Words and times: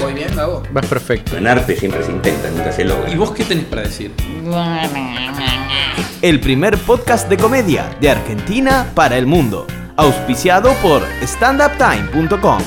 ¿Voy 0.00 0.14
bien, 0.14 0.34
Gabo? 0.36 0.62
Vas 0.72 0.86
perfecto. 0.86 1.36
En 1.36 1.46
arte 1.46 1.76
siempre 1.76 2.02
se 2.04 2.12
intenta, 2.12 2.50
nunca 2.50 2.70
se 2.70 2.84
logra. 2.84 3.10
¿Y 3.10 3.16
vos 3.16 3.32
qué 3.32 3.44
tenés 3.44 3.64
para 3.64 3.82
decir? 3.82 4.12
El 6.22 6.40
primer 6.40 6.78
podcast 6.78 7.28
de 7.28 7.36
comedia 7.36 7.96
de 8.00 8.10
Argentina 8.10 8.90
para 8.94 9.18
el 9.18 9.26
mundo. 9.26 9.66
Auspiciado 9.96 10.72
por 10.82 11.02
standuptime.com. 11.22 12.62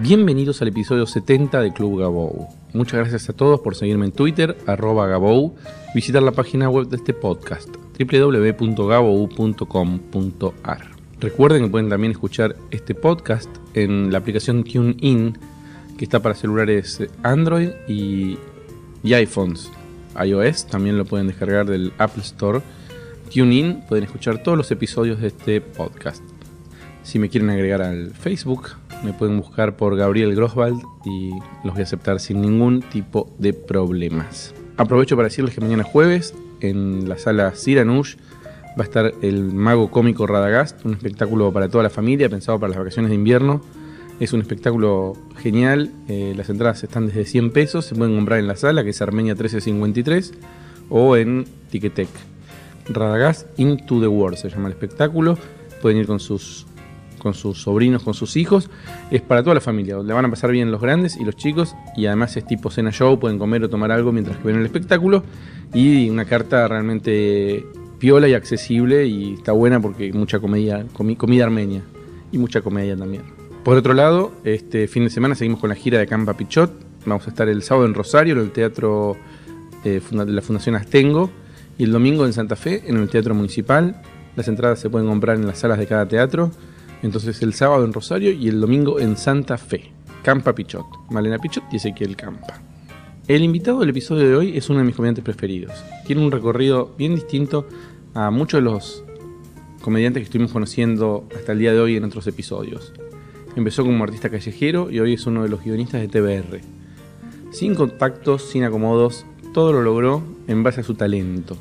Bienvenidos 0.00 0.60
al 0.62 0.68
episodio 0.68 1.06
70 1.06 1.60
de 1.60 1.72
Club 1.72 2.00
Gabou. 2.00 2.48
Muchas 2.72 3.00
gracias 3.00 3.28
a 3.28 3.32
todos 3.32 3.60
por 3.60 3.74
seguirme 3.76 4.06
en 4.06 4.12
Twitter, 4.12 4.56
arroba 4.66 5.06
Gabou, 5.06 5.54
visitar 5.94 6.22
la 6.22 6.32
página 6.32 6.68
web 6.70 6.88
de 6.88 6.96
este 6.96 7.14
podcast, 7.14 7.68
www.gabou.com.ar. 7.98 10.90
Recuerden 11.20 11.64
que 11.64 11.68
pueden 11.68 11.90
también 11.90 12.12
escuchar 12.12 12.56
este 12.70 12.94
podcast 12.94 13.50
en 13.74 14.10
la 14.10 14.16
aplicación 14.18 14.64
TuneIn, 14.64 15.36
que 16.00 16.06
está 16.06 16.22
para 16.22 16.34
celulares 16.34 16.98
Android 17.22 17.72
y, 17.86 18.38
y 19.02 19.12
iPhones. 19.12 19.70
iOS 20.18 20.66
también 20.66 20.96
lo 20.96 21.04
pueden 21.04 21.26
descargar 21.26 21.66
del 21.66 21.92
Apple 21.98 22.22
Store. 22.22 22.62
TuneIn 23.30 23.82
pueden 23.86 24.04
escuchar 24.04 24.42
todos 24.42 24.56
los 24.56 24.70
episodios 24.70 25.20
de 25.20 25.26
este 25.26 25.60
podcast. 25.60 26.22
Si 27.02 27.18
me 27.18 27.28
quieren 27.28 27.50
agregar 27.50 27.82
al 27.82 28.12
Facebook, 28.12 28.70
me 29.04 29.12
pueden 29.12 29.36
buscar 29.36 29.76
por 29.76 29.94
Gabriel 29.94 30.34
Groswald 30.34 30.80
y 31.04 31.32
los 31.64 31.74
voy 31.74 31.80
a 31.80 31.84
aceptar 31.84 32.18
sin 32.18 32.40
ningún 32.40 32.80
tipo 32.80 33.30
de 33.38 33.52
problemas. 33.52 34.54
Aprovecho 34.78 35.16
para 35.16 35.28
decirles 35.28 35.54
que 35.54 35.60
mañana 35.60 35.82
jueves, 35.82 36.32
en 36.62 37.10
la 37.10 37.18
sala 37.18 37.54
Siranush, 37.54 38.16
va 38.68 38.84
a 38.84 38.84
estar 38.84 39.12
el 39.20 39.52
mago 39.52 39.90
cómico 39.90 40.26
Radagast, 40.26 40.82
un 40.86 40.94
espectáculo 40.94 41.52
para 41.52 41.68
toda 41.68 41.84
la 41.84 41.90
familia, 41.90 42.30
pensado 42.30 42.58
para 42.58 42.70
las 42.70 42.78
vacaciones 42.78 43.10
de 43.10 43.16
invierno. 43.16 43.60
Es 44.20 44.34
un 44.34 44.42
espectáculo 44.42 45.14
genial, 45.38 45.90
eh, 46.06 46.34
las 46.36 46.50
entradas 46.50 46.84
están 46.84 47.06
desde 47.06 47.24
100 47.24 47.52
pesos, 47.52 47.86
se 47.86 47.94
pueden 47.94 48.14
comprar 48.14 48.38
en 48.38 48.46
la 48.46 48.54
sala, 48.54 48.84
que 48.84 48.90
es 48.90 49.00
Armenia 49.00 49.32
1353, 49.32 50.34
o 50.90 51.16
en 51.16 51.46
Ticketek. 51.70 52.08
Radagast 52.90 53.58
Into 53.58 53.98
the 53.98 54.08
World 54.08 54.36
se 54.36 54.50
llama 54.50 54.66
el 54.66 54.74
espectáculo. 54.74 55.38
Pueden 55.80 55.98
ir 55.98 56.06
con 56.06 56.20
sus, 56.20 56.66
sobrinos, 57.54 58.02
con 58.02 58.14
sus 58.14 58.36
hijos. 58.36 58.68
Es 59.10 59.22
para 59.22 59.42
toda 59.42 59.54
la 59.54 59.60
familia. 59.60 59.98
Le 59.98 60.12
van 60.12 60.26
a 60.26 60.30
pasar 60.30 60.50
bien 60.50 60.70
los 60.70 60.80
grandes 60.80 61.16
y 61.16 61.24
los 61.24 61.36
chicos. 61.36 61.74
Y 61.96 62.06
además 62.06 62.36
es 62.36 62.46
tipo 62.46 62.70
cena 62.70 62.90
show. 62.90 63.18
Pueden 63.18 63.38
comer 63.38 63.64
o 63.64 63.70
tomar 63.70 63.90
algo 63.92 64.12
mientras 64.12 64.42
ven 64.42 64.56
el 64.56 64.64
espectáculo. 64.64 65.22
Y 65.72 66.10
una 66.10 66.24
carta 66.24 66.66
realmente 66.68 67.64
piola 67.98 68.28
y 68.28 68.34
accesible. 68.34 69.06
Y 69.06 69.34
está 69.34 69.52
buena 69.52 69.80
porque 69.80 70.12
mucha 70.12 70.40
comida 70.40 70.84
armenia. 71.42 71.82
Y 72.32 72.38
mucha 72.38 72.60
comedia 72.60 72.96
también. 72.96 73.39
Por 73.64 73.76
otro 73.76 73.92
lado, 73.92 74.32
este 74.44 74.88
fin 74.88 75.04
de 75.04 75.10
semana 75.10 75.34
seguimos 75.34 75.60
con 75.60 75.68
la 75.68 75.76
gira 75.76 75.98
de 75.98 76.06
Campa 76.06 76.34
Pichot. 76.34 76.72
Vamos 77.04 77.26
a 77.26 77.30
estar 77.30 77.46
el 77.46 77.62
sábado 77.62 77.86
en 77.86 77.92
Rosario, 77.92 78.34
en 78.34 78.40
el 78.40 78.52
teatro 78.52 79.18
eh, 79.84 80.00
de 80.10 80.32
la 80.32 80.40
Fundación 80.40 80.76
Astengo. 80.76 81.30
Y 81.76 81.84
el 81.84 81.92
domingo 81.92 82.24
en 82.24 82.32
Santa 82.32 82.56
Fe, 82.56 82.82
en 82.86 82.96
el 82.96 83.10
Teatro 83.10 83.34
Municipal. 83.34 84.00
Las 84.34 84.48
entradas 84.48 84.80
se 84.80 84.88
pueden 84.88 85.08
comprar 85.08 85.36
en 85.36 85.46
las 85.46 85.58
salas 85.58 85.78
de 85.78 85.86
cada 85.86 86.08
teatro. 86.08 86.50
Entonces 87.02 87.42
el 87.42 87.52
sábado 87.52 87.84
en 87.84 87.92
Rosario 87.92 88.32
y 88.32 88.48
el 88.48 88.60
domingo 88.60 88.98
en 88.98 89.18
Santa 89.18 89.58
Fe. 89.58 89.92
Campa 90.22 90.54
Pichot. 90.54 90.86
Malena 91.10 91.38
Pichot 91.38 91.64
y 91.70 91.76
Ezequiel 91.76 92.16
Campa. 92.16 92.62
El 93.28 93.42
invitado 93.42 93.80
del 93.80 93.90
episodio 93.90 94.26
de 94.26 94.36
hoy 94.36 94.56
es 94.56 94.70
uno 94.70 94.78
de 94.78 94.86
mis 94.86 94.96
comediantes 94.96 95.22
preferidos. 95.22 95.72
Tiene 96.06 96.24
un 96.24 96.32
recorrido 96.32 96.94
bien 96.96 97.14
distinto 97.14 97.68
a 98.14 98.30
muchos 98.30 98.58
de 98.58 98.62
los 98.62 99.04
comediantes 99.82 100.22
que 100.22 100.24
estuvimos 100.24 100.52
conociendo 100.52 101.28
hasta 101.36 101.52
el 101.52 101.58
día 101.58 101.72
de 101.72 101.80
hoy 101.80 101.96
en 101.96 102.04
otros 102.04 102.26
episodios. 102.26 102.92
Empezó 103.56 103.84
como 103.84 104.04
artista 104.04 104.30
callejero 104.30 104.90
y 104.90 105.00
hoy 105.00 105.14
es 105.14 105.26
uno 105.26 105.42
de 105.42 105.48
los 105.48 105.64
guionistas 105.64 106.00
de 106.00 106.08
TBR. 106.08 106.60
Sin 107.52 107.74
contactos, 107.74 108.48
sin 108.48 108.64
acomodos, 108.64 109.26
todo 109.52 109.72
lo 109.72 109.82
logró 109.82 110.22
en 110.46 110.62
base 110.62 110.80
a 110.80 110.84
su 110.84 110.94
talento. 110.94 111.56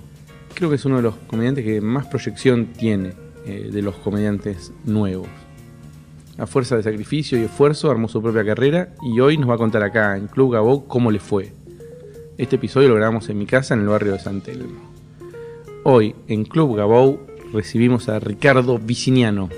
Creo 0.54 0.70
que 0.70 0.76
es 0.76 0.86
uno 0.86 0.98
de 0.98 1.02
los 1.02 1.16
comediantes 1.16 1.66
que 1.66 1.82
más 1.82 2.06
proyección 2.08 2.68
tiene 2.68 3.14
eh, 3.46 3.70
de 3.72 3.82
los 3.82 3.96
comediantes 3.96 4.72
nuevos. 4.86 5.28
A 6.38 6.48
fuerza 6.48 6.78
de 6.78 6.84
sacrificio 6.84 7.38
y 7.38 7.44
esfuerzo 7.44 7.90
armó 7.90 8.08
su 8.08 8.22
propia 8.22 8.46
carrera 8.46 8.94
y 9.02 9.20
hoy 9.20 9.38
nos 9.38 9.50
va 9.50 9.56
a 9.56 9.58
contar 9.58 9.84
acá 9.84 10.16
en 10.16 10.28
Club 10.28 10.54
Gabó 10.54 10.86
cómo 10.86 11.12
le 11.12 11.20
fue. 11.20 11.52
Este 12.38 12.56
episodio 12.56 12.88
lo 12.88 12.96
grabamos 12.96 13.28
en 13.30 13.38
mi 13.38 13.46
casa 13.46 13.74
en 13.74 13.82
el 13.82 13.88
barrio 13.88 14.14
de 14.14 14.20
San 14.20 14.42
Telmo. 14.42 14.80
Hoy 15.84 16.16
en 16.28 16.46
Club 16.46 16.78
Gabou 16.78 17.20
recibimos 17.52 18.08
a 18.08 18.20
Ricardo 18.20 18.78
Viciniano. 18.78 19.50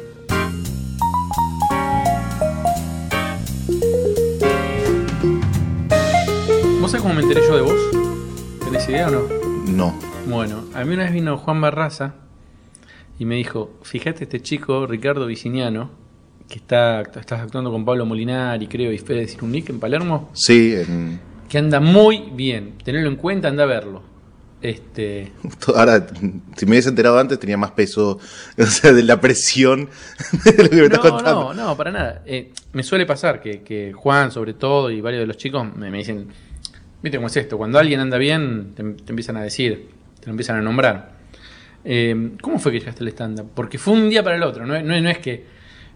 Sabés 6.91 7.01
cómo 7.03 7.13
me 7.13 7.21
enteré 7.21 7.41
yo 7.47 7.55
de 7.55 7.61
vos? 7.61 7.79
¿Tenés 8.65 8.87
idea 8.89 9.07
o 9.07 9.11
no? 9.11 9.21
No. 9.67 9.99
Bueno, 10.27 10.65
a 10.73 10.83
mí 10.83 10.93
una 10.93 11.03
vez 11.03 11.13
vino 11.13 11.37
Juan 11.37 11.61
Barraza 11.61 12.15
y 13.17 13.25
me 13.25 13.35
dijo, 13.35 13.71
fíjate 13.83 14.23
este 14.25 14.41
chico, 14.41 14.85
Ricardo 14.87 15.25
Viciniano, 15.25 15.89
que 16.49 16.55
está, 16.57 17.01
estás 17.01 17.39
actuando 17.39 17.71
con 17.71 17.85
Pablo 17.85 18.05
Molinari, 18.05 18.67
creo, 18.67 18.91
y 18.91 18.97
Fede 18.97 19.27
Cirunic 19.27 19.69
en 19.69 19.79
Palermo, 19.79 20.29
Sí, 20.33 20.73
en- 20.75 21.19
que 21.47 21.57
anda 21.57 21.79
muy 21.79 22.29
bien. 22.33 22.73
Tenerlo 22.83 23.09
en 23.09 23.15
cuenta, 23.15 23.47
anda 23.47 23.63
a 23.63 23.67
verlo. 23.67 24.03
Este, 24.61 25.31
ahora, 25.75 26.05
si 26.55 26.65
me 26.65 26.71
hubiese 26.73 26.89
enterado 26.89 27.17
antes, 27.19 27.39
tenía 27.39 27.57
más 27.57 27.71
peso, 27.71 28.19
o 28.57 28.65
sea, 28.65 28.91
de 28.91 29.03
la 29.03 29.19
presión 29.21 29.89
de 30.45 30.63
lo 30.63 30.69
que 30.69 30.75
me 30.75 30.83
estás 30.83 31.03
no, 31.03 31.09
contando. 31.11 31.53
no, 31.53 31.67
no, 31.67 31.77
para 31.77 31.91
nada. 31.91 32.21
Eh, 32.25 32.51
me 32.73 32.83
suele 32.83 33.05
pasar 33.05 33.41
que, 33.41 33.61
que 33.63 33.93
Juan, 33.93 34.31
sobre 34.31 34.53
todo, 34.53 34.91
y 34.91 34.99
varios 35.01 35.21
de 35.21 35.27
los 35.27 35.37
chicos 35.37 35.65
me, 35.75 35.89
me 35.89 35.99
dicen, 35.99 36.27
viste 37.01 37.17
cómo 37.17 37.27
es 37.27 37.37
esto, 37.37 37.57
cuando 37.57 37.79
alguien 37.79 37.99
anda 37.99 38.17
bien, 38.17 38.73
te, 38.75 38.83
te 38.83 39.11
empiezan 39.11 39.37
a 39.37 39.43
decir, 39.43 39.89
te 40.19 40.27
lo 40.27 40.31
empiezan 40.31 40.57
a 40.57 40.61
nombrar. 40.61 41.11
Eh, 41.83 42.31
¿Cómo 42.41 42.59
fue 42.59 42.71
que 42.71 42.79
llegaste 42.79 43.03
al 43.03 43.07
stand-up? 43.09 43.51
Porque 43.55 43.77
fue 43.77 43.93
un 43.93 44.09
día 44.09 44.23
para 44.23 44.35
el 44.35 44.43
otro, 44.43 44.65
no, 44.65 44.75
es- 44.75 44.83
no 44.83 44.93
es- 44.93 45.01
no 45.01 45.09
es 45.09 45.17
que... 45.17 45.45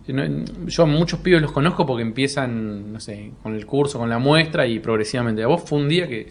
no- 0.07 0.45
yo 0.65 0.83
a 0.83 0.85
muchos 0.85 1.19
pibes 1.19 1.41
los 1.41 1.51
conozco 1.51 1.85
porque 1.85 2.01
empiezan, 2.01 2.91
no 2.93 2.99
sé, 2.99 3.31
con 3.43 3.55
el 3.55 3.65
curso, 3.65 3.99
con 3.99 4.09
la 4.09 4.17
muestra 4.19 4.65
y 4.65 4.79
progresivamente. 4.79 5.43
A 5.43 5.47
vos 5.47 5.63
fue 5.65 5.77
un 5.79 5.89
día 5.89 6.07
que 6.07 6.27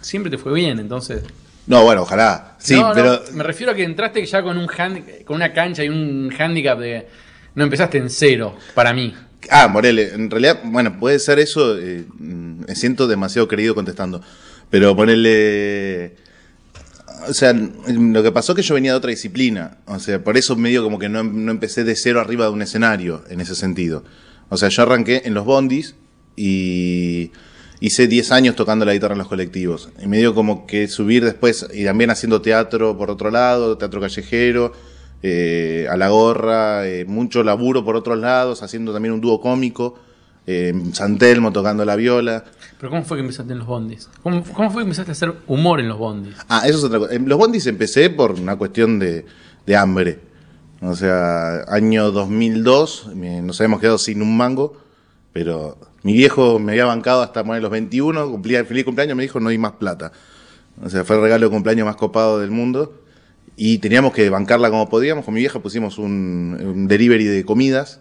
siempre 0.00 0.30
te 0.30 0.38
fue 0.38 0.52
bien, 0.54 0.78
entonces... 0.78 1.22
No, 1.66 1.84
bueno, 1.84 2.02
ojalá. 2.02 2.56
Sí, 2.58 2.74
No, 2.74 2.88
no, 2.88 2.94
pero. 2.94 3.20
me 3.34 3.44
refiero 3.44 3.70
a 3.72 3.74
que 3.76 3.84
entraste 3.84 4.24
ya 4.26 4.42
con 4.42 4.58
un 4.58 4.66
hand- 4.66 5.24
con 5.24 5.36
una 5.36 5.52
cancha 5.52 5.84
y 5.84 5.88
un 5.88 6.32
handicap 6.36 6.78
de 6.78 7.06
no 7.54 7.62
empezaste 7.64 7.98
en 7.98 8.10
cero 8.10 8.56
para 8.74 8.92
mí. 8.92 9.14
Ah, 9.50 9.68
Morele, 9.68 10.14
en 10.14 10.30
realidad, 10.30 10.60
bueno, 10.64 10.98
puede 10.98 11.18
ser 11.18 11.38
eso. 11.38 11.78
eh, 11.78 12.04
mm, 12.18 12.64
me 12.66 12.74
siento 12.74 13.06
demasiado 13.06 13.48
querido 13.48 13.74
contestando. 13.74 14.22
Pero 14.70 14.96
ponerle. 14.96 16.16
O 17.28 17.34
sea, 17.34 17.52
lo 17.52 18.22
que 18.22 18.32
pasó 18.32 18.52
es 18.52 18.56
que 18.56 18.62
yo 18.62 18.74
venía 18.74 18.92
de 18.92 18.98
otra 18.98 19.10
disciplina. 19.10 19.78
O 19.86 19.98
sea, 19.98 20.24
por 20.24 20.36
eso 20.36 20.56
medio 20.56 20.82
como 20.82 20.98
que 20.98 21.08
no, 21.08 21.22
no 21.22 21.52
empecé 21.52 21.84
de 21.84 21.94
cero 21.94 22.20
arriba 22.20 22.46
de 22.46 22.52
un 22.52 22.62
escenario 22.62 23.24
en 23.28 23.40
ese 23.40 23.54
sentido. 23.54 24.02
O 24.48 24.56
sea, 24.56 24.68
yo 24.70 24.82
arranqué 24.82 25.22
en 25.24 25.34
los 25.34 25.44
bondis 25.44 25.94
y 26.36 27.30
hice 27.80 28.06
10 28.06 28.32
años 28.32 28.56
tocando 28.56 28.84
la 28.84 28.92
guitarra 28.94 29.14
en 29.14 29.18
los 29.18 29.28
colectivos. 29.28 29.90
Y 30.02 30.06
medio 30.06 30.34
como 30.34 30.66
que 30.66 30.88
subir 30.88 31.24
después 31.24 31.66
y 31.72 31.84
también 31.84 32.10
haciendo 32.10 32.40
teatro 32.40 32.96
por 32.96 33.10
otro 33.10 33.30
lado, 33.30 33.76
teatro 33.76 34.00
callejero, 34.00 34.72
eh, 35.22 35.86
a 35.90 35.96
la 35.96 36.08
gorra, 36.08 36.86
eh, 36.86 37.04
mucho 37.04 37.42
laburo 37.42 37.84
por 37.84 37.96
otros 37.96 38.18
lados, 38.18 38.62
haciendo 38.62 38.92
también 38.92 39.14
un 39.14 39.20
dúo 39.20 39.40
cómico, 39.40 39.94
eh, 40.46 40.68
en 40.74 40.94
San 40.94 41.18
Telmo 41.18 41.52
tocando 41.52 41.84
la 41.84 41.94
viola. 41.96 42.44
Pero 42.78 42.90
¿cómo 42.90 43.04
fue 43.04 43.16
que 43.18 43.20
empezaste 43.22 43.52
en 43.52 43.58
los 43.60 43.68
bondis? 43.68 44.08
¿Cómo, 44.22 44.42
cómo 44.52 44.70
fue 44.70 44.82
que 44.82 44.86
empezaste 44.86 45.10
a 45.10 45.12
hacer 45.12 45.34
humor 45.46 45.78
en 45.78 45.88
los 45.88 45.98
bondis? 45.98 46.34
Ah, 46.48 46.62
eso 46.66 46.78
es 46.78 46.84
otra 46.84 46.98
cosa. 46.98 47.14
En 47.14 47.28
los 47.28 47.38
bondis 47.38 47.66
empecé 47.68 48.10
por 48.10 48.32
una 48.32 48.56
cuestión 48.56 48.98
de, 48.98 49.24
de 49.66 49.76
hambre. 49.76 50.18
O 50.80 50.96
sea, 50.96 51.62
año 51.68 52.10
2002, 52.10 53.10
me- 53.14 53.40
nos 53.40 53.60
habíamos 53.60 53.78
quedado 53.80 53.98
sin 53.98 54.20
un 54.20 54.36
mango, 54.36 54.76
pero 55.32 55.78
mi 56.02 56.12
viejo 56.14 56.58
me 56.58 56.72
había 56.72 56.86
bancado 56.86 57.22
hasta 57.22 57.44
poner 57.44 57.62
los 57.62 57.70
21, 57.70 58.28
cumplía, 58.28 58.64
feliz 58.64 58.84
cumpleaños, 58.84 59.16
me 59.16 59.22
dijo 59.22 59.38
no 59.38 59.50
hay 59.50 59.58
más 59.58 59.72
plata. 59.72 60.10
O 60.84 60.90
sea, 60.90 61.04
fue 61.04 61.14
el 61.16 61.22
regalo 61.22 61.46
de 61.46 61.52
cumpleaños 61.52 61.86
más 61.86 61.94
copado 61.94 62.40
del 62.40 62.50
mundo. 62.50 63.01
Y 63.56 63.78
teníamos 63.78 64.12
que 64.12 64.28
bancarla 64.30 64.70
como 64.70 64.88
podíamos. 64.88 65.24
Con 65.24 65.34
mi 65.34 65.40
vieja 65.40 65.60
pusimos 65.60 65.98
un, 65.98 66.58
un 66.62 66.88
delivery 66.88 67.24
de 67.24 67.44
comidas. 67.44 68.00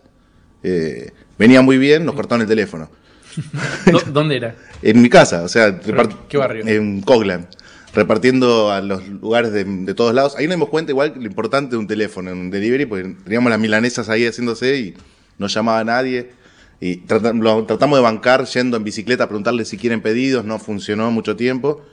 Eh, 0.63 1.12
venía 1.38 1.62
muy 1.62 1.77
bien, 1.77 2.06
nos 2.06 2.15
cortaron 2.15 2.42
el 2.42 2.48
teléfono. 2.48 2.89
¿Dó- 3.92 4.03
¿Dónde 4.12 4.38
era? 4.38 4.56
En 4.81 5.01
mi 5.01 5.09
casa, 5.09 5.44
o 5.44 5.48
sea, 5.48 5.80
¿Pero 5.80 6.07
qué 6.27 6.38
barrio? 6.38 6.65
En 6.68 7.01
Coglan. 7.01 7.48
repartiendo 7.94 8.71
a 8.71 8.81
los 8.81 9.07
lugares 9.07 9.51
de, 9.51 9.63
de 9.65 9.94
todos 9.94 10.13
lados. 10.13 10.36
Ahí 10.38 10.48
nos 10.48 10.56
dimos 10.56 10.69
cuenta 10.69 10.92
igual 10.92 11.13
lo 11.18 11.25
importante 11.25 11.71
de 11.71 11.77
un 11.77 11.88
teléfono 11.88 12.31
en 12.31 12.38
un 12.38 12.50
delivery, 12.51 12.86
porque 12.86 13.15
teníamos 13.24 13.50
las 13.50 13.59
milanesas 13.59 14.07
ahí 14.09 14.25
haciéndose 14.25 14.77
y 14.80 14.94
no 15.38 15.48
llamaba 15.48 15.80
a 15.80 15.83
nadie. 15.83 16.31
Y 16.80 16.98
trata- 16.98 17.33
lo 17.33 17.65
tratamos 17.65 17.98
de 18.00 18.03
bancar 18.03 18.45
yendo 18.45 18.77
en 18.77 18.83
bicicleta 18.83 19.25
a 19.25 19.27
preguntarle 19.27 19.65
si 19.65 19.77
quieren 19.77 20.01
pedidos, 20.01 20.45
no 20.45 20.57
funcionó 20.59 21.12
mucho 21.12 21.36
tiempo. 21.36 21.83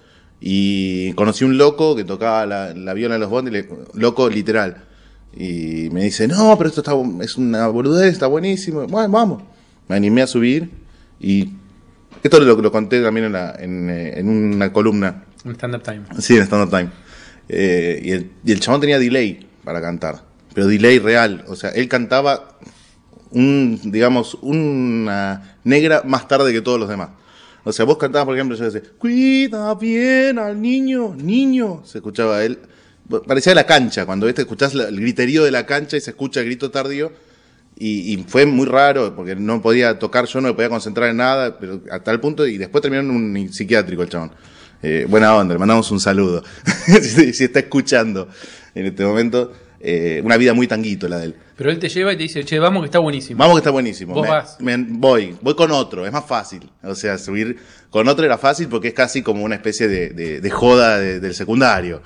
Y 0.41 1.13
conocí 1.15 1.45
un 1.45 1.59
loco 1.59 1.97
que 1.97 2.05
tocaba 2.05 2.47
la, 2.47 2.75
la 2.75 2.95
viola 2.95 3.17
en 3.17 3.21
los 3.21 3.31
bondes, 3.31 3.53
le- 3.53 3.69
loco 3.95 4.29
literal. 4.29 4.85
Y 5.37 5.89
me 5.91 6.05
dice, 6.05 6.29
no, 6.29 6.57
pero 6.57 6.69
esto 6.69 6.81
está, 6.81 6.93
es 7.25 7.37
una 7.37 7.67
boludez, 7.69 8.13
está 8.13 8.27
buenísimo. 8.27 8.87
Bueno, 8.87 9.09
vamos. 9.11 9.43
Me 9.89 9.97
animé 9.97 10.23
a 10.23 10.27
subir 10.27 10.71
y 11.21 11.51
esto 12.23 12.41
lo, 12.41 12.61
lo 12.61 12.73
conté 12.73 13.01
también 13.03 13.27
en, 13.27 13.33
la- 13.33 13.55
en, 13.59 13.91
eh, 13.91 14.19
en 14.21 14.29
una 14.29 14.73
columna 14.73 15.25
Un 15.45 15.55
stand-up 15.55 15.83
time. 15.83 16.03
Sí, 16.19 16.37
en 16.37 16.43
Stand 16.43 16.65
Up 16.65 16.71
Time. 16.71 16.91
Eh, 17.49 18.01
y, 18.05 18.11
el, 18.13 18.31
y 18.45 18.53
el 18.53 18.61
chabón 18.61 18.81
tenía 18.81 18.99
delay 18.99 19.47
para 19.65 19.81
cantar. 19.81 20.25
Pero 20.55 20.67
delay 20.67 20.99
real. 20.99 21.45
O 21.49 21.57
sea, 21.57 21.71
él 21.71 21.89
cantaba 21.89 22.59
un, 23.31 23.79
digamos, 23.85 24.37
una 24.43 25.57
negra 25.65 26.03
más 26.05 26.27
tarde 26.29 26.53
que 26.53 26.61
todos 26.61 26.79
los 26.81 26.89
demás. 26.89 27.11
O 27.69 27.73
sea, 27.73 27.85
vos 27.85 27.99
cantabas, 27.99 28.25
por 28.25 28.35
ejemplo, 28.35 28.57
yo 28.57 28.65
decía, 28.65 28.81
cuida 28.97 29.75
bien 29.75 30.39
al 30.39 30.59
niño, 30.59 31.15
niño. 31.15 31.83
Se 31.85 31.99
escuchaba 31.99 32.43
él. 32.43 32.59
Parecía 33.27 33.55
la 33.55 33.67
cancha, 33.67 34.07
cuando 34.07 34.25
¿viste? 34.25 34.41
escuchás 34.41 34.73
el 34.75 34.99
griterío 34.99 35.45
de 35.45 35.51
la 35.51 35.67
cancha 35.67 35.99
y 35.99 36.01
se 36.01 36.13
escucha 36.13 36.41
el 36.41 36.47
grito 36.47 36.71
tardío. 36.71 37.13
Y, 37.77 38.25
fue 38.27 38.47
muy 38.47 38.65
raro, 38.65 39.15
porque 39.15 39.37
no 39.37 39.61
podía 39.61 39.99
tocar 39.99 40.25
yo, 40.25 40.41
no 40.41 40.49
me 40.49 40.55
podía 40.55 40.71
concentrar 40.71 41.11
en 41.11 41.19
nada, 41.19 41.59
pero 41.59 41.83
a 41.91 42.03
tal 42.03 42.19
punto, 42.21 42.47
y 42.47 42.57
después 42.57 42.81
terminó 42.81 43.03
en 43.03 43.11
un 43.11 43.53
psiquiátrico 43.53 44.03
el 44.03 44.09
chabón. 44.09 44.33
Eh, 44.83 45.05
buena 45.07 45.37
onda, 45.37 45.53
le 45.53 45.59
mandamos 45.59 45.91
un 45.91 46.01
saludo. 46.01 46.43
si, 47.03 47.35
si 47.35 47.45
está 47.45 47.59
escuchando 47.59 48.29
en 48.75 48.87
este 48.87 49.05
momento, 49.05 49.53
eh, 49.81 50.23
una 50.25 50.39
vida 50.39 50.55
muy 50.55 50.67
tanguito 50.67 51.07
la 51.07 51.19
de 51.19 51.27
él. 51.27 51.35
Pero 51.59 51.71
él 51.73 51.79
te 51.81 51.89
lleva 51.89 52.13
y 52.13 52.17
te 52.17 52.23
dice, 52.23 52.45
che, 52.45 52.59
vamos 52.61 52.83
que 52.83 52.87
está 52.87 53.01
buenísimo. 53.01 53.37
Vamos 53.39 53.57
que 53.57 53.59
está 53.59 53.71
buenísimo. 53.71 54.15
Vos 54.15 54.23
Me- 54.23 54.29
vas. 54.31 54.57
me- 54.61 54.77
voy, 54.79 55.37
voy 55.43 55.55
con 55.57 55.73
otro, 55.73 56.07
es 56.07 56.13
más 56.13 56.25
fácil. 56.25 56.71
O 56.85 56.95
sea, 56.95 57.19
subir 57.19 57.57
con 57.91 58.07
otro 58.09 58.25
era 58.25 58.39
fácil 58.39 58.69
porque 58.69 58.89
es 58.89 58.95
casi 58.95 59.23
como 59.23 59.43
una 59.43 59.57
especie 59.57 59.89
de, 59.89 60.11
de- 60.11 60.41
de 60.41 60.51
joda 60.51 60.99
de- 61.01 61.19
del 61.19 61.35
secundario. 61.35 62.01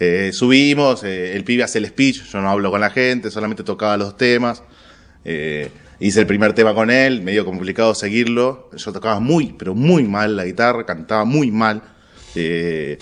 Eh, 0.00 0.30
subimos, 0.32 1.04
eh, 1.04 1.36
el 1.36 1.44
pibe 1.44 1.62
hace 1.62 1.78
el 1.78 1.86
speech, 1.86 2.24
yo 2.24 2.40
no 2.40 2.48
hablo 2.50 2.70
con 2.70 2.80
la 2.80 2.88
gente, 2.90 3.30
solamente 3.30 3.62
tocaba 3.62 3.96
los 3.98 4.16
temas. 4.16 4.62
Eh, 5.24 5.68
hice 6.00 6.20
el 6.20 6.26
primer 6.26 6.54
tema 6.54 6.74
con 6.74 6.90
él, 6.90 7.20
medio 7.20 7.44
complicado 7.44 7.94
seguirlo. 7.94 8.70
Yo 8.74 8.90
tocaba 8.92 9.20
muy, 9.20 9.54
pero 9.58 9.74
muy 9.74 10.04
mal 10.04 10.34
la 10.34 10.46
guitarra, 10.46 10.86
cantaba 10.86 11.24
muy 11.26 11.50
mal. 11.50 11.82
Eh, 12.34 12.98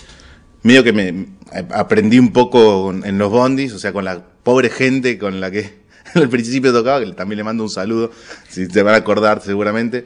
medio 0.63 0.83
que 0.83 0.91
me 0.93 1.27
aprendí 1.71 2.19
un 2.19 2.33
poco 2.33 2.91
en 2.93 3.17
los 3.17 3.31
bondis, 3.31 3.71
o 3.73 3.79
sea, 3.79 3.93
con 3.93 4.03
la 4.05 4.21
pobre 4.43 4.69
gente 4.69 5.17
con 5.17 5.39
la 5.39 5.49
que 5.49 5.81
al 6.15 6.29
principio 6.29 6.71
tocaba, 6.73 7.03
que 7.03 7.11
también 7.13 7.37
le 7.37 7.43
mando 7.43 7.63
un 7.63 7.69
saludo, 7.69 8.11
si 8.49 8.67
te 8.67 8.83
van 8.83 8.95
a 8.95 8.97
acordar 8.97 9.41
seguramente. 9.41 10.05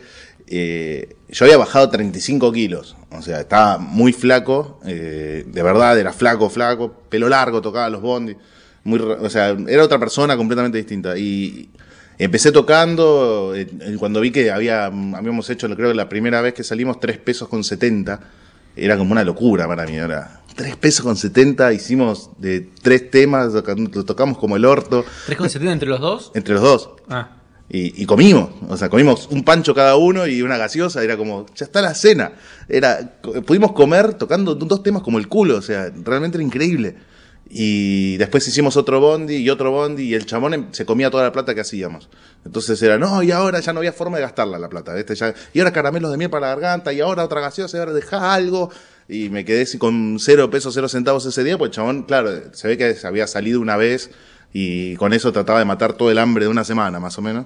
Eh, 0.50 1.16
yo 1.30 1.46
había 1.46 1.58
bajado 1.58 1.90
35 1.90 2.52
kilos, 2.54 2.96
o 3.12 3.22
sea, 3.22 3.42
estaba 3.42 3.78
muy 3.78 4.14
flaco, 4.14 4.80
eh, 4.86 5.44
de 5.46 5.64
verdad, 5.64 6.00
era 6.00 6.14
flaco, 6.14 6.50
flaco, 6.50 6.94
pelo 7.10 7.28
largo, 7.28 7.62
tocaba 7.62 7.90
los 7.90 8.02
bondis, 8.02 8.38
muy, 8.86 9.00
o 9.00 9.30
sea, 9.30 9.50
era 9.68 9.84
otra 9.84 10.00
persona 10.00 10.38
completamente 10.38 10.78
distinta. 10.78 11.18
Y 11.18 11.70
empecé 12.18 12.54
tocando, 12.54 13.54
eh, 13.56 13.68
cuando 14.00 14.22
vi 14.22 14.32
que 14.32 14.50
había, 14.50 14.86
habíamos 14.86 15.50
hecho, 15.50 15.68
creo 15.76 15.90
que 15.90 15.96
la 15.96 16.08
primera 16.08 16.42
vez 16.42 16.54
que 16.54 16.64
salimos, 16.64 17.00
3 17.02 17.18
pesos 17.18 17.50
con 17.50 17.66
70, 17.66 18.22
era 18.78 18.98
como 18.98 19.12
una 19.12 19.26
locura 19.26 19.68
para 19.68 19.86
mí, 19.86 19.96
era 19.98 20.42
3 20.58 20.76
pesos 20.76 21.06
con 21.06 21.16
70, 21.16 21.72
hicimos 21.74 22.32
de 22.40 22.70
tres 22.82 23.10
temas, 23.10 23.54
lo 23.54 24.04
tocamos 24.06 24.38
como 24.38 24.56
el 24.58 24.66
orto, 24.66 25.06
3,70 25.30 25.72
entre 25.72 25.88
los 25.88 26.00
dos. 26.02 26.32
entre 26.34 26.56
los 26.56 26.64
dos. 26.64 26.90
Ah, 27.10 27.30
Y, 27.70 28.02
y 28.02 28.06
comimos, 28.06 28.50
o 28.68 28.76
sea, 28.76 28.90
comimos 28.90 29.28
un 29.32 29.44
pancho 29.44 29.74
cada 29.76 29.96
uno 29.98 30.26
y 30.28 30.42
una 30.42 30.58
gaseosa, 30.58 31.04
era 31.04 31.16
como, 31.16 31.46
ya 31.56 31.66
está 31.66 31.82
la 31.82 31.94
cena. 31.94 32.34
Era, 32.68 33.20
pudimos 33.46 33.72
comer 33.74 34.16
tocando 34.16 34.56
dos 34.56 34.84
temas 34.84 35.02
como 35.04 35.18
el 35.20 35.28
culo, 35.28 35.58
o 35.58 35.62
sea, 35.62 35.92
realmente 36.04 36.38
era 36.38 36.44
increíble. 36.44 36.96
Y 37.50 38.18
después 38.18 38.46
hicimos 38.48 38.76
otro 38.76 39.00
bondi 39.00 39.36
y 39.38 39.50
otro 39.50 39.72
bondi 39.72 40.04
y 40.04 40.14
el 40.16 40.26
chamón 40.26 40.54
em- 40.54 40.68
se 40.72 40.86
comía 40.86 41.10
toda 41.10 41.24
la 41.24 41.32
plata 41.32 41.56
que 41.56 41.62
hacíamos. 41.62 42.10
Entonces 42.46 42.82
era, 42.82 42.98
no, 42.98 43.24
y 43.24 43.32
ahora 43.32 43.60
ya 43.62 43.72
no 43.74 43.80
había 43.80 43.94
forma 43.94 44.18
de 44.18 44.24
gastarla 44.24 44.60
la 44.60 44.68
plata, 44.70 44.94
¿viste? 44.94 45.16
Ya, 45.16 45.34
y 45.54 45.60
ahora 45.60 45.72
caramelos 45.72 46.12
de 46.12 46.18
miel 46.18 46.30
para 46.30 46.48
la 46.48 46.56
garganta, 46.56 46.92
y 46.92 47.00
ahora 47.00 47.24
otra 47.24 47.40
gaseosa, 47.42 47.78
y 47.78 47.80
ahora 47.80 47.94
dejá 47.94 48.34
algo. 48.34 48.70
Y 49.10 49.30
me 49.30 49.46
quedé 49.46 49.62
así 49.62 49.78
con 49.78 50.18
cero 50.20 50.50
pesos, 50.50 50.74
cero 50.74 50.90
centavos 50.90 51.26
ese 51.26 51.44
día, 51.44 51.58
pues 51.58 51.70
el 51.70 51.76
chabón, 51.76 52.04
claro, 52.04 52.54
se 52.54 52.68
ve 52.68 52.78
que 52.78 52.94
se 52.94 53.08
había 53.08 53.26
salido 53.28 53.62
una 53.62 53.78
vez 53.78 54.10
y 54.54 54.96
con 54.96 55.14
eso 55.14 55.32
trataba 55.32 55.60
de 55.60 55.66
matar 55.66 55.94
todo 55.94 56.12
el 56.12 56.18
hambre 56.18 56.46
de 56.46 56.52
una 56.52 56.64
semana, 56.66 57.00
más 57.00 57.18
o 57.18 57.22
menos. 57.22 57.46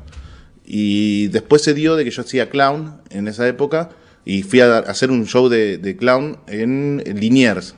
Y 0.66 1.28
después 1.28 1.62
se 1.62 1.74
dio 1.74 1.96
de 1.96 2.04
que 2.04 2.12
yo 2.12 2.22
hacía 2.22 2.50
clown 2.50 3.02
en 3.10 3.28
esa 3.28 3.48
época 3.48 3.90
y 4.26 4.44
fui 4.44 4.62
a 4.62 4.80
hacer 4.80 5.12
un 5.12 5.26
show 5.28 5.50
de, 5.50 5.78
de 5.78 5.96
clown 5.98 6.38
en 6.48 7.04
Liniers. 7.20 7.76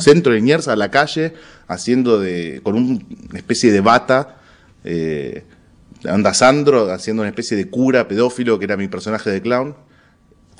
Centro 0.00 0.32
de 0.32 0.38
Liniers, 0.38 0.68
a 0.68 0.76
la 0.76 0.90
calle, 0.90 1.32
haciendo 1.66 2.20
de, 2.20 2.60
con 2.62 2.76
un- 2.76 3.06
una 3.30 3.38
especie 3.38 3.72
de 3.72 3.80
bata. 3.80 4.36
Eh, 4.84 5.44
anda 6.04 6.34
Sandro 6.34 6.90
haciendo 6.92 7.22
una 7.22 7.30
especie 7.30 7.56
de 7.56 7.68
cura 7.68 8.06
pedófilo 8.08 8.58
que 8.58 8.66
era 8.66 8.76
mi 8.76 8.88
personaje 8.88 9.30
de 9.30 9.40
clown. 9.42 9.74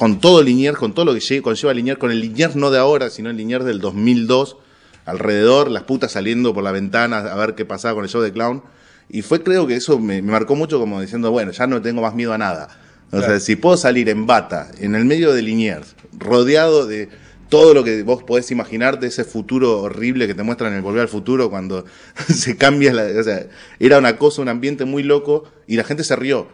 Con 0.03 0.19
todo 0.19 0.43
Liniers, 0.43 0.77
con 0.77 0.95
todo 0.95 1.05
lo 1.05 1.15
que 1.15 1.21
lle- 1.21 1.43
conlleva 1.43 1.73
Liniers, 1.73 1.97
con 1.97 2.11
el 2.11 2.19
Liniers 2.19 2.57
no 2.57 2.73
de 2.73 2.79
ahora, 2.81 3.09
sino 3.09 3.31
el 3.31 3.37
Liniers 3.37 3.65
del 3.65 3.79
2002, 3.79 4.57
alrededor, 5.05 5.71
las 5.71 5.85
putas 5.85 6.11
saliendo 6.11 6.53
por 6.53 6.65
la 6.65 6.73
ventana 6.73 7.19
a 7.19 7.37
ver 7.37 7.55
qué 7.55 7.65
pasaba 7.65 7.95
con 7.95 8.03
el 8.03 8.11
show 8.11 8.21
de 8.21 8.33
clown. 8.33 8.65
Y 9.09 9.23
fue, 9.23 9.45
creo 9.45 9.65
que 9.69 9.77
eso 9.77 10.01
me, 10.01 10.21
me 10.21 10.33
marcó 10.33 10.57
mucho 10.57 10.81
como 10.81 11.01
diciendo, 11.01 11.31
bueno, 11.31 11.53
ya 11.53 11.69
no 11.69 11.81
tengo 11.81 12.03
más 12.03 12.17
miedo 12.17 12.33
a 12.33 12.39
nada. 12.39 12.81
O 13.13 13.21
sea, 13.21 13.39
si 13.39 13.55
puedo 13.55 13.77
salir 13.77 14.09
en 14.09 14.27
bata, 14.27 14.73
en 14.81 14.97
el 14.97 15.05
medio 15.05 15.33
de 15.33 15.41
Liniers, 15.43 15.95
rodeado 16.19 16.85
de 16.85 17.09
todo 17.49 17.73
lo 17.73 17.85
que 17.85 18.03
vos 18.03 18.25
podés 18.25 18.51
imaginar 18.51 18.99
de 18.99 19.07
ese 19.07 19.23
futuro 19.23 19.83
horrible 19.83 20.27
que 20.27 20.35
te 20.35 20.43
muestran 20.43 20.73
en 20.73 20.79
el 20.79 20.83
Volver 20.83 21.03
al 21.03 21.09
Futuro 21.09 21.49
cuando 21.49 21.85
se 22.29 22.57
cambia 22.57 22.93
la... 22.93 23.05
O 23.21 23.23
sea, 23.23 23.47
era 23.79 23.99
una 23.99 24.17
cosa, 24.17 24.43
un 24.43 24.49
ambiente 24.49 24.85
muy 24.85 25.05
loco 25.05 25.45
y 25.69 25.77
la 25.77 25.85
gente 25.85 26.03
se 26.03 26.17
rió. 26.17 26.49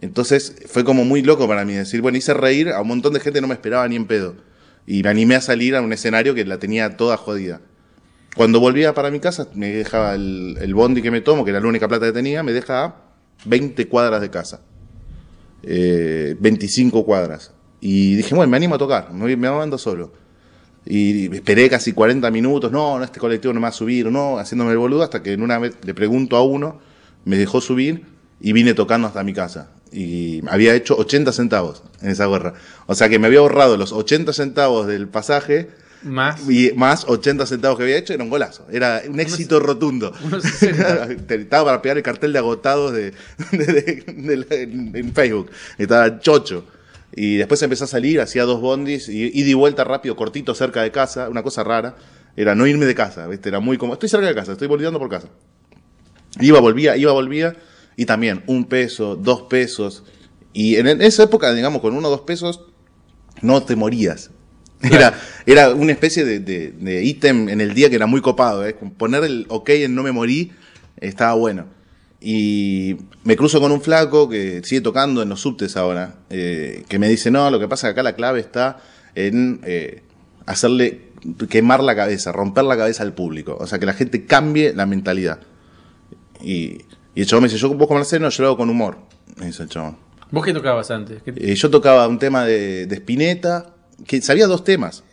Entonces 0.00 0.56
fue 0.66 0.84
como 0.84 1.04
muy 1.04 1.22
loco 1.22 1.46
para 1.46 1.64
mí 1.64 1.74
decir, 1.74 2.00
bueno, 2.00 2.18
hice 2.18 2.34
reír 2.34 2.70
a 2.70 2.80
un 2.80 2.88
montón 2.88 3.12
de 3.12 3.20
gente 3.20 3.38
que 3.38 3.40
no 3.42 3.48
me 3.48 3.54
esperaba 3.54 3.86
ni 3.88 3.96
en 3.96 4.06
pedo. 4.06 4.36
Y 4.86 5.02
me 5.02 5.10
animé 5.10 5.36
a 5.36 5.40
salir 5.40 5.76
a 5.76 5.80
un 5.80 5.92
escenario 5.92 6.34
que 6.34 6.44
la 6.44 6.58
tenía 6.58 6.96
toda 6.96 7.16
jodida. 7.16 7.60
Cuando 8.34 8.60
volvía 8.60 8.94
para 8.94 9.10
mi 9.10 9.20
casa, 9.20 9.48
me 9.54 9.68
dejaba 9.68 10.14
el, 10.14 10.72
bondi 10.74 11.02
que 11.02 11.10
me 11.10 11.20
tomo, 11.20 11.44
que 11.44 11.50
era 11.50 11.60
la 11.60 11.68
única 11.68 11.86
plata 11.86 12.06
que 12.06 12.12
tenía, 12.12 12.42
me 12.42 12.52
deja 12.52 12.84
a 12.84 12.96
20 13.44 13.86
cuadras 13.88 14.20
de 14.20 14.30
casa. 14.30 14.62
Eh, 15.62 16.34
25 16.40 17.04
cuadras. 17.04 17.52
Y 17.80 18.16
dije, 18.16 18.34
bueno, 18.34 18.50
me 18.50 18.56
animo 18.56 18.76
a 18.76 18.78
tocar, 18.78 19.12
me, 19.12 19.36
me 19.36 19.50
mando 19.50 19.76
solo. 19.76 20.12
Y 20.84 21.32
esperé 21.34 21.68
casi 21.68 21.92
40 21.92 22.30
minutos, 22.30 22.72
no, 22.72 22.98
no, 22.98 23.04
este 23.04 23.20
colectivo 23.20 23.52
no 23.52 23.60
me 23.60 23.64
va 23.64 23.68
a 23.68 23.72
subir, 23.72 24.10
no, 24.10 24.38
haciéndome 24.38 24.72
el 24.72 24.78
boludo, 24.78 25.02
hasta 25.02 25.22
que 25.22 25.32
en 25.32 25.42
una 25.42 25.58
vez 25.58 25.76
le 25.84 25.94
pregunto 25.94 26.36
a 26.36 26.42
uno, 26.42 26.80
me 27.24 27.36
dejó 27.36 27.60
subir 27.60 28.04
y 28.40 28.52
vine 28.52 28.74
tocando 28.74 29.06
hasta 29.06 29.22
mi 29.22 29.32
casa. 29.32 29.70
Y 29.92 30.40
había 30.48 30.74
hecho 30.74 30.96
80 30.96 31.32
centavos 31.32 31.82
en 32.00 32.10
esa 32.10 32.26
gorra. 32.26 32.54
O 32.86 32.94
sea 32.94 33.08
que 33.08 33.18
me 33.18 33.26
había 33.26 33.40
ahorrado 33.40 33.76
los 33.76 33.92
80 33.92 34.32
centavos 34.32 34.86
del 34.86 35.06
pasaje 35.08 35.68
más. 36.02 36.48
y 36.48 36.72
más 36.74 37.04
80 37.06 37.44
centavos 37.46 37.76
que 37.78 37.84
había 37.84 37.98
hecho, 37.98 38.12
era 38.14 38.24
un 38.24 38.30
golazo. 38.30 38.66
Era 38.72 39.02
un 39.08 39.20
éxito 39.20 39.60
rotundo. 39.60 40.12
unos 40.24 40.42
60. 40.44 41.08
Estaba 41.34 41.64
para 41.66 41.82
pegar 41.82 41.96
el 41.98 42.02
cartel 42.02 42.32
de 42.32 42.38
agotados 42.38 42.92
de, 42.92 43.12
de- 43.52 44.04
de- 44.06 44.62
en, 44.98 45.12
Facebook. 45.14 45.50
Estaba 45.78 46.18
chocho. 46.20 46.64
Y 47.14 47.36
después 47.36 47.62
empecé 47.62 47.84
a 47.84 47.86
salir, 47.86 48.20
hacía 48.22 48.44
dos 48.44 48.60
bondis, 48.62 49.10
y 49.10 49.30
y 49.34 49.52
vuelta 49.54 49.84
rápido, 49.84 50.16
cortito, 50.16 50.54
cerca 50.54 50.82
de 50.82 50.90
casa. 50.90 51.28
Una 51.28 51.42
cosa 51.42 51.62
rara 51.62 51.94
era 52.34 52.54
no 52.54 52.66
irme 52.66 52.86
de 52.86 52.94
casa, 52.94 53.26
¿viste? 53.26 53.50
Era 53.50 53.60
muy 53.60 53.76
como, 53.76 53.92
estoy 53.92 54.08
cerca 54.08 54.26
de 54.26 54.34
casa, 54.34 54.52
estoy 54.52 54.66
volviendo 54.68 54.98
por 54.98 55.10
casa. 55.10 55.28
Iba, 56.40 56.60
volvía, 56.60 56.96
iba, 56.96 57.12
volvía, 57.12 57.54
y 57.96 58.06
también 58.06 58.42
un 58.46 58.64
peso, 58.64 59.16
dos 59.16 59.42
pesos. 59.42 60.04
Y 60.52 60.76
en 60.76 60.86
esa 61.00 61.24
época, 61.24 61.52
digamos, 61.52 61.80
con 61.80 61.94
uno 61.94 62.08
o 62.08 62.10
dos 62.10 62.22
pesos, 62.22 62.60
no 63.40 63.62
te 63.62 63.76
morías. 63.76 64.30
Era, 64.82 65.14
era 65.46 65.70
una 65.70 65.92
especie 65.92 66.24
de, 66.24 67.04
ítem 67.04 67.48
en 67.48 67.60
el 67.60 67.72
día 67.72 67.88
que 67.88 67.96
era 67.96 68.06
muy 68.06 68.20
copado. 68.20 68.66
¿eh? 68.66 68.74
Poner 68.74 69.24
el 69.24 69.46
ok 69.48 69.70
en 69.70 69.94
no 69.94 70.02
me 70.02 70.12
morí 70.12 70.52
estaba 71.00 71.34
bueno. 71.34 71.66
Y 72.20 72.96
me 73.24 73.36
cruzo 73.36 73.60
con 73.60 73.72
un 73.72 73.80
flaco 73.80 74.28
que 74.28 74.62
sigue 74.64 74.80
tocando 74.80 75.22
en 75.22 75.28
los 75.28 75.40
subtes 75.40 75.76
ahora, 75.76 76.20
eh, 76.30 76.84
que 76.88 77.00
me 77.00 77.08
dice, 77.08 77.32
no, 77.32 77.50
lo 77.50 77.58
que 77.58 77.66
pasa 77.66 77.88
es 77.88 77.94
que 77.94 78.00
acá 78.00 78.02
la 78.04 78.14
clave 78.14 78.38
está 78.38 78.78
en 79.16 79.60
eh, 79.64 80.02
hacerle 80.46 81.10
quemar 81.48 81.82
la 81.82 81.96
cabeza, 81.96 82.30
romper 82.30 82.64
la 82.64 82.76
cabeza 82.76 83.02
al 83.02 83.12
público. 83.12 83.56
O 83.60 83.66
sea, 83.66 83.80
que 83.80 83.86
la 83.86 83.92
gente 83.92 84.24
cambie 84.24 84.72
la 84.72 84.86
mentalidad. 84.86 85.40
Y, 86.40 86.78
y 87.14 87.20
el 87.22 87.26
chabón 87.26 87.42
me 87.44 87.48
dice, 87.48 87.60
yo 87.60 87.68
vos 87.74 87.86
como 87.86 87.98
lo 87.98 88.02
haces, 88.02 88.20
no, 88.20 88.28
yo 88.28 88.42
lo 88.42 88.48
hago 88.48 88.56
con 88.58 88.70
humor. 88.70 88.98
Me 89.36 89.46
dice 89.46 89.62
el 89.62 89.68
chabón. 89.68 89.96
¿Vos 90.30 90.44
qué 90.44 90.52
tocabas 90.52 90.90
antes? 90.90 91.22
¿Qué- 91.22 91.34
Eh, 91.36 91.54
yo 91.54 91.70
tocaba 91.70 92.08
un 92.08 92.18
tema 92.18 92.44
de, 92.44 92.86
de 92.86 92.94
Spinetta, 92.96 93.74
que 94.06 94.20
sabía 94.22 94.46
dos 94.46 94.64
temas. 94.64 95.04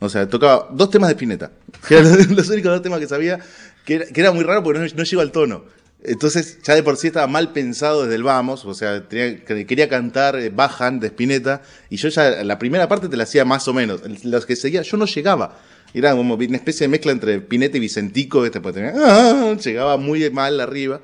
O 0.00 0.08
sea, 0.08 0.28
tocaba 0.28 0.68
dos 0.72 0.90
temas 0.90 1.08
de 1.08 1.12
Spinetta. 1.14 1.52
Que 1.86 1.98
eran 1.98 2.16
los, 2.16 2.28
los 2.30 2.48
únicos 2.50 2.72
dos 2.72 2.82
temas 2.82 2.98
que 3.00 3.06
sabía, 3.06 3.38
que 3.84 3.94
era, 3.94 4.06
que 4.06 4.20
era 4.20 4.32
muy 4.32 4.42
raro 4.44 4.62
porque 4.62 4.80
no, 4.80 4.86
no 4.86 5.02
llego 5.04 5.22
al 5.22 5.30
tono. 5.32 5.64
Entonces, 6.06 6.58
ya 6.62 6.74
de 6.74 6.82
por 6.82 6.96
sí 6.98 7.06
estaba 7.06 7.26
mal 7.28 7.52
pensado 7.52 8.02
desde 8.02 8.16
el 8.16 8.22
vamos, 8.24 8.64
o 8.66 8.74
sea, 8.74 9.08
tenía- 9.08 9.42
que- 9.44 9.64
quería 9.66 9.88
cantar 9.88 10.36
eh, 10.36 10.50
Bajan 10.50 11.00
de 11.00 11.06
Spinetta, 11.06 11.62
y 11.88 11.96
yo 11.96 12.08
ya 12.10 12.42
la 12.44 12.58
primera 12.58 12.88
parte 12.88 13.08
te 13.08 13.16
la 13.16 13.22
hacía 13.22 13.44
más 13.46 13.66
o 13.68 13.72
menos. 13.72 14.02
Los 14.24 14.44
que 14.44 14.56
seguía, 14.56 14.82
yo 14.82 14.96
no 14.98 15.06
llegaba. 15.06 15.58
Era 15.94 16.10
como 16.14 16.34
una 16.34 16.56
especie 16.56 16.84
de 16.84 16.88
mezcla 16.88 17.12
entre 17.12 17.36
Spinetta 17.36 17.76
y 17.76 17.80
Vicentico, 17.80 18.44
este, 18.44 18.60
pues, 18.60 18.74
tenía- 18.74 18.92
ah, 18.96 19.54
llegaba 19.64 19.96
muy 19.96 20.28
mal 20.30 20.60
arriba. 20.60 21.00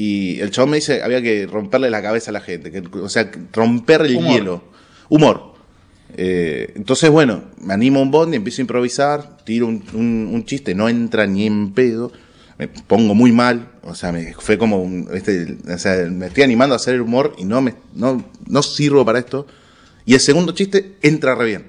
Y 0.00 0.38
el 0.40 0.52
chabón 0.52 0.70
me 0.70 0.76
dice, 0.76 1.02
había 1.02 1.20
que 1.20 1.44
romperle 1.46 1.90
la 1.90 2.00
cabeza 2.00 2.30
a 2.30 2.32
la 2.34 2.40
gente, 2.40 2.70
que- 2.70 2.84
o 2.98 3.08
sea, 3.08 3.28
romper 3.52 4.02
el 4.02 4.14
Humor. 4.16 4.32
hielo. 4.32 4.62
Humor. 5.08 5.54
Eh, 6.16 6.72
entonces, 6.76 7.10
bueno, 7.10 7.42
me 7.60 7.74
animo 7.74 7.98
a 7.98 8.02
un 8.02 8.10
bondi, 8.12 8.36
empiezo 8.36 8.60
a 8.60 8.64
improvisar, 8.64 9.38
tiro 9.44 9.66
un, 9.66 9.82
un- 9.94 10.30
un 10.32 10.44
chiste, 10.44 10.72
no 10.74 10.88
entra 10.88 11.26
ni 11.26 11.46
en 11.46 11.72
pedo, 11.72 12.12
me 12.58 12.68
pongo 12.68 13.14
muy 13.16 13.32
mal, 13.32 13.70
o 13.82 13.94
sea, 13.94 14.12
me, 14.12 14.34
fue 14.34 14.56
como 14.56 14.80
un, 14.80 15.08
este, 15.12 15.56
o 15.68 15.78
sea, 15.78 15.96
me 16.08 16.26
estoy 16.26 16.44
animando 16.44 16.74
a 16.74 16.76
hacer 16.76 16.94
el 16.94 17.00
humor 17.00 17.34
y 17.36 17.44
no, 17.44 17.60
me, 17.60 17.74
no, 17.94 18.24
no 18.46 18.62
sirvo 18.62 19.04
para 19.04 19.18
esto. 19.18 19.46
Y 20.06 20.14
el 20.14 20.20
segundo 20.20 20.52
chiste 20.52 20.96
entra 21.02 21.34
re 21.34 21.44
bien. 21.44 21.66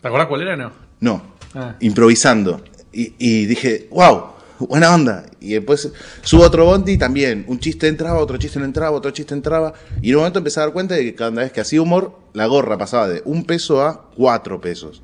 ¿Te 0.00 0.06
acordás 0.08 0.28
cuál 0.28 0.42
era 0.42 0.56
no? 0.56 0.72
No, 1.00 1.32
Ah. 1.54 1.74
improvisando. 1.80 2.62
Y, 2.92 3.14
y 3.18 3.46
dije, 3.46 3.88
wow, 3.90 4.22
buena 4.66 4.94
onda. 4.94 5.26
Y 5.40 5.54
después 5.54 5.90
subo 6.22 6.42
otro 6.42 6.64
bondi 6.64 6.92
y 6.92 6.98
también. 6.98 7.44
Un 7.48 7.58
chiste 7.58 7.88
entraba, 7.88 8.18
otro 8.18 8.36
chiste 8.36 8.58
no 8.58 8.64
entraba, 8.64 8.96
otro 8.96 9.10
chiste 9.10 9.34
entraba. 9.34 9.74
Y 10.00 10.10
en 10.10 10.16
un 10.16 10.20
momento 10.20 10.38
empecé 10.38 10.60
a 10.60 10.64
dar 10.64 10.72
cuenta 10.72 10.94
de 10.94 11.04
que 11.04 11.14
cada 11.14 11.30
vez 11.30 11.52
que 11.52 11.60
hacía 11.60 11.82
humor, 11.82 12.18
la 12.32 12.46
gorra 12.46 12.78
pasaba 12.78 13.08
de 13.08 13.22
un 13.24 13.44
peso 13.44 13.82
a 13.82 14.10
cuatro 14.16 14.60
pesos. 14.60 15.02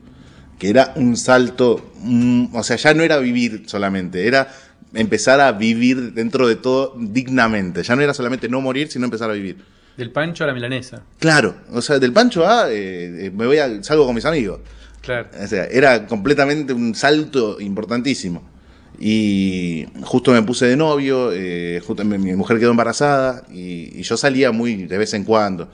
Que 0.59 0.71
era 0.71 0.93
un 0.97 1.17
salto, 1.17 1.93
mm, 2.01 2.57
o 2.57 2.63
sea, 2.63 2.77
ya 2.77 2.95
no 2.95 3.03
era 3.03 3.19
vivir 3.19 3.65
solamente, 3.67 4.27
era 4.27 4.49
empezar 4.95 5.41
a 5.41 5.53
vivir 5.53 6.13
dentro 6.15 6.49
de 6.49 6.57
todo 6.57 6.95
dignamente. 6.99 7.83
Ya 7.83 7.97
no 7.97 8.03
era 8.03 8.15
solamente 8.15 8.49
no 8.49 8.61
morir, 8.61 8.91
sino 8.91 9.05
empezar 9.05 9.31
a 9.31 9.35
vivir. 9.35 9.59
Del 9.97 10.13
pancho 10.13 10.45
a 10.45 10.47
la 10.47 10.55
milanesa. 10.55 11.03
Claro, 11.19 11.57
o 11.73 11.83
sea, 11.83 11.99
del 11.99 12.13
pancho 12.13 12.47
a 12.47 12.71
eh, 12.71 13.27
eh, 13.27 13.31
me 13.35 13.47
voy 13.47 13.59
a, 13.59 13.83
salgo 13.83 14.07
con 14.07 14.15
mis 14.15 14.25
amigos. 14.25 14.61
Claro. 15.01 15.29
O 15.43 15.47
sea, 15.47 15.65
era 15.65 16.07
completamente 16.07 16.73
un 16.73 16.95
salto 16.95 17.61
importantísimo. 17.61 18.58
Y 18.99 19.87
justo 20.03 20.33
me 20.33 20.43
puse 20.43 20.67
de 20.67 20.77
novio, 20.77 21.31
eh, 21.33 21.81
justo 21.87 22.05
mi, 22.05 22.19
mujer 22.35 22.59
quedó 22.59 22.73
embarazada 22.73 23.45
y, 23.51 24.03
yo 24.03 24.17
salía 24.17 24.51
muy 24.51 24.87
de 24.87 24.99
vez 24.99 25.15
en 25.15 25.25
cuando. 25.25 25.69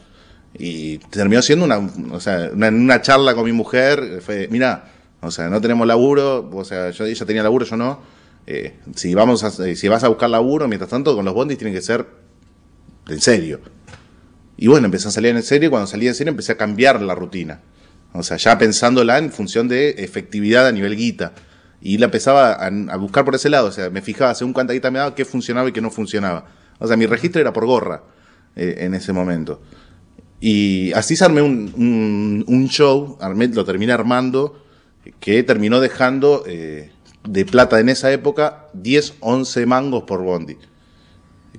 Y 0.56 0.98
terminó 0.98 1.42
siendo 1.42 1.64
una, 1.64 1.78
o 2.12 2.20
sea, 2.20 2.50
una, 2.52 2.68
una 2.68 3.00
charla 3.00 3.34
con 3.34 3.44
mi 3.44 3.52
mujer, 3.52 4.20
fue, 4.24 4.46
mira, 4.50 4.92
o 5.20 5.30
sea, 5.30 5.48
no 5.48 5.60
tenemos 5.60 5.86
laburo, 5.86 6.50
o 6.52 6.64
sea, 6.64 6.90
yo, 6.90 7.06
ella 7.06 7.26
tenía 7.26 7.42
laburo, 7.42 7.64
yo 7.64 7.76
no. 7.76 8.00
Eh, 8.46 8.74
si, 8.94 9.14
vamos 9.14 9.42
a- 9.42 9.66
eh, 9.66 9.74
si 9.74 9.88
vas 9.88 10.04
a 10.04 10.08
buscar 10.08 10.28
laburo, 10.28 10.68
mientras 10.68 10.90
tanto, 10.90 11.16
con 11.16 11.24
los 11.24 11.32
bondis 11.34 11.56
tiene 11.56 11.72
que 11.72 11.80
ser 11.80 12.06
en 13.08 13.20
serio. 13.20 13.60
Y 14.56 14.66
bueno, 14.68 14.84
empecé 14.84 15.08
a 15.08 15.10
salir 15.10 15.34
en 15.34 15.42
serio 15.42 15.68
y 15.68 15.70
cuando 15.70 15.86
salí 15.86 16.06
en 16.06 16.14
serio 16.14 16.30
empecé 16.30 16.52
a 16.52 16.56
cambiar 16.56 17.00
la 17.00 17.14
rutina. 17.14 17.60
O 18.12 18.22
sea, 18.22 18.36
ya 18.36 18.56
pensándola 18.58 19.18
en 19.18 19.32
función 19.32 19.66
de 19.66 19.90
efectividad 19.98 20.68
a 20.68 20.72
nivel 20.72 20.96
guita. 20.96 21.32
Y 21.84 21.98
la 21.98 22.06
empezaba 22.06 22.54
a, 22.54 22.96
buscar 22.96 23.24
por 23.24 23.36
ese 23.36 23.48
lado. 23.48 23.68
O 23.68 23.70
sea, 23.70 23.90
me 23.90 24.02
fijaba 24.02 24.34
según 24.34 24.52
cuánta 24.52 24.72
guita 24.72 24.90
me 24.90 24.98
daba, 24.98 25.14
qué 25.14 25.24
funcionaba 25.24 25.68
y 25.68 25.72
qué 25.72 25.80
no 25.80 25.90
funcionaba. 25.90 26.46
O 26.80 26.88
sea, 26.88 26.96
mi 26.96 27.06
registro 27.06 27.40
era 27.40 27.52
por 27.52 27.66
gorra 27.66 28.02
eh, 28.56 28.78
en 28.78 28.94
ese 28.94 29.12
momento. 29.12 29.60
Y 30.40 30.92
así 30.94 31.14
se 31.14 31.24
armé 31.24 31.42
un, 31.42 32.68
show, 32.68 33.16
armé, 33.20 33.48
lo 33.48 33.64
terminé 33.64 33.92
armando, 33.92 34.60
que 35.20 35.44
terminó 35.44 35.80
dejando 35.80 36.42
eh, 36.46 36.90
de 37.28 37.44
plata 37.44 37.78
en 37.78 37.88
esa 37.88 38.10
época 38.10 38.66
10, 38.72 39.14
11 39.20 39.66
mangos 39.66 40.02
por 40.02 40.22
bondi 40.22 40.56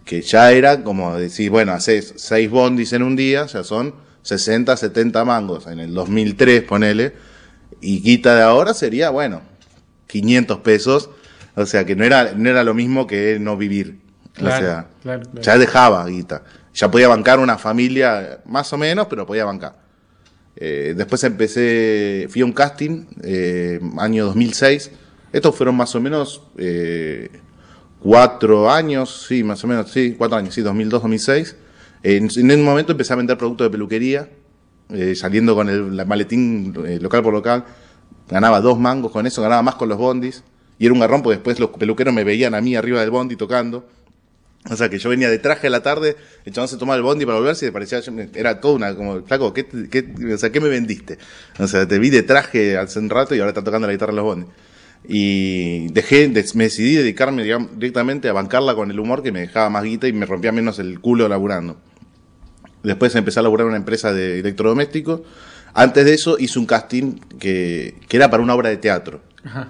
que 0.05 0.22
ya 0.22 0.51
era 0.51 0.84
como 0.84 1.15
decir, 1.17 1.50
bueno, 1.50 1.74
haces 1.74 2.13
seis 2.17 2.50
bondis 2.50 2.94
en 2.94 3.01
un 3.01 3.15
día, 3.15 3.48
ya 3.48 3.63
son 3.63 3.96
60, 4.22 4.77
70 4.77 5.25
mangos. 5.25 5.67
En 5.67 5.79
el 5.79 5.94
2003, 5.94 6.63
ponele. 6.63 7.13
Y 7.82 8.01
guita 8.01 8.36
de 8.36 8.44
ahora 8.44 8.74
sería, 8.74 9.10
bueno, 9.10 9.41
500 10.22 10.60
pesos. 10.60 11.10
O 11.55 11.65
sea, 11.65 11.86
que 11.86 11.95
no 11.95 12.05
era, 12.05 12.34
no 12.34 12.50
era 12.50 12.63
lo 12.63 12.74
mismo 12.74 13.05
que 13.05 13.38
no 13.39 13.57
vivir. 13.57 14.00
Claro, 14.34 14.55
o 14.55 14.60
sea, 14.60 14.88
claro, 15.01 15.22
claro. 15.24 15.41
ya 15.41 15.57
dejaba 15.57 16.05
guita. 16.05 16.43
Ya 16.74 16.89
podía 16.91 17.07
bancar 17.07 17.39
una 17.39 17.57
familia, 17.57 18.39
más 18.45 18.72
o 18.74 18.77
menos, 18.77 19.07
pero 19.10 19.25
podía 19.25 19.45
bancar. 19.45 19.77
Eh, 20.55 20.93
después 20.95 21.24
empecé, 21.25 22.27
fui 22.29 22.41
a 22.41 22.45
un 22.45 22.53
casting, 22.53 23.05
eh, 23.24 23.79
año 23.98 24.25
2006. 24.25 24.91
Estos 25.34 25.55
fueron 25.55 25.75
más 25.75 25.93
o 25.95 26.01
menos 26.01 26.43
eh, 26.57 27.29
cuatro 28.00 28.72
años, 28.72 29.25
sí, 29.27 29.43
más 29.43 29.63
o 29.63 29.67
menos, 29.67 29.91
sí, 29.91 30.15
cuatro 30.17 30.38
años, 30.38 30.53
sí, 30.53 30.62
2002, 30.62 31.01
2006. 31.01 31.55
En, 32.03 32.29
en 32.36 32.60
un 32.60 32.63
momento 32.63 32.93
empecé 32.93 33.13
a 33.13 33.17
vender 33.17 33.38
productos 33.38 33.65
de 33.65 33.72
peluquería, 33.72 34.29
eh, 34.89 35.15
saliendo 35.15 35.55
con 35.55 35.67
el 35.67 36.05
maletín 36.05 36.74
local 37.01 37.22
por 37.22 37.34
local. 37.34 37.65
Ganaba 38.29 38.62
dos 38.62 38.79
mangos 38.79 39.12
con 39.12 39.27
eso, 39.27 39.41
ganaba 39.41 39.62
más 39.62 39.75
con 39.75 39.89
los 39.89 39.98
bondis. 39.98 40.44
Y 40.77 40.86
era 40.86 40.94
un 40.94 41.00
garrón 41.00 41.22
porque 41.24 41.38
después 41.38 41.60
los 41.60 41.70
peluqueros 41.72 42.13
me 42.13 42.24
veían 42.24 42.53
a 42.55 42.62
mí 42.62 42.75
arriba 42.75 43.00
del 43.01 43.12
bondi 43.12 43.36
tocando. 43.36 43.88
O 44.70 44.75
sea, 44.75 44.89
que 44.89 44.98
yo 44.98 45.10
venía 45.10 45.29
de 45.29 45.38
traje 45.38 45.67
a 45.67 45.70
la 45.70 45.84
tarde, 45.84 46.15
el 46.44 46.51
chabón 46.51 46.67
se 46.67 46.77
tomaba 46.77 46.98
el 46.98 47.03
bondi 47.03 47.24
para 47.25 47.38
volverse 47.38 47.67
y 47.67 47.72
parecía, 47.72 48.01
era 48.34 48.60
todo 48.60 48.74
una, 48.74 48.96
como, 48.96 49.22
flaco, 49.24 49.53
¿qué, 49.53 49.67
qué- 49.67 50.34
o 50.34 50.38
sea, 50.39 50.51
¿qué 50.51 50.60
me 50.60 50.70
vendiste? 50.70 51.20
O 51.60 51.67
sea, 51.67 51.88
te 51.88 52.00
vi 52.00 52.10
de 52.10 52.24
traje 52.24 52.75
hace 52.75 52.98
un 52.98 53.12
rato 53.12 53.36
y 53.36 53.39
ahora 53.39 53.51
está 53.51 53.63
tocando 53.63 53.86
la 53.86 53.94
guitarra 53.94 54.10
en 54.12 54.15
los 54.15 54.25
bondis. 54.25 54.50
Y 55.08 55.88
dejé, 55.94 56.27
me 56.55 56.63
decidí 56.63 56.96
dedicarme 56.96 57.44
directamente 57.44 58.27
a 58.27 58.34
bancarla 58.34 58.74
con 58.74 58.89
el 58.89 59.00
humor 59.00 59.22
que 59.22 59.32
me 59.32 59.41
dejaba 59.41 59.70
más 59.70 59.84
guita 59.84 60.08
y 60.08 60.13
me 60.13 60.25
rompía 60.25 60.51
menos 60.51 60.79
el 60.79 61.00
culo 61.00 61.27
laburando. 61.29 61.77
Después 62.82 63.13
empecé 63.15 63.39
a 63.39 63.44
laburar 63.44 63.65
en 63.65 63.70
una 63.70 63.77
empresa 63.77 64.13
de 64.13 64.39
electrodomésticos. 64.39 65.22
Antes 65.75 66.05
de 66.05 66.13
eso 66.13 66.38
hice 66.39 66.58
un 66.58 66.65
casting 66.65 67.20
que, 67.38 67.96
que 68.08 68.17
era 68.17 68.29
para 68.29 68.41
una 68.41 68.55
obra 68.55 68.70
de 68.70 68.77
teatro, 68.77 69.22
Ajá. 69.44 69.67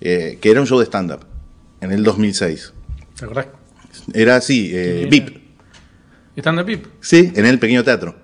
eh, 0.00 0.38
que 0.40 0.50
era 0.50 0.60
un 0.60 0.66
show 0.66 0.78
de 0.78 0.86
stand-up, 0.86 1.26
en 1.80 1.90
el 1.92 2.04
2006. 2.04 2.72
¿Te 3.18 3.24
acordás? 3.24 3.48
Era 4.14 4.36
así, 4.36 4.70
eh. 4.72 5.08
VIP. 5.10 5.36
Stand 6.36 6.64
Pip. 6.64 6.86
Sí, 7.00 7.32
en 7.34 7.44
el 7.44 7.58
pequeño 7.58 7.82
teatro. 7.82 8.14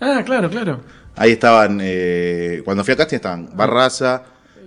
Ah, 0.00 0.22
claro, 0.24 0.48
claro. 0.48 0.80
Ahí 1.16 1.32
estaban, 1.32 1.80
eh, 1.82 2.62
cuando 2.64 2.84
fui 2.84 2.94
a 2.94 2.96
casting 2.96 3.16
estaban 3.16 3.50
Barraza, 3.56 4.22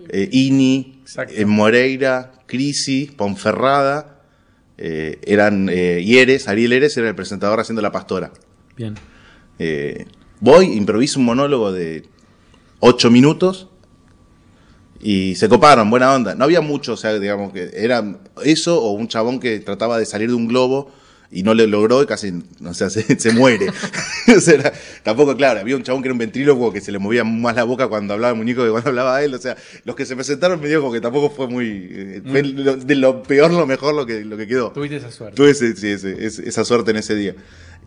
eh, 0.09 0.27
Ini, 0.31 1.01
Moreira, 1.45 2.33
Crisi, 2.45 3.05
Ponferrada, 3.15 4.19
eran 4.77 5.69
eh, 5.69 6.01
Ieres, 6.01 6.49
Ariel 6.49 6.73
Eres 6.73 6.97
era 6.97 7.07
el 7.07 7.15
presentador 7.15 7.61
haciendo 7.61 7.81
la 7.81 7.93
pastora. 7.93 8.31
Bien. 8.75 8.95
Voy, 10.45 10.65
improviso 10.73 11.17
un 11.19 11.25
monólogo 11.25 11.71
de 11.71 12.05
ocho 12.79 13.09
minutos 13.09 13.67
y 14.99 15.33
se 15.35 15.49
coparon, 15.49 15.89
buena 15.89 16.13
onda. 16.13 16.35
No 16.35 16.43
había 16.43 16.61
mucho, 16.61 16.93
o 16.93 16.97
sea, 16.97 17.17
digamos 17.19 17.51
que 17.51 17.71
era 17.73 18.03
eso 18.43 18.79
o 18.79 18.91
un 18.91 19.07
chabón 19.07 19.39
que 19.39 19.59
trataba 19.59 19.97
de 19.97 20.05
salir 20.05 20.29
de 20.29 20.35
un 20.35 20.47
globo 20.47 20.91
y 21.31 21.41
no 21.41 21.55
le 21.55 21.65
logró 21.65 22.03
y 22.03 22.05
casi, 22.05 22.31
o 22.63 22.73
sea, 22.75 22.89
se, 22.91 23.19
se 23.19 23.31
muere. 23.33 23.67
O 24.37 24.39
sea, 24.39 24.55
era- 24.55 24.73
tampoco, 25.03 25.35
claro, 25.37 25.59
había 25.59 25.75
un 25.75 25.83
chabón 25.83 26.01
que 26.01 26.07
era 26.09 26.13
un 26.13 26.17
ventrílocuo 26.19 26.71
que 26.73 26.81
se 26.81 26.91
le 26.91 26.97
movía 26.99 27.23
más 27.23 27.55
la 27.55 27.63
boca 27.63 27.87
cuando 27.87 28.13
hablaba 28.15 28.31
el 28.33 28.37
muñeco 28.37 28.63
que 28.63 28.69
cuando 28.71 28.89
hablaba 28.89 29.23
él. 29.23 29.33
O 29.35 29.37
sea, 29.39 29.55
los 29.83 29.95
que 29.95 30.05
se 30.05 30.15
presentaron 30.15 30.59
me 30.61 30.71
como 30.75 30.91
que 30.91 30.99
tampoco 31.01 31.29
fue 31.35 31.47
muy... 31.47 31.87
eh, 31.91 32.21
fue 32.25 32.41
lo- 32.43 32.75
de 32.75 32.95
lo 32.95 33.21
peor 33.23 33.51
lo 33.51 33.65
mejor 33.67 33.93
lo 33.95 34.05
que, 34.05 34.25
lo 34.25 34.35
que 34.37 34.47
quedó. 34.47 34.71
Tuviste 34.71 34.97
esa 34.97 35.11
suerte. 35.11 35.35
Tuve 35.37 35.51
ese- 35.51 35.75
sí, 35.75 35.87
ese- 35.89 36.23
ese- 36.25 36.47
esa 36.47 36.63
suerte 36.65 36.91
en 36.91 36.97
ese 36.97 37.15
día. 37.15 37.35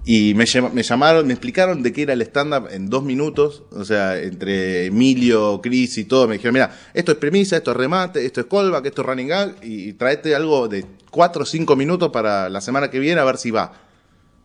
Y 0.05 0.33
me, 0.35 0.47
llama- 0.47 0.71
me 0.71 0.83
llamaron, 0.83 1.26
me 1.26 1.35
explicaron 1.35 1.83
de 1.83 1.93
qué 1.93 2.02
era 2.02 2.14
el 2.14 2.23
stand-up 2.23 2.69
en 2.71 2.88
dos 2.88 3.02
minutos. 3.05 3.62
O 3.73 3.85
sea, 3.85 4.19
entre 4.19 4.87
Emilio, 4.87 5.61
Chris 5.62 5.99
y 5.99 6.05
todo. 6.05 6.26
Me 6.26 6.35
dijeron, 6.35 6.55
mira, 6.55 6.75
esto 6.95 7.12
es 7.12 7.19
premisa, 7.19 7.57
esto 7.59 7.73
es 7.73 7.76
remate, 7.76 8.25
esto 8.25 8.40
es 8.40 8.47
callback, 8.47 8.87
esto 8.87 9.02
es 9.02 9.07
running 9.07 9.28
gag. 9.28 9.57
Y, 9.62 9.93
traete 9.95 10.35
algo 10.35 10.67
de 10.69 10.87
cuatro 11.11 11.43
o 11.43 11.47
cinco 11.47 11.76
minutos 11.76 12.11
para 12.11 12.49
la 12.49 12.61
semana 12.61 12.90
que 12.90 12.99
viene 13.00 13.21
a 13.21 13.25
ver 13.25 13.37
si 13.37 13.50
va. 13.50 13.73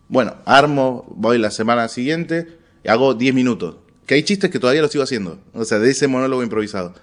Bueno, 0.08 0.34
armo, 0.44 1.06
voy 1.16 1.38
la 1.38 1.50
semana 1.50 1.88
siguiente 1.88 2.58
y 2.84 2.88
hago 2.88 3.14
10 3.14 3.34
minutos. 3.34 3.76
Que 4.04 4.14
hay 4.14 4.22
chistes 4.22 4.50
que 4.50 4.58
todavía 4.58 4.82
los 4.82 4.90
sigo 4.92 5.04
haciendo. 5.04 5.38
O 5.54 5.64
sea, 5.64 5.78
de 5.78 5.90
ese 5.90 6.08
monólogo 6.08 6.42
improvisado. 6.42 6.94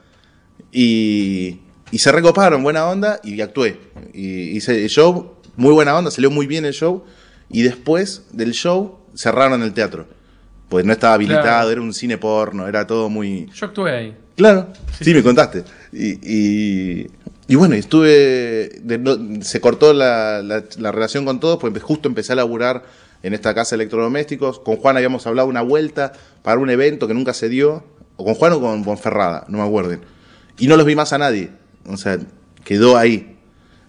Y, 0.72 1.62
y 1.92 1.98
se 1.98 2.12
recoparon, 2.12 2.62
buena 2.62 2.88
onda, 2.88 3.20
y 3.24 3.42
actué. 3.42 3.80
Y 4.14 4.56
hice 4.56 4.84
el 4.84 4.90
show, 4.90 5.38
muy 5.56 5.74
buena 5.74 5.98
onda, 5.98 6.12
salió 6.12 6.30
muy 6.30 6.46
bien 6.46 6.66
el 6.66 6.74
show. 6.74 7.04
Y 7.52 7.64
después 7.64 8.24
del 8.32 8.52
show 8.54 9.00
cerraron 9.16 9.62
el 9.64 9.74
teatro. 9.74 10.08
Pues 10.70 10.86
no 10.86 10.94
estaba 10.94 11.16
habilitado, 11.16 11.44
Claro. 11.44 11.70
era 11.72 11.82
un 11.82 11.94
cine 11.94 12.18
porno, 12.18 12.68
era 12.68 12.88
todo 12.88 13.10
muy... 13.10 13.50
Yo 13.54 13.66
actué 13.66 13.92
ahí. 13.92 14.18
Claro, 14.38 14.70
sí, 15.02 15.14
me 15.14 15.22
contaste. 15.22 15.64
Y, 15.92 16.12
y, 16.24 17.08
y 17.48 17.56
bueno, 17.56 17.76
estuve. 17.76 18.80
de- 18.82 18.98
no- 18.98 19.42
se 19.44 19.60
cortó 19.60 19.94
la, 19.94 20.42
la- 20.42 20.64
la 20.78 20.92
relación 20.94 21.26
con 21.26 21.40
todos, 21.42 21.60
pues 21.60 21.84
justo 21.84 22.08
empecé 22.08 22.32
a 22.32 22.38
laburar 22.38 22.84
en 23.22 23.34
esta 23.34 23.54
casa 23.54 23.76
de 23.76 23.84
electrodomésticos. 23.84 24.60
Con 24.60 24.78
Juan 24.78 24.96
habíamos 24.96 25.28
hablado 25.28 25.50
una 25.50 25.62
vuelta 25.62 26.14
para 26.42 26.60
un 26.60 26.70
evento 26.70 27.08
que 27.08 27.14
nunca 27.14 27.34
se 27.34 27.50
dio. 27.50 27.84
O 28.16 28.24
con 28.24 28.36
Juan 28.36 28.54
o 28.54 28.62
con 28.62 28.84
Bonferrada, 28.84 29.46
no 29.50 29.58
me 29.58 29.64
acuerdo. 29.66 29.98
Y 30.58 30.68
no 30.68 30.78
los 30.78 30.86
vi 30.86 30.96
más 30.96 31.12
a 31.12 31.18
nadie. 31.18 31.50
O 31.86 31.98
sea, 31.98 32.18
quedó 32.64 32.98
ahí. 32.98 33.38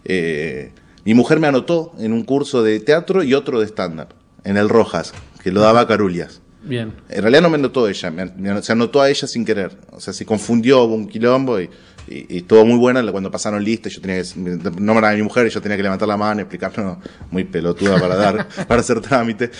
Eh, 0.05 0.73
mi 1.05 1.15
mujer 1.15 1.41
me 1.41 1.47
anotó 1.49 1.93
en 1.99 2.13
un 2.13 2.23
curso 2.25 2.63
de 2.63 2.79
teatro 2.81 3.23
y 3.23 3.35
otro 3.35 3.61
de 3.61 3.67
stand-up, 3.67 4.09
en 4.45 4.57
el 4.57 4.69
Rojas, 4.69 5.13
que 5.43 5.51
lo 5.53 5.61
daba 5.61 5.87
Carulias. 5.89 6.41
Bien. 6.65 6.93
En 7.09 7.23
realidad 7.23 7.43
no 7.43 7.51
me 7.51 7.57
anotó 7.57 7.89
ella, 7.89 8.11
me, 8.13 8.27
me- 8.27 8.63
se 8.63 8.71
anotó 8.73 9.01
a 9.03 9.11
ella 9.11 9.27
sin 9.27 9.45
querer. 9.45 9.77
O 9.91 10.01
sea, 10.01 10.13
se 10.13 10.25
confundió, 10.25 10.85
hubo 10.85 10.95
un 10.95 11.09
quilombo 11.09 11.61
y, 11.61 11.69
y, 12.07 12.33
y 12.33 12.37
estuvo 12.39 12.65
muy 12.65 12.79
buena 12.79 13.05
cuando 13.11 13.33
pasaron 13.33 13.65
listas. 13.65 13.93
Yo 13.95 14.01
tenía 14.01 14.23
que 14.23 14.71
nombrar 14.81 15.13
a 15.13 15.17
mi 15.17 15.23
mujer 15.23 15.49
y 15.49 15.51
yo 15.51 15.61
tenía 15.61 15.77
que 15.77 15.83
levantar 15.83 16.07
la 16.07 16.17
mano 16.17 16.39
y 16.41 16.43
explicar, 16.43 16.73
no, 16.79 17.01
muy 17.33 17.43
pelotuda 17.43 17.99
para 17.99 18.15
dar, 18.15 18.47
para 18.69 18.81
hacer 18.81 19.01
trámite. 19.01 19.51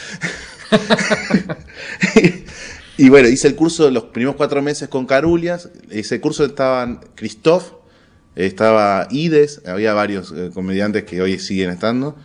y 2.97 3.09
bueno, 3.09 3.29
hice 3.29 3.49
el 3.49 3.57
curso 3.57 3.91
los 3.91 4.05
primeros 4.05 4.37
cuatro 4.37 4.63
meses 4.63 4.89
con 4.89 5.05
Carulias. 5.07 5.71
Ese 5.91 6.21
curso 6.21 6.45
estaban 6.45 7.01
Christoph, 7.17 7.73
estaba 8.37 9.09
Ides, 9.11 9.63
había 9.67 9.95
varios 9.95 10.33
eh, 10.33 10.51
comediantes 10.53 11.05
que 11.05 11.21
hoy 11.23 11.39
siguen 11.39 11.71
estando. 11.71 12.17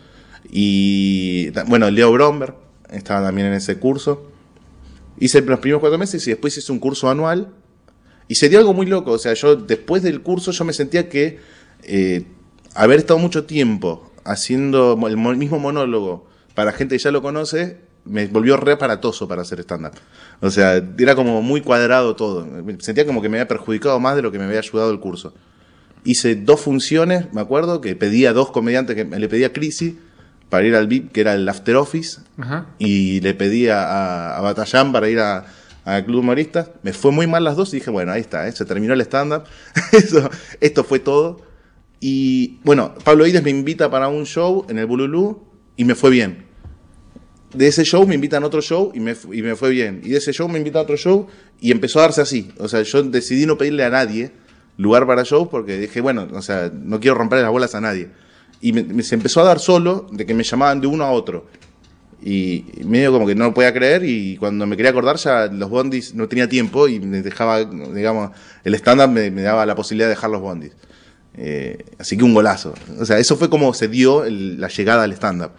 Y 0.50 1.50
bueno, 1.68 1.90
Leo 1.90 2.12
Bromberg 2.12 2.56
estaba 2.92 3.26
también 3.28 3.48
en 3.48 3.54
ese 3.54 3.78
curso. 3.78 4.32
Hice 5.20 5.42
los 5.42 5.60
primeros 5.60 5.82
cuatro 5.82 5.98
meses 5.98 6.26
y 6.28 6.32
después 6.32 6.58
hice 6.58 6.72
un 6.72 6.80
curso 6.80 7.10
anual. 7.10 7.50
Y 8.28 8.36
se 8.36 8.50
dio 8.50 8.60
algo 8.60 8.74
muy 8.74 8.86
loco. 8.86 9.12
O 9.12 9.18
sea, 9.18 9.34
yo 9.34 9.56
después 9.56 10.04
del 10.04 10.22
curso 10.22 10.52
yo 10.52 10.64
me 10.64 10.74
sentía 10.74 11.10
que 11.10 11.40
eh, 11.84 12.26
haber 12.76 13.00
estado 13.00 13.20
mucho 13.20 13.46
tiempo 13.46 14.12
haciendo 14.24 14.98
el 15.08 15.18
mo- 15.18 15.34
mismo 15.34 15.60
monólogo 15.60 16.28
para 16.54 16.72
gente 16.72 16.96
que 16.98 17.04
ya 17.04 17.12
lo 17.12 17.22
conoce, 17.22 17.78
me 18.06 18.28
volvió 18.28 18.58
re 18.58 18.74
aparatoso 18.74 19.28
para 19.28 19.42
hacer 19.42 19.60
stand-up. 19.62 19.94
O 20.42 20.50
sea, 20.50 20.82
era 20.98 21.16
como 21.16 21.42
muy 21.42 21.62
cuadrado 21.62 22.16
todo. 22.16 22.48
Sentía 22.80 23.06
como 23.06 23.22
que 23.22 23.30
me 23.30 23.38
había 23.38 23.48
perjudicado 23.48 24.00
más 24.00 24.16
de 24.16 24.22
lo 24.22 24.32
que 24.32 24.40
me 24.40 24.46
había 24.46 24.60
ayudado 24.60 24.92
el 24.92 25.00
curso. 25.00 25.34
Hice 26.08 26.36
dos 26.36 26.62
funciones, 26.62 27.34
me 27.34 27.42
acuerdo, 27.42 27.82
que 27.82 27.94
pedía 27.94 28.30
a 28.30 28.34
dos 28.34 28.52
comediantes, 28.52 28.96
que 28.96 29.04
le 29.04 29.28
pedía 29.28 29.48
a 29.48 29.54
Crisi 29.54 30.00
para 30.48 30.66
ir 30.66 30.74
al 30.74 30.88
VIP, 30.88 31.12
que 31.12 31.20
era 31.20 31.34
el 31.34 31.48
After 31.50 31.76
Office, 31.76 32.22
Ajá. 32.38 32.68
y 32.80 33.20
le 33.20 33.34
pedí 33.34 33.68
a, 33.68 34.38
a, 34.38 34.40
Batallán 34.40 34.94
para 34.94 35.10
ir 35.10 35.20
a, 35.20 35.48
a 35.84 36.02
Club 36.06 36.22
Humoristas. 36.22 36.70
Me 36.82 36.94
fue 36.94 37.12
muy 37.12 37.28
mal 37.28 37.44
las 37.44 37.58
dos 37.58 37.74
y 37.74 37.78
dije, 37.78 37.92
bueno, 37.92 38.14
ahí 38.14 38.22
está, 38.22 38.48
¿eh? 38.48 38.54
se 38.54 38.64
terminó 38.64 38.94
el 38.94 39.02
stand-up. 39.02 39.44
Esto 40.62 40.84
fue 40.86 41.00
todo. 41.00 41.42
Y 42.00 42.60
bueno, 42.64 42.96
Pablo 43.04 43.28
Ides 43.28 43.44
me 43.44 43.50
invita 43.50 43.92
para 43.92 44.08
un 44.08 44.26
show 44.26 44.66
en 44.70 44.78
el 44.78 44.86
Bululú 44.86 45.44
y 45.76 45.84
me 45.84 45.94
fue 45.94 46.10
bien. 46.10 46.46
De 47.54 47.68
ese 47.68 47.84
show 47.84 48.08
me 48.08 48.16
invitan 48.16 48.44
a 48.44 48.48
otro 48.48 48.62
show 48.62 48.94
y 48.94 49.02
me, 49.02 49.14
y 49.34 49.42
me 49.42 49.58
fue 49.58 49.72
bien. 49.72 50.00
Y 50.06 50.12
de 50.12 50.20
ese 50.20 50.32
show 50.32 50.48
me 50.48 50.58
invitan 50.58 50.80
a 50.80 50.84
otro 50.84 50.96
show 50.96 51.28
y 51.60 51.72
empezó 51.72 52.00
a 52.00 52.04
darse 52.04 52.22
así. 52.22 52.52
O 52.60 52.70
sea, 52.70 52.82
yo 52.84 53.04
decidí 53.04 53.46
no 53.46 53.58
pedirle 53.58 53.84
a 53.84 53.90
nadie 53.90 54.32
lugar 54.78 55.06
para 55.08 55.24
show 55.26 55.50
porque 55.50 55.78
dije, 55.78 56.02
bueno, 56.02 56.28
o 56.34 56.42
sea, 56.42 56.72
no 56.74 57.00
quiero 57.00 57.16
romper 57.18 57.42
las 57.42 57.52
bolas 57.52 57.76
a 57.76 57.82
nadie. 57.82 58.10
Y 58.62 58.74
me- 58.74 59.04
se 59.04 59.16
empezó 59.16 59.42
a 59.42 59.44
dar 59.46 59.60
solo 59.60 60.08
de 60.12 60.26
que 60.26 60.34
me 60.34 60.44
llamaban 60.44 60.82
de 60.82 60.88
uno 60.88 61.04
a 61.04 61.12
otro. 61.12 61.48
Y 62.22 62.66
medio 62.84 63.12
como 63.12 63.28
que 63.28 63.36
no 63.36 63.46
lo 63.46 63.54
podía 63.54 63.72
creer 63.74 64.04
y 64.04 64.38
cuando 64.38 64.66
me 64.66 64.76
quería 64.76 64.90
acordar 64.90 65.18
ya 65.18 65.46
los 65.48 65.70
bondis 65.70 66.16
no 66.16 66.28
tenía 66.28 66.50
tiempo 66.50 66.88
y 66.88 67.00
me 67.00 67.22
dejaba, 67.22 67.64
digamos, 67.64 68.32
el 68.64 68.74
stand-up 68.74 69.10
me, 69.10 69.30
daba 69.30 69.66
la 69.68 69.76
posibilidad 69.76 70.08
de 70.08 70.16
dejar 70.16 70.32
los 70.32 70.42
bondis. 70.42 70.72
Eh, 71.36 71.86
así 72.00 72.18
que 72.18 72.24
un 72.24 72.34
golazo. 72.34 72.74
O 73.00 73.06
sea, 73.06 73.20
eso 73.20 73.38
fue 73.38 73.50
como 73.52 73.72
se 73.76 73.88
dio 73.88 74.26
la 74.28 74.68
llegada 74.70 75.04
al 75.04 75.12
stand-up. 75.14 75.52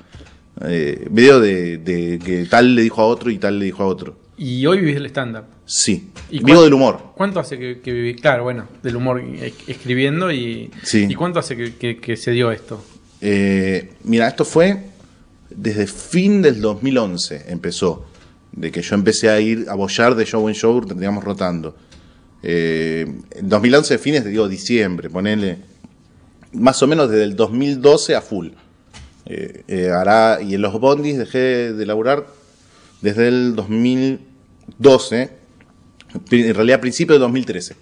Eh, 0.67 1.07
medio 1.13 1.39
de, 1.39 1.79
de 1.79 2.19
que 2.19 2.45
tal 2.47 2.75
le 2.75 2.83
dijo 2.83 3.01
a 3.03 3.07
otro 3.07 3.31
y 3.31 3.39
tal 3.39 3.61
le 3.61 3.67
dijo 3.67 3.85
a 3.85 3.87
otro. 3.87 4.19
Y 4.39 4.65
hoy 4.67 4.79
vivís 4.79 4.97
el 4.97 5.07
stand-up. 5.07 5.45
Sí. 5.67 6.11
¿Y 6.31 6.43
Vivo 6.45 6.63
del 6.63 6.73
humor. 6.73 7.13
¿Cuánto 7.17 7.41
hace 7.41 7.59
que, 7.59 7.81
que 7.81 7.93
viví? 7.93 8.15
Claro, 8.15 8.45
bueno, 8.45 8.69
del 8.83 8.97
humor 8.97 9.21
eh, 9.21 9.53
escribiendo 9.67 10.31
y. 10.33 10.71
Sí. 10.85 11.07
¿Y 11.09 11.15
cuánto 11.15 11.41
hace 11.41 11.57
que, 11.57 11.75
que- 11.75 11.99
que 11.99 12.17
se 12.17 12.31
dio 12.31 12.51
esto? 12.53 12.83
Eh, 13.21 13.95
mira, 14.05 14.29
esto 14.29 14.45
fue 14.45 14.85
desde 15.51 15.87
fin 15.89 16.41
del 16.43 16.61
2011 16.61 17.47
empezó, 17.49 18.07
de 18.53 18.71
que 18.71 18.81
yo 18.83 18.95
empecé 18.95 19.29
a 19.31 19.41
ir 19.41 19.67
a 19.69 19.75
bollar 19.75 20.15
de 20.15 20.25
show 20.25 20.47
en 20.49 20.55
show, 20.55 20.81
digamos, 20.95 21.25
rotando. 21.25 21.75
Eh, 22.43 23.07
en 23.33 23.49
2011, 23.49 23.99
fines, 23.99 24.23
te 24.23 24.29
digo, 24.29 24.47
diciembre, 24.49 25.11
ponele, 25.11 25.59
más 26.53 26.81
o 26.83 26.87
menos 26.87 27.11
desde 27.11 27.25
el 27.25 27.35
2012 27.35 28.15
a 28.15 28.21
full. 28.21 28.49
Eh, 29.27 29.65
eh, 29.67 29.91
hará, 29.91 30.39
y 30.41 30.55
en 30.55 30.63
los 30.63 30.79
bondis 30.79 31.19
dejé 31.19 31.73
de 31.73 31.87
laburar 31.87 32.27
desde 33.03 33.29
el 33.29 33.57
2012, 34.79 35.39
en 36.31 36.55
realidad 36.55 36.79
a 36.79 36.81
principios 36.81 37.17
de 37.17 37.21
2013. 37.21 37.77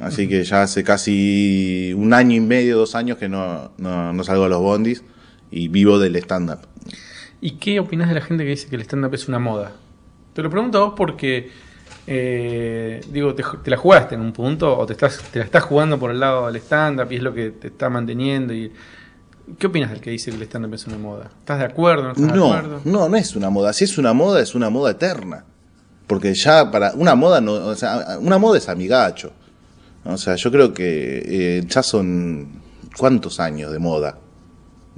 Así 0.00 0.26
que 0.28 0.42
ya 0.44 0.62
hace 0.62 0.82
casi 0.84 1.92
un 1.96 2.14
año 2.14 2.34
y 2.36 2.40
medio, 2.40 2.78
dos 2.78 2.94
años 2.94 3.18
que 3.18 3.28
no, 3.28 3.72
no, 3.76 4.12
no 4.12 4.24
salgo 4.24 4.44
a 4.44 4.48
los 4.48 4.60
bondis 4.60 5.02
y 5.50 5.68
vivo 5.68 5.98
del 5.98 6.16
stand-up. 6.16 6.60
¿Y 7.40 7.52
qué 7.52 7.78
opinas 7.80 8.08
de 8.08 8.14
la 8.14 8.20
gente 8.22 8.44
que 8.44 8.50
dice 8.50 8.68
que 8.68 8.76
el 8.76 8.82
stand-up 8.82 9.12
es 9.14 9.28
una 9.28 9.38
moda? 9.38 9.72
Te 10.32 10.42
lo 10.42 10.48
pregunto 10.48 10.78
a 10.78 10.84
vos 10.86 10.94
porque, 10.96 11.50
eh, 12.06 13.00
digo, 13.10 13.34
te, 13.34 13.44
te 13.62 13.70
la 13.70 13.76
jugaste 13.76 14.14
en 14.14 14.22
un 14.22 14.32
punto 14.32 14.78
o 14.78 14.86
te, 14.86 14.94
estás, 14.94 15.18
te 15.30 15.40
la 15.40 15.44
estás 15.44 15.62
jugando 15.64 15.98
por 15.98 16.10
el 16.10 16.20
lado 16.20 16.46
del 16.46 16.56
stand-up 16.56 17.12
y 17.12 17.16
es 17.16 17.22
lo 17.22 17.34
que 17.34 17.50
te 17.50 17.66
está 17.68 17.90
manteniendo. 17.90 18.54
Y, 18.54 18.72
¿Qué 19.58 19.66
opinas 19.66 19.90
del 19.90 20.00
que 20.00 20.10
dice 20.10 20.30
que 20.30 20.36
el 20.38 20.42
stand-up 20.44 20.72
es 20.72 20.86
una 20.86 20.96
moda? 20.96 21.30
¿Estás 21.38 21.58
de 21.58 21.66
acuerdo? 21.66 22.04
¿No 22.04 22.12
estás 22.12 22.26
de 22.28 22.32
No, 22.38 22.52
acuerdo? 22.54 22.80
no, 22.86 23.08
no 23.10 23.16
es 23.16 23.36
una 23.36 23.50
moda. 23.50 23.72
Si 23.74 23.84
es 23.84 23.98
una 23.98 24.14
moda, 24.14 24.40
es 24.40 24.54
una 24.54 24.70
moda 24.70 24.92
eterna. 24.92 25.44
Porque 26.12 26.34
ya 26.34 26.70
para 26.70 26.92
una 26.92 27.14
moda, 27.14 27.40
no, 27.40 27.54
o 27.54 27.74
sea, 27.74 28.18
una 28.20 28.36
moda 28.36 28.58
es 28.58 28.68
amigacho. 28.68 29.32
O 30.04 30.18
sea, 30.18 30.36
yo 30.36 30.52
creo 30.52 30.74
que 30.74 31.22
eh, 31.24 31.64
ya 31.66 31.82
son 31.82 32.60
cuántos 32.98 33.40
años 33.40 33.72
de 33.72 33.78
moda. 33.78 34.18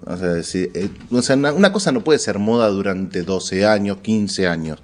O 0.05 0.16
sea, 0.16 0.42
eh, 0.74 0.90
una 1.11 1.72
cosa 1.72 1.92
no 1.92 2.03
puede 2.03 2.18
ser 2.18 2.40
moda 2.40 2.66
durante 2.66 3.22
12 3.22 3.64
años, 3.64 3.98
15 3.98 4.48
años. 4.48 4.81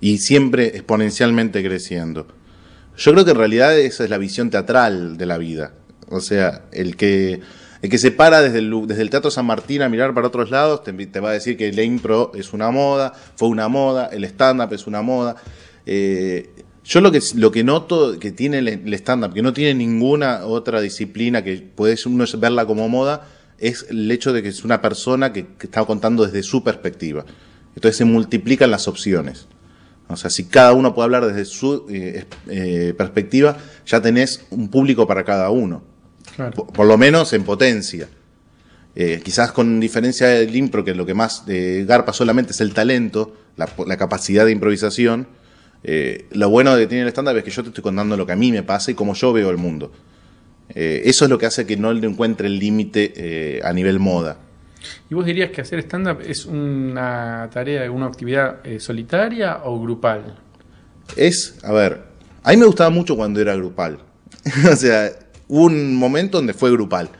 Y 0.00 0.18
siempre 0.18 0.66
exponencialmente 0.68 1.64
creciendo. 1.64 2.28
Yo 2.96 3.10
creo 3.10 3.24
que 3.24 3.32
en 3.32 3.38
realidad 3.38 3.76
esa 3.76 4.04
es 4.04 4.10
la 4.10 4.18
visión 4.18 4.50
teatral 4.50 5.16
de 5.16 5.26
la 5.26 5.36
vida. 5.36 5.72
O 6.10 6.20
sea, 6.20 6.62
el 6.70 6.94
que, 6.94 7.40
el 7.86 7.90
que 7.90 7.98
se 7.98 8.10
para 8.10 8.42
desde 8.42 8.58
el, 8.58 9.10
Teatro 9.10 9.30
San 9.30 9.46
Martín 9.46 9.80
a 9.82 9.88
mirar 9.88 10.12
para 10.12 10.26
otros 10.26 10.50
lados 10.50 10.82
te, 10.82 11.20
va 11.20 11.30
a 11.30 11.32
decir 11.32 11.56
que 11.56 11.72
la 11.72 11.82
impro 11.82 12.32
es 12.34 12.52
una 12.52 12.72
moda, 12.72 13.12
fue 13.36 13.48
una 13.48 13.68
moda, 13.68 14.06
el 14.06 14.24
stand-up 14.24 14.72
es 14.72 14.88
una 14.88 15.02
moda. 15.02 15.36
Eh, 15.86 16.50
yo 16.84 17.00
lo 17.00 17.12
que, 17.12 17.20
lo 17.36 17.52
que 17.52 17.62
noto 17.62 18.18
que 18.18 18.32
tiene 18.32 18.58
el, 18.58 18.94
stand-up, 18.94 19.32
que 19.32 19.42
no 19.42 19.52
tiene 19.52 19.74
ninguna 19.74 20.46
otra 20.46 20.80
disciplina 20.80 21.44
que 21.44 21.58
puedes 21.58 22.06
uno 22.06 22.24
verla 22.38 22.66
como 22.66 22.88
moda, 22.88 23.28
es 23.58 23.86
el 23.88 24.10
hecho 24.10 24.32
de 24.32 24.42
que 24.42 24.48
es 24.48 24.64
una 24.64 24.82
persona 24.82 25.32
que, 25.32 25.46
está 25.60 25.84
contando 25.84 26.26
desde 26.26 26.42
su 26.42 26.64
perspectiva. 26.64 27.24
Entonces 27.76 27.98
se 27.98 28.04
multiplican 28.04 28.72
las 28.72 28.88
opciones. 28.88 29.46
O 30.08 30.16
sea, 30.16 30.28
si 30.28 30.44
cada 30.44 30.72
uno 30.72 30.92
puede 30.92 31.04
hablar 31.04 31.26
desde 31.26 31.44
su 31.44 31.86
eh, 31.88 32.24
eh, 32.48 32.94
perspectiva, 32.98 33.58
ya 33.86 34.02
tenés 34.02 34.44
un 34.50 34.70
público 34.70 35.06
para 35.06 35.24
cada 35.24 35.50
uno. 35.50 35.95
Claro. 36.36 36.52
Por, 36.52 36.66
por 36.72 36.86
lo 36.86 36.96
menos 36.96 37.32
en 37.32 37.42
potencia. 37.44 38.08
Eh, 38.98 39.20
quizás 39.22 39.52
con 39.52 39.78
diferencia 39.78 40.26
del 40.26 40.56
impro, 40.56 40.82
que 40.82 40.94
lo 40.94 41.04
que 41.04 41.12
más 41.12 41.44
eh, 41.48 41.84
garpa 41.86 42.14
solamente 42.14 42.52
es 42.52 42.62
el 42.62 42.72
talento, 42.72 43.36
la, 43.56 43.68
la 43.86 43.98
capacidad 43.98 44.46
de 44.46 44.52
improvisación. 44.52 45.28
eh, 45.84 46.24
lo 46.30 46.48
bueno 46.48 46.74
que 46.76 46.86
tiene 46.86 47.02
el 47.02 47.08
stand-up 47.10 47.36
es 47.36 47.44
que 47.44 47.50
yo 47.50 47.62
te 47.62 47.68
estoy 47.68 47.82
contando 47.82 48.16
lo 48.16 48.24
que 48.24 48.32
a 48.32 48.36
mí 48.36 48.50
me 48.50 48.62
pasa 48.62 48.90
y 48.90 48.94
cómo 48.94 49.12
yo 49.12 49.34
veo 49.34 49.50
el 49.50 49.58
mundo. 49.58 49.92
Eso 50.74 51.24
es 51.26 51.30
lo 51.30 51.38
que 51.38 51.46
hace 51.46 51.64
que 51.64 51.76
no 51.76 51.92
le 51.92 52.06
encuentre 52.08 52.48
el 52.48 52.58
límite 52.58 53.60
a 53.62 53.72
nivel 53.72 54.00
moda. 54.00 54.38
¿Y 55.08 55.14
vos 55.14 55.24
dirías 55.24 55.50
que 55.50 55.60
hacer 55.60 55.78
stand-up 55.78 56.20
es 56.26 56.44
una 56.44 57.48
tarea, 57.52 57.88
una 57.90 58.06
actividad 58.06 58.62
solitaria 58.78 59.60
o 59.62 59.80
grupal? 59.80 60.38
Es, 61.16 61.58
a 61.62 61.72
ver, 61.72 62.02
a 62.42 62.50
mí 62.50 62.56
me 62.56 62.66
gustaba 62.66 62.90
mucho 62.90 63.14
cuando 63.14 63.40
era 63.40 63.54
grupal. 63.54 63.98
o 64.72 64.74
sea, 64.74 65.12
hubo 65.48 65.64
un 65.66 65.96
momento 65.96 66.38
donde 66.38 66.54
fue 66.54 66.70
grupal. 66.70 67.10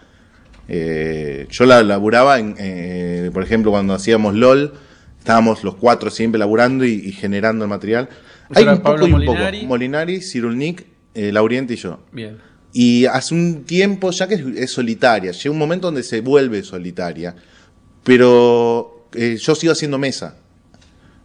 Eh, 0.69 1.47
yo 1.51 1.65
la 1.67 1.83
laburaba, 1.83 2.39
en, 2.39 2.55
eh, 2.59 3.31
por 3.33 3.43
ejemplo, 3.43 3.71
cuando 3.71 3.95
hacíamos 3.95 4.35
LOL, 4.35 4.73
estábamos 5.19 5.63
los 5.65 5.77
cuatro 5.77 6.11
siempre 6.11 6.39
laburando 6.39 6.85
y, 6.85 6.93
y 6.95 7.13
generando 7.13 7.65
el 7.65 7.69
material. 7.71 8.09
Eso 8.51 8.61
Hay 8.61 8.67
un 8.67 8.77
poco 8.79 8.83
Pablo 8.83 9.07
y 9.07 9.13
un 9.13 9.25
Molinari. 9.25 9.59
poco. 9.59 9.69
Molinari, 9.69 10.21
Cirulnik, 10.21 10.87
eh, 11.15 11.33
Lauriente 11.33 11.75
y 11.75 11.77
yo. 11.77 12.01
Bien. 12.13 12.39
Y 12.73 13.07
hace 13.07 13.35
un 13.35 13.65
tiempo 13.65 14.11
ya 14.11 14.29
que 14.29 14.35
es, 14.35 14.43
es 14.57 14.71
solitaria, 14.73 15.33
llega 15.33 15.51
un 15.51 15.59
momento 15.59 15.87
donde 15.87 16.03
se 16.03 16.21
vuelve 16.21 16.63
solitaria, 16.63 17.35
pero 18.05 19.09
eh, 19.15 19.37
yo 19.41 19.55
sigo 19.55 19.73
haciendo 19.73 19.99
mesa. 19.99 20.37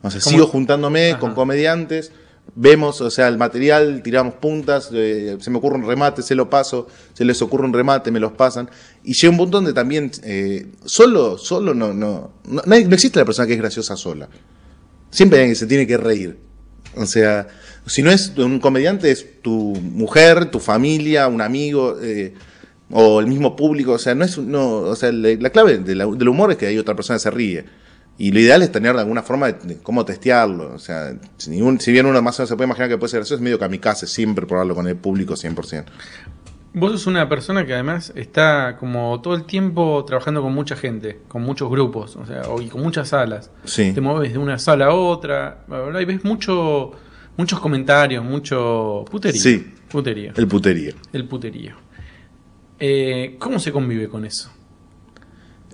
O 0.01 0.09
sea, 0.09 0.19
¿Cómo? 0.21 0.31
sigo 0.31 0.47
juntándome 0.47 1.11
Ajá. 1.11 1.19
con 1.19 1.33
comediantes, 1.35 2.11
vemos, 2.55 2.99
o 3.01 3.09
sea, 3.09 3.27
el 3.27 3.37
material, 3.37 4.01
tiramos 4.03 4.35
puntas, 4.35 4.89
eh, 4.93 5.37
se 5.39 5.49
me 5.49 5.57
ocurre 5.57 5.75
un 5.77 5.85
remate, 5.87 6.21
se 6.21 6.35
lo 6.35 6.49
paso, 6.49 6.87
se 7.13 7.23
les 7.25 7.41
ocurre 7.41 7.65
un 7.65 7.73
remate, 7.73 8.11
me 8.11 8.19
los 8.19 8.33
pasan. 8.33 8.69
Y 9.03 9.13
llega 9.13 9.31
un 9.31 9.37
punto 9.37 9.57
donde 9.57 9.73
también, 9.73 10.11
eh, 10.23 10.67
solo, 10.85 11.37
solo 11.37 11.73
no, 11.73 11.93
no, 11.93 12.33
no, 12.45 12.61
no 12.65 12.75
existe 12.75 13.19
la 13.19 13.25
persona 13.25 13.47
que 13.47 13.53
es 13.53 13.59
graciosa 13.59 13.95
sola. 13.95 14.27
Siempre 15.09 15.39
hay 15.39 15.49
que 15.49 15.55
se 15.55 15.67
tiene 15.67 15.85
que 15.87 15.97
reír. 15.97 16.37
O 16.95 17.05
sea, 17.05 17.47
Si 17.85 18.03
no 18.03 18.11
es 18.11 18.33
un 18.37 18.59
comediante, 18.59 19.09
es 19.11 19.41
tu 19.41 19.51
mujer, 19.81 20.51
tu 20.51 20.59
familia, 20.59 21.27
un 21.27 21.41
amigo, 21.41 21.97
eh, 22.01 22.33
o 22.91 23.19
el 23.19 23.25
mismo 23.27 23.55
público. 23.55 23.93
O 23.93 23.97
sea, 23.97 24.13
no 24.13 24.23
es, 24.25 24.37
no, 24.37 24.77
o 24.81 24.95
sea, 24.95 25.11
la, 25.11 25.29
la 25.39 25.49
clave 25.49 25.77
de 25.79 25.95
la- 25.95 26.05
del 26.05 26.27
humor 26.29 26.51
es 26.51 26.57
que 26.57 26.67
hay 26.67 26.77
otra 26.77 26.95
persona 26.95 27.17
que 27.17 27.23
se 27.23 27.31
ríe. 27.31 27.65
Y 28.21 28.31
lo 28.31 28.39
ideal 28.39 28.61
es 28.61 28.71
tener 28.71 28.93
de 28.93 29.01
alguna 29.01 29.23
forma 29.23 29.47
de, 29.47 29.53
de 29.67 29.77
cómo 29.81 30.05
testearlo. 30.05 30.75
O 30.75 30.77
sea, 30.77 31.17
si, 31.37 31.49
bien 31.91 32.05
uno 32.05 32.21
más 32.21 32.39
o 32.39 32.43
menos 32.43 32.49
se 32.49 32.55
puede 32.55 32.67
imaginar 32.67 32.87
que 32.87 32.99
puede 32.99 33.09
ser 33.09 33.21
gracioso, 33.21 33.33
es 33.33 33.41
medio 33.41 33.57
kamikaze 33.57 34.05
siempre 34.05 34.45
probarlo 34.45 34.75
con 34.75 34.87
el 34.87 34.95
público 34.95 35.33
100%. 35.33 35.85
Vos 36.75 36.91
sos 36.91 37.07
una 37.07 37.27
persona 37.27 37.65
que 37.65 37.73
además 37.73 38.13
está 38.15 38.77
como 38.79 39.19
todo 39.23 39.33
el 39.33 39.45
tiempo 39.45 40.05
trabajando 40.05 40.43
con 40.43 40.53
mucha 40.53 40.75
gente, 40.75 41.21
con 41.27 41.41
muchos 41.41 41.67
grupos, 41.71 42.15
o 42.15 42.27
sea, 42.27 42.43
y 42.61 42.67
con 42.67 42.83
muchas 42.83 43.09
salas. 43.09 43.49
Sí. 43.63 43.91
Te 43.91 44.01
mueves 44.01 44.33
de 44.33 44.37
una 44.37 44.59
sala 44.59 44.85
a 44.85 44.93
otra, 44.93 45.63
bla, 45.67 45.99
y 45.99 46.05
ves 46.05 46.23
mucho, 46.23 46.91
muchos 47.37 47.59
comentarios, 47.59 48.23
mucho 48.23 49.03
puterío. 49.09 49.41
Sí. 49.41 49.73
Puterío. 49.89 50.33
El 50.35 50.47
puterío. 50.47 50.93
El 51.11 51.27
puterío. 51.27 51.73
Eh, 52.79 53.35
¿Cómo 53.39 53.57
se 53.57 53.71
convive 53.71 54.07
con 54.07 54.25
eso? 54.25 54.51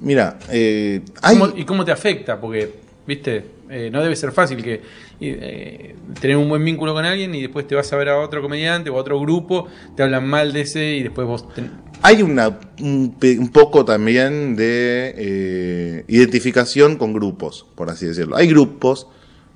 Mira, 0.01 0.37
eh, 0.51 1.01
hay... 1.21 1.37
¿Cómo- 1.37 1.53
¿Y 1.57 1.65
cómo 1.65 1.83
te 1.85 1.91
afecta? 1.91 2.39
Porque, 2.39 2.71
viste, 3.05 3.57
Eh, 3.69 3.89
no 3.91 4.01
debe 4.01 4.15
ser 4.15 4.31
fácil 4.31 4.63
que 4.63 4.79
eh, 5.19 5.93
tener 6.21 6.37
un 6.37 6.47
buen 6.47 6.63
vínculo 6.63 6.93
con 6.93 7.03
alguien 7.03 7.35
y 7.35 7.41
después 7.41 7.67
te 7.67 7.75
vas 7.75 7.91
a 7.91 7.97
ver 7.97 8.07
a 8.07 8.17
otro 8.17 8.41
comediante 8.41 8.89
o 8.89 8.95
a 8.95 9.01
otro 9.01 9.19
grupo, 9.19 9.67
te 9.93 10.03
hablan 10.03 10.25
mal 10.25 10.53
de 10.53 10.61
ese 10.61 10.93
y 10.95 11.03
después 11.03 11.27
vos... 11.27 11.53
ten- 11.53 11.71
Hay 12.01 12.21
una, 12.21 12.57
un, 12.79 13.13
un 13.39 13.49
poco 13.49 13.83
también 13.83 14.55
de 14.55 15.13
eh, 15.17 16.05
identificación 16.07 16.95
con 16.95 17.11
grupos, 17.11 17.65
por 17.75 17.89
así 17.89 18.05
decirlo. 18.05 18.37
Hay 18.37 18.47
grupos 18.47 19.07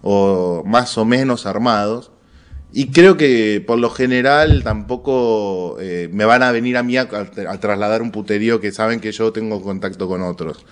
o 0.02 0.62
más 0.66 0.98
o 0.98 1.06
menos 1.06 1.46
armados 1.46 2.12
y 2.74 2.88
creo 2.92 3.18
que 3.18 3.64
por 3.66 3.80
lo 3.80 3.90
general 3.90 4.64
tampoco 4.64 5.78
eh, 5.80 6.10
me 6.12 6.26
van 6.26 6.44
a 6.44 6.52
venir 6.52 6.78
a 6.78 6.84
mí 6.84 6.98
a, 6.98 7.08
trasladar 7.08 8.02
un 8.02 8.12
puterío 8.12 8.62
que 8.62 8.72
saben 8.72 9.00
que 9.00 9.12
yo 9.12 9.32
tengo 9.34 9.62
contacto 9.62 10.08
con 10.08 10.22
otros. 10.22 10.66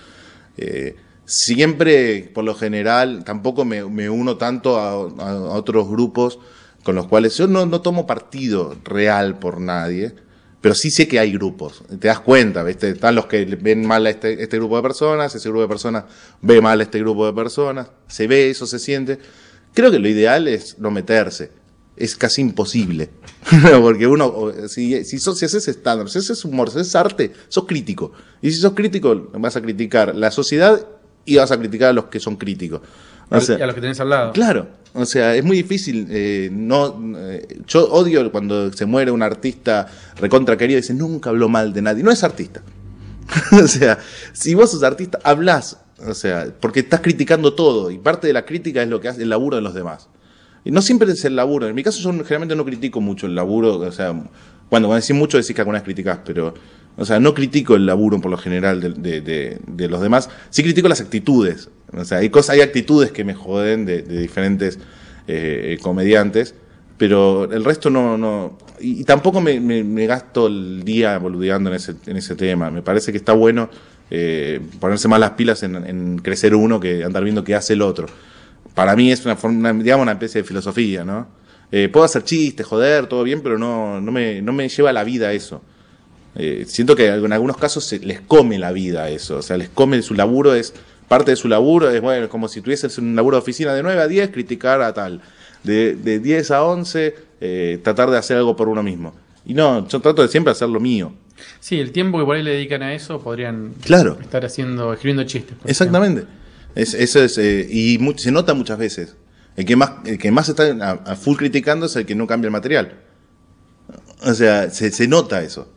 Eh, 0.57 0.95
siempre, 1.25 2.31
por 2.33 2.43
lo 2.45 2.55
general, 2.55 3.23
tampoco 3.25 3.65
me, 3.65 3.83
me 3.85 4.09
uno 4.09 4.37
tanto 4.37 4.77
a, 4.79 4.91
a- 4.91 5.39
otros 5.55 5.89
grupos 5.89 6.39
con 6.83 6.95
los 6.95 7.07
cuales 7.07 7.37
yo 7.37 7.47
no, 7.47 7.65
no 7.65 7.81
tomo 7.81 8.07
partido 8.07 8.75
real 8.85 9.37
por 9.37 9.59
nadie, 9.59 10.13
pero 10.61 10.75
sí 10.75 10.91
sé 10.91 11.07
que 11.07 11.19
hay 11.19 11.33
grupos. 11.33 11.83
Te 11.99 12.07
das 12.07 12.21
cuenta, 12.21 12.63
¿viste? 12.63 12.89
Están 12.89 13.15
los 13.15 13.25
que 13.25 13.43
ven 13.45 13.85
mal 13.85 14.05
a 14.05 14.09
este, 14.09 14.41
este 14.41 14.57
grupo 14.57 14.77
de 14.77 14.83
personas, 14.83 15.35
ese 15.35 15.49
grupo 15.49 15.63
de 15.63 15.67
personas 15.67 16.05
ve 16.41 16.61
mal 16.61 16.79
a 16.79 16.83
este 16.83 16.99
grupo 16.99 17.25
de 17.25 17.33
personas, 17.33 17.89
se 18.07 18.27
ve 18.27 18.49
eso, 18.49 18.65
se 18.65 18.79
siente. 18.79 19.19
Creo 19.73 19.91
que 19.91 19.99
lo 19.99 20.07
ideal 20.07 20.47
es 20.47 20.79
no 20.79 20.91
meterse. 20.91 21.58
Es 21.99 22.15
casi 22.15 22.41
imposible. 22.41 23.09
Porque 23.81 24.07
uno, 24.07 24.51
si, 24.67 25.03
si, 25.03 25.19
sos, 25.19 25.37
si 25.37 25.45
haces 25.45 25.67
estándar, 25.67 26.09
si 26.09 26.17
haces 26.19 26.43
humor, 26.45 26.69
si 26.71 26.79
haces 26.79 26.95
arte, 26.95 27.33
sos 27.49 27.65
crítico. 27.65 28.11
Y 28.41 28.51
si 28.51 28.57
sos 28.61 28.73
crítico, 28.73 29.29
vas 29.33 29.55
a 29.57 29.61
criticar 29.61 30.15
la 30.15 30.31
sociedad 30.31 30.79
y 31.25 31.35
vas 31.35 31.51
a 31.51 31.59
criticar 31.59 31.89
a 31.89 31.93
los 31.93 32.05
que 32.05 32.19
son 32.19 32.37
críticos. 32.37 32.81
O 33.29 33.35
al- 33.35 33.41
sea, 33.41 33.59
y 33.59 33.61
a 33.61 33.65
los 33.67 33.75
que 33.75 33.81
tenés 33.81 33.99
al 33.99 34.09
lado. 34.09 34.31
Claro, 34.31 34.67
o 34.93 35.05
sea, 35.05 35.35
es 35.35 35.43
muy 35.43 35.57
difícil. 35.57 36.07
eh, 36.09 36.49
no, 36.51 36.99
eh, 37.17 37.59
yo 37.67 37.85
odio 37.91 38.31
cuando 38.31 38.71
se 38.73 38.85
muere 38.85 39.11
un 39.11 39.21
artista 39.21 39.87
recontra 40.15 40.57
querido 40.57 40.79
y 40.79 40.81
dice 40.81 40.93
nunca 40.93 41.29
habló 41.29 41.49
mal 41.49 41.73
de 41.73 41.81
nadie. 41.81 42.01
No 42.01 42.11
es 42.11 42.23
artista. 42.23 42.61
o 43.51 43.67
sea, 43.67 43.99
si 44.33 44.53
vos 44.55 44.71
sos 44.71 44.83
artista, 44.83 45.19
hablas. 45.23 45.77
O 46.07 46.13
sea, 46.13 46.47
porque 46.61 46.79
estás 46.79 47.01
criticando 47.01 47.53
todo 47.53 47.91
y 47.91 47.97
parte 47.97 48.25
de 48.25 48.31
la 48.33 48.45
crítica 48.45 48.81
es 48.81 48.87
lo 48.87 49.01
que 49.01 49.09
hace 49.09 49.21
el 49.23 49.29
laburo 49.29 49.57
de 49.57 49.61
los 49.61 49.73
demás. 49.73 50.07
Y 50.65 50.71
no 50.71 50.81
siempre 50.81 51.11
es 51.11 51.23
el 51.25 51.35
laburo. 51.35 51.67
En 51.67 51.75
mi 51.75 51.83
caso, 51.83 51.99
yo 52.01 52.11
generalmente 52.11 52.55
no 52.55 52.65
critico 52.65 53.01
mucho 53.01 53.27
el 53.27 53.35
laburo. 53.35 53.77
O 53.77 53.91
sea, 53.91 54.09
cuando, 54.69 54.87
cuando 54.87 54.93
decís 54.95 55.15
mucho, 55.15 55.37
decís 55.37 55.55
que 55.55 55.61
algunas 55.61 55.83
criticas, 55.83 56.19
pero. 56.25 56.53
O 56.97 57.05
sea, 57.05 57.17
no 57.19 57.33
critico 57.33 57.75
el 57.75 57.85
laburo 57.85 58.19
por 58.19 58.29
lo 58.29 58.37
general 58.37 58.81
de, 58.81 59.21
de- 59.21 59.87
los 59.87 60.01
demás. 60.01 60.29
Sí 60.49 60.63
critico 60.63 60.89
las 60.89 60.99
actitudes. 60.99 61.69
O 61.95 62.03
sea, 62.03 62.17
hay 62.17 62.29
cosas, 62.29 62.55
hay 62.55 62.61
actitudes 62.61 63.11
que 63.11 63.23
me 63.23 63.33
joden 63.33 63.85
de, 63.85 64.01
diferentes 64.01 64.79
eh, 65.27 65.77
comediantes. 65.81 66.55
Pero 66.97 67.49
el 67.51 67.63
resto 67.63 67.89
no. 67.89 68.17
no 68.17 68.57
y, 68.81 69.05
tampoco 69.05 69.39
me, 69.39 69.61
me- 69.61 69.85
me 69.85 70.05
gasto 70.07 70.47
el 70.47 70.83
día 70.83 71.17
boludeando 71.19 71.69
en 71.69 71.77
ese, 71.77 71.95
en 72.05 72.17
ese 72.17 72.35
tema. 72.35 72.69
Me 72.69 72.81
parece 72.81 73.11
que 73.13 73.17
está 73.17 73.31
bueno 73.31 73.69
eh, 74.11 74.59
ponerse 74.81 75.07
más 75.07 75.21
las 75.21 75.31
pilas 75.31 75.63
en, 75.63 75.75
en 75.77 76.17
crecer 76.17 76.53
uno 76.53 76.81
que 76.81 77.05
andar 77.05 77.23
viendo 77.23 77.45
qué 77.45 77.55
hace 77.55 77.73
el 77.73 77.81
otro 77.81 78.07
para 78.79 78.95
mí 78.95 79.11
es 79.11 79.25
una 79.25 79.35
forma, 79.35 79.71
una- 79.71 79.83
digamos, 79.83 80.03
una 80.03 80.13
especie 80.13 80.41
de 80.41 80.47
filosofía, 80.47 81.03
¿no? 81.03 81.27
Eh, 81.69 81.89
puedo 81.91 82.05
hacer 82.05 82.23
chistes, 82.23 82.65
joder, 82.65 83.07
todo 83.07 83.23
bien, 83.23 83.41
pero 83.41 83.57
no, 83.59 83.99
no, 83.99 84.09
me, 84.09 84.41
no 84.41 84.53
me 84.53 84.69
lleva 84.69 84.93
la 84.93 85.03
vida 85.03 85.33
eso. 85.33 85.61
Eh, 86.35 86.63
siento 86.65 86.95
que 86.95 87.07
en 87.07 87.33
algunos 87.33 87.57
casos 87.57 87.83
se 87.83 87.99
les 87.99 88.21
come 88.21 88.57
la 88.57 88.71
vida 88.71 89.09
eso, 89.09 89.39
o 89.39 89.41
sea, 89.41 89.57
les 89.57 89.67
come 89.67 90.01
su 90.01 90.13
laburo, 90.13 90.53
es 90.53 90.73
parte 91.09 91.31
de 91.31 91.35
su 91.35 91.49
laburo, 91.49 91.89
es 91.89 91.99
bueno, 92.01 92.29
como 92.29 92.47
si 92.47 92.61
tuvieses 92.61 92.97
un 92.99 93.17
laburo 93.17 93.35
de 93.35 93.41
oficina 93.41 93.73
de 93.73 93.83
9 93.83 93.99
a 94.01 94.07
10, 94.07 94.29
criticar 94.29 94.81
a 94.81 94.93
tal, 94.93 95.19
de, 95.65 95.95
de 95.95 96.19
10 96.19 96.51
a 96.51 96.63
11, 96.63 97.15
eh, 97.41 97.79
tratar 97.83 98.09
de 98.11 98.17
hacer 98.17 98.37
algo 98.37 98.55
por 98.55 98.69
uno 98.69 98.81
mismo. 98.81 99.13
Y 99.45 99.53
no, 99.55 99.85
yo 99.89 99.99
trato 99.99 100.21
de 100.21 100.29
siempre 100.29 100.51
hacer 100.51 100.69
lo 100.69 100.79
mío. 100.79 101.11
Sí, 101.59 101.79
el 101.79 101.91
tiempo 101.91 102.17
que 102.19 102.25
por 102.25 102.35
ahí 102.37 102.43
le 102.43 102.51
dedican 102.51 102.81
a 102.83 102.93
eso 102.93 103.19
podrían 103.19 103.73
Claro. 103.83 104.17
estar 104.21 104.45
haciendo, 104.45 104.93
escribiendo 104.93 105.23
chistes. 105.23 105.57
Exactamente. 105.65 106.23
Es, 106.75 106.93
eso 106.93 107.21
es, 107.23 107.37
eh, 107.37 107.67
y 107.69 107.97
mu- 107.99 108.17
se 108.17 108.31
nota 108.31 108.53
muchas 108.53 108.77
veces. 108.77 109.15
El 109.55 109.65
que 109.65 109.75
más, 109.75 109.91
el 110.05 110.17
que 110.17 110.31
más 110.31 110.47
está 110.49 110.63
a, 110.63 110.91
a 111.11 111.15
full 111.15 111.35
criticando 111.37 111.87
es 111.87 111.95
el 111.95 112.05
que 112.05 112.15
no 112.15 112.27
cambia 112.27 112.47
el 112.47 112.51
material. 112.51 112.99
O 114.23 114.33
sea, 114.33 114.69
se, 114.69 114.91
se 114.91 115.07
nota 115.07 115.41
eso. 115.41 115.71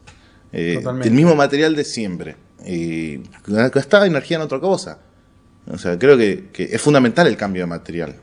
Eh, 0.53 0.83
el 1.03 1.11
mismo 1.13 1.35
material 1.35 1.75
de 1.75 1.85
siempre. 1.85 2.37
Y 2.67 3.21
gasta 3.47 4.07
energía 4.07 4.37
en 4.37 4.43
otra 4.43 4.61
cosa. 4.61 4.99
O 5.69 5.79
sea, 5.79 5.99
creo 5.99 6.17
que, 6.17 6.51
que 6.53 6.65
es 6.65 6.81
fundamental 6.81 7.27
el 7.27 7.37
cambio 7.37 7.63
de 7.63 7.67
material. 7.67 8.17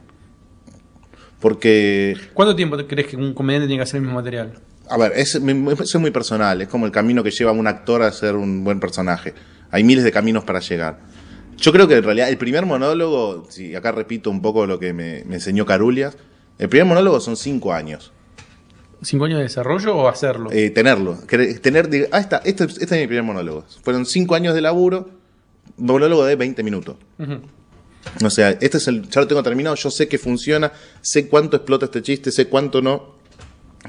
Porque. 1.40 2.16
¿Cuánto 2.34 2.56
tiempo 2.56 2.78
crees 2.88 3.08
que 3.08 3.16
un 3.16 3.34
comediante 3.34 3.68
tiene 3.68 3.80
que 3.80 3.84
hacer 3.84 3.98
el 3.98 4.02
mismo 4.04 4.16
material? 4.16 4.60
a 4.92 4.98
ver, 4.98 5.12
es, 5.16 5.40
me- 5.40 5.72
eso 5.74 5.84
es 5.84 5.96
muy 6.02 6.10
personal, 6.10 6.64
es 6.64 6.68
como 6.68 6.88
el 6.88 6.92
camino 6.92 7.22
que 7.24 7.30
lleva 7.30 7.52
un 7.52 7.68
actor 7.68 8.02
a 8.02 8.12
ser 8.12 8.36
un 8.36 8.64
buen 8.64 8.80
personaje. 8.80 9.36
Hay 9.70 9.84
miles 9.84 10.04
de 10.04 10.12
caminos 10.12 10.44
para 10.46 10.60
llegar. 10.62 11.00
Yo 11.60 11.72
creo 11.72 11.88
que 11.88 11.98
en 11.98 12.04
realidad 12.04 12.30
el 12.30 12.38
primer 12.38 12.66
monólogo, 12.66 13.46
si 13.50 13.76
acá 13.76 13.92
repito 13.92 14.30
un 14.30 14.42
poco 14.42 14.66
lo 14.66 14.80
que 14.80 14.94
me, 14.94 15.24
me 15.26 15.36
enseñó 15.36 15.66
Carulias, 15.66 16.18
el 16.58 16.70
primer 16.70 16.86
monólogo 16.86 17.20
son 17.20 17.36
cinco 17.36 17.74
años. 17.74 18.12
¿Cinco 19.02 19.26
años 19.26 19.38
de 19.38 19.44
desarrollo 19.44 19.96
o 19.96 20.08
hacerlo? 20.08 20.52
Eh, 20.52 20.72
tenerlo, 20.72 21.18
tener, 21.62 22.10
ah, 22.12 22.20
este, 22.44 22.66
este 22.66 22.84
es 22.84 22.92
mi 22.92 23.08
primer 23.08 23.24
monólogo. 23.24 23.66
Fueron 23.82 24.06
cinco 24.06 24.36
años 24.36 24.54
de 24.54 24.62
laburo, 24.62 25.10
monólogo 25.78 26.26
de 26.26 26.36
20 26.36 26.64
minutos. 26.64 26.98
Ujú. 27.18 27.42
O 28.26 28.30
sea, 28.30 28.50
este 28.50 28.78
es 28.78 28.88
el, 28.88 29.08
ya 29.10 29.22
lo 29.22 29.28
tengo 29.28 29.42
terminado, 29.44 29.76
yo 29.76 29.90
sé 29.90 30.08
que 30.08 30.18
funciona, 30.18 30.72
sé 31.02 31.28
cuánto 31.28 31.58
explota 31.58 31.86
este 31.86 32.02
chiste, 32.02 32.32
sé 32.32 32.48
cuánto 32.48 32.82
no. 32.82 33.20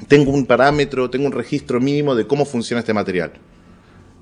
Tengo 0.07 0.31
un 0.31 0.45
parámetro, 0.45 1.09
tengo 1.09 1.25
un 1.25 1.33
registro 1.33 1.81
mínimo 1.81 2.15
de 2.15 2.25
cómo 2.25 2.45
funciona 2.45 2.79
este 2.79 2.93
material. 2.93 3.33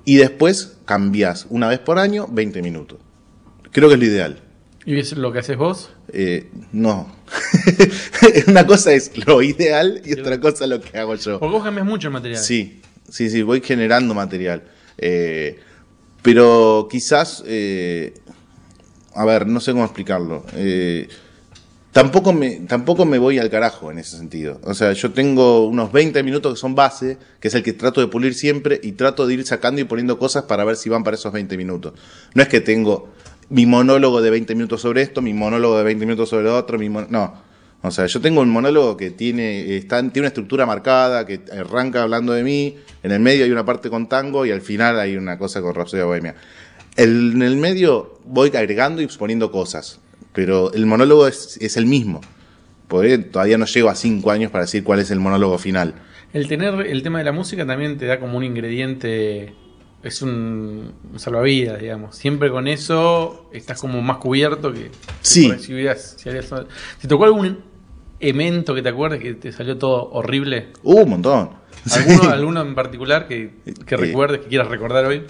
Y 0.04 0.16
después 0.16 0.78
cambias 0.84 1.46
una 1.50 1.68
vez 1.68 1.78
por 1.78 1.98
año 1.98 2.26
20 2.28 2.62
minutos. 2.62 2.98
Creo 3.72 3.88
que 3.88 3.94
es 3.94 4.00
lo 4.00 4.06
ideal. 4.06 4.40
¿Y 4.86 4.98
es 4.98 5.12
lo 5.12 5.32
que 5.32 5.40
haces 5.40 5.56
vos? 5.56 5.90
Eh, 6.12 6.50
no. 6.72 7.14
una 8.46 8.66
cosa 8.66 8.92
es 8.92 9.12
lo 9.26 9.42
ideal 9.42 10.00
y 10.04 10.18
otra 10.18 10.40
cosa 10.40 10.66
lo 10.66 10.80
que 10.80 10.98
hago 10.98 11.14
yo. 11.14 11.38
Porque 11.38 11.52
vos 11.52 11.62
cambias 11.62 11.86
mucho 11.86 12.08
el 12.08 12.14
material. 12.14 12.42
Sí, 12.42 12.80
sí, 13.08 13.28
sí, 13.28 13.42
voy 13.42 13.60
generando 13.60 14.14
material. 14.14 14.62
Eh, 14.96 15.58
pero 16.22 16.88
quizás, 16.90 17.44
eh, 17.46 18.14
a 19.14 19.24
ver, 19.24 19.46
no 19.46 19.60
sé 19.60 19.72
cómo 19.72 19.84
explicarlo. 19.84 20.44
Tampoco, 21.92 22.32
me, 22.32 22.60
tampoco 22.60 23.04
me 23.04 23.18
voy 23.18 23.38
al 23.38 23.50
carajo 23.50 23.90
en 23.90 23.98
ese 23.98 24.16
sentido. 24.16 24.60
O 24.62 24.74
sea, 24.74 24.92
yo 24.92 25.10
tengo 25.10 25.66
unos 25.66 25.90
20 25.90 26.22
minutos 26.22 26.54
que 26.54 26.60
son 26.60 26.76
base, 26.76 27.18
que 27.40 27.48
es 27.48 27.54
el 27.54 27.64
que 27.64 27.72
trato 27.72 28.00
de 28.00 28.06
pulir 28.06 28.34
siempre, 28.34 28.80
y 28.80 28.92
trato 28.92 29.26
de 29.26 29.34
ir 29.34 29.44
sacando 29.44 29.80
y 29.80 29.84
poniendo 29.84 30.16
cosas 30.16 30.44
para 30.44 30.64
ver 30.64 30.76
si 30.76 30.88
van 30.88 31.02
para 31.02 31.16
esos 31.16 31.32
20 31.32 31.56
minutos. 31.56 31.94
No 32.34 32.42
es 32.42 32.48
que 32.48 32.60
tengo 32.60 33.08
mi 33.50 33.66
monólogo 33.66 34.22
de 34.22 34.30
20 34.30 34.54
minutos 34.54 34.80
sobre 34.80 35.02
esto, 35.02 35.20
mi 35.20 35.34
monólogo 35.34 35.76
de 35.76 35.84
20 35.84 36.06
minutos 36.06 36.28
sobre 36.28 36.48
otro, 36.48 36.78
mi 36.78 36.88
no. 36.88 37.50
O 37.82 37.90
sea, 37.90 38.06
yo 38.06 38.20
tengo 38.20 38.42
un 38.42 38.50
monólogo 38.50 38.96
que 38.96 39.10
tiene, 39.10 39.76
está, 39.76 40.00
tiene 40.00 40.20
una 40.20 40.28
estructura 40.28 40.66
marcada, 40.66 41.26
que 41.26 41.40
arranca 41.52 42.02
hablando 42.02 42.32
de 42.32 42.44
mí, 42.44 42.76
en 43.02 43.10
el 43.10 43.20
medio 43.20 43.44
hay 43.44 43.50
una 43.50 43.64
parte 43.64 43.88
con 43.88 44.08
tango 44.08 44.44
y 44.44 44.50
al 44.50 44.60
final 44.60 45.00
hay 45.00 45.16
una 45.16 45.38
cosa 45.38 45.62
con 45.62 45.74
Rhapsody 45.74 46.02
Bohemia. 46.02 46.34
En 46.96 47.40
el 47.40 47.56
medio 47.56 48.18
voy 48.24 48.50
agregando 48.54 49.00
y 49.00 49.06
poniendo 49.06 49.50
cosas, 49.50 49.98
pero 50.32 50.72
el 50.72 50.86
monólogo 50.86 51.26
es, 51.26 51.56
es 51.60 51.76
el 51.76 51.86
mismo. 51.86 52.20
Porque 52.86 53.18
todavía 53.18 53.56
no 53.56 53.66
llego 53.66 53.88
a 53.88 53.94
cinco 53.94 54.30
años 54.30 54.50
para 54.50 54.64
decir 54.64 54.84
cuál 54.84 54.98
es 54.98 55.10
el 55.10 55.20
monólogo 55.20 55.58
final. 55.58 55.94
El 56.32 56.48
tener 56.48 56.86
el 56.86 57.02
tema 57.02 57.18
de 57.18 57.24
la 57.24 57.32
música 57.32 57.66
también 57.66 57.98
te 57.98 58.06
da 58.06 58.20
como 58.20 58.36
un 58.36 58.44
ingrediente, 58.44 59.54
es 60.02 60.22
un, 60.22 60.92
un 61.12 61.18
salvavidas, 61.18 61.80
digamos. 61.80 62.16
Siempre 62.16 62.50
con 62.50 62.66
eso 62.68 63.48
estás 63.52 63.78
como 63.80 64.00
más 64.02 64.16
cubierto 64.18 64.72
que, 64.72 64.90
Sí. 65.20 65.52
si 65.58 65.74
hubieras- 65.74 66.14
si 66.18 66.28
harías- 66.28 66.50
¿Te 67.00 67.08
tocó 67.08 67.24
algún 67.24 67.58
evento 68.18 68.74
que 68.74 68.82
te 68.82 68.88
acuerdes 68.88 69.20
que 69.20 69.34
te 69.34 69.52
salió 69.52 69.76
todo 69.78 70.10
horrible? 70.12 70.68
Uh, 70.82 71.00
un 71.02 71.10
montón. 71.10 71.50
¿Alguno, 71.92 72.22
Sí. 72.22 72.26
alguno 72.28 72.60
en 72.62 72.74
particular 72.74 73.26
que, 73.28 73.50
que 73.86 73.94
Eh, 73.94 73.98
recuerdes, 73.98 74.40
que 74.40 74.46
quieras 74.48 74.68
recordar 74.68 75.04
hoy? 75.06 75.24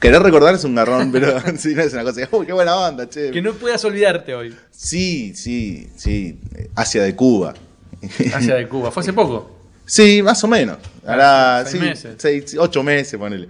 Querer 0.00 0.20
recordar 0.20 0.54
es 0.54 0.64
un 0.64 0.74
garrón, 0.74 1.12
pero 1.12 1.38
sí, 1.56 1.74
no 1.76 1.82
es 1.82 1.92
una 1.92 2.02
cosa. 2.02 2.28
Uy, 2.32 2.44
qué 2.46 2.52
buena 2.52 2.74
onda, 2.76 3.08
che. 3.08 3.30
Que 3.30 3.40
no 3.40 3.52
puedas 3.52 3.84
olvidarte 3.84 4.34
hoy. 4.34 4.52
Sí, 4.72 5.32
sí, 5.36 5.88
sí. 5.96 6.40
Asia 6.74 7.02
de 7.04 7.14
Cuba. 7.14 7.54
Hacia 8.34 8.56
de 8.56 8.68
Cuba. 8.68 8.90
Fue 8.90 9.00
hace 9.02 9.12
poco. 9.12 9.58
Sí, 9.86 10.22
más 10.22 10.42
o 10.42 10.48
menos. 10.48 10.78
Ahora, 11.06 11.62
seis 11.66 11.80
sí, 11.82 11.88
meses. 11.88 12.14
seis- 12.18 12.56
ocho 12.58 12.82
meses, 12.82 13.16
ponele. 13.18 13.48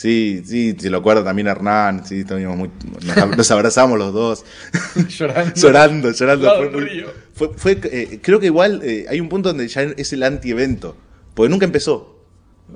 Sí, 0.00 0.42
sí, 0.46 0.76
se 0.78 0.90
lo 0.90 0.98
acuerda 0.98 1.24
también 1.24 1.48
Hernán, 1.48 2.06
sí, 2.06 2.24
muy, 2.28 2.70
nos, 3.16 3.36
nos 3.36 3.50
abrazamos 3.50 3.98
los 3.98 4.12
dos, 4.12 4.44
Llorando. 5.08 5.54
llorando, 5.56 6.10
llorando. 6.12 6.54
Fue 6.56 6.70
muy- 6.70 7.04
fue- 7.34 7.50
fue, 7.56 7.80
eh, 7.82 8.20
creo 8.22 8.38
que 8.38 8.46
igual 8.46 8.80
eh, 8.84 9.06
hay 9.08 9.18
un 9.20 9.28
punto 9.28 9.48
donde 9.48 9.66
ya 9.66 9.82
es 9.82 10.12
el 10.12 10.22
anti-evento, 10.22 10.96
porque 11.34 11.50
nunca 11.50 11.64
empezó. 11.66 12.16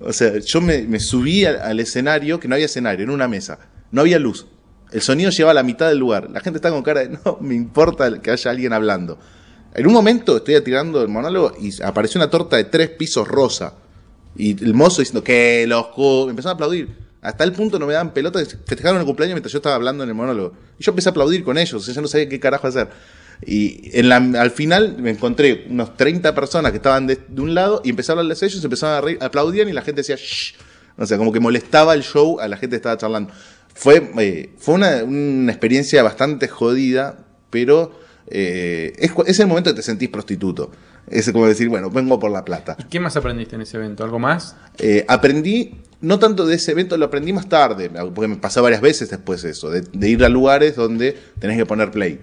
O 0.00 0.12
sea, 0.12 0.36
yo 0.38 0.60
me, 0.60 0.82
me 0.82 0.98
subí 0.98 1.44
al, 1.44 1.60
al 1.60 1.78
escenario, 1.78 2.40
que 2.40 2.48
no 2.48 2.54
había 2.56 2.66
escenario, 2.66 3.04
en 3.04 3.10
una 3.10 3.28
mesa, 3.28 3.58
no 3.92 4.00
había 4.00 4.18
luz. 4.18 4.46
El 4.90 5.00
sonido 5.00 5.30
llevaba 5.30 5.54
la 5.54 5.62
mitad 5.62 5.88
del 5.88 5.98
lugar. 5.98 6.28
La 6.30 6.40
gente 6.40 6.58
está 6.58 6.70
con 6.70 6.82
cara 6.82 7.00
de, 7.06 7.10
no 7.24 7.38
me 7.40 7.54
importa 7.54 8.20
que 8.20 8.30
haya 8.32 8.50
alguien 8.50 8.72
hablando. 8.72 9.18
En 9.74 9.86
un 9.86 9.92
momento 9.92 10.38
estoy 10.38 10.60
tirando 10.62 11.00
el 11.00 11.08
monólogo 11.08 11.52
y 11.60 11.80
apareció 11.82 12.18
una 12.18 12.28
torta 12.30 12.56
de 12.56 12.64
tres 12.64 12.88
pisos 12.90 13.28
rosa. 13.28 13.74
Y 14.36 14.62
el 14.64 14.74
mozo 14.74 15.02
diciendo 15.02 15.22
que 15.22 15.66
los 15.68 15.86
cu-". 15.88 16.28
Empezaron 16.28 16.54
a 16.54 16.54
aplaudir. 16.54 17.11
Hasta 17.22 17.44
el 17.44 17.52
punto 17.52 17.78
no 17.78 17.86
me 17.86 17.92
daban 17.92 18.12
pelota. 18.12 18.40
Festejaron 18.40 18.98
el 18.98 19.06
cumpleaños 19.06 19.36
mientras 19.36 19.52
yo 19.52 19.58
estaba 19.58 19.76
hablando 19.76 20.02
en 20.02 20.10
el 20.10 20.14
monólogo. 20.14 20.54
Y 20.76 20.82
yo 20.82 20.90
empecé 20.90 21.08
a 21.08 21.10
aplaudir 21.10 21.44
con 21.44 21.56
ellos. 21.56 21.86
Yo 21.86 22.02
no 22.02 22.08
sabía 22.08 22.28
qué 22.28 22.40
carajo 22.40 22.66
hacer. 22.66 22.88
Y 23.46 23.90
en 23.96 24.08
la, 24.08 24.16
al 24.16 24.50
final 24.50 24.96
me 24.98 25.10
encontré 25.10 25.66
unos 25.70 25.96
30 25.96 26.34
personas 26.34 26.72
que 26.72 26.76
estaban 26.76 27.06
de, 27.06 27.18
un 27.38 27.54
lado 27.54 27.80
y 27.84 27.90
empezaron 27.90 28.18
a 28.18 28.20
hablarles 28.22 28.42
a 28.42 28.46
ellos, 28.46 28.64
empezaron 28.64 28.96
a 28.96 29.00
reír, 29.00 29.68
y 29.68 29.72
la 29.72 29.82
gente 29.82 30.00
decía 30.00 30.16
shh. 30.16 30.54
O 30.98 31.06
sea, 31.06 31.16
como 31.16 31.32
que 31.32 31.40
molestaba 31.40 31.94
el 31.94 32.02
show 32.02 32.38
a 32.40 32.48
la 32.48 32.56
gente 32.56 32.74
que 32.74 32.78
estaba 32.78 32.98
charlando. 32.98 33.32
Fue, 33.74 34.10
eh, 34.18 34.50
fue 34.58 34.74
una, 34.74 35.50
experiencia 35.50 36.02
bastante 36.02 36.48
jodida, 36.48 37.24
pero 37.50 37.98
eh, 38.26 38.92
es, 38.98 39.12
es 39.26 39.40
el 39.40 39.46
momento 39.46 39.70
que 39.70 39.76
te 39.76 39.82
sentís 39.82 40.08
prostituto. 40.08 40.70
Es 41.08 41.30
como 41.32 41.46
decir, 41.46 41.68
bueno, 41.68 41.90
vengo 41.90 42.18
por 42.18 42.30
la 42.30 42.44
plata. 42.44 42.76
¿Qué 42.88 43.00
más 43.00 43.16
aprendiste 43.16 43.56
en 43.56 43.62
ese 43.62 43.76
evento? 43.76 44.04
¿Algo 44.04 44.18
más? 44.18 44.56
Eh, 44.78 45.04
aprendí, 45.08 45.80
no 46.00 46.18
tanto 46.18 46.46
de 46.46 46.54
ese 46.54 46.72
evento, 46.72 46.96
lo 46.96 47.06
aprendí 47.06 47.32
más 47.32 47.48
tarde, 47.48 47.90
porque 48.14 48.28
me 48.28 48.36
pasó 48.36 48.62
varias 48.62 48.80
veces 48.80 49.10
después 49.10 49.44
eso, 49.44 49.70
de, 49.70 49.82
de 49.82 50.08
ir 50.08 50.24
a 50.24 50.28
lugares 50.28 50.76
donde 50.76 51.16
tenés 51.38 51.56
que 51.56 51.66
poner 51.66 51.90
play. 51.90 52.20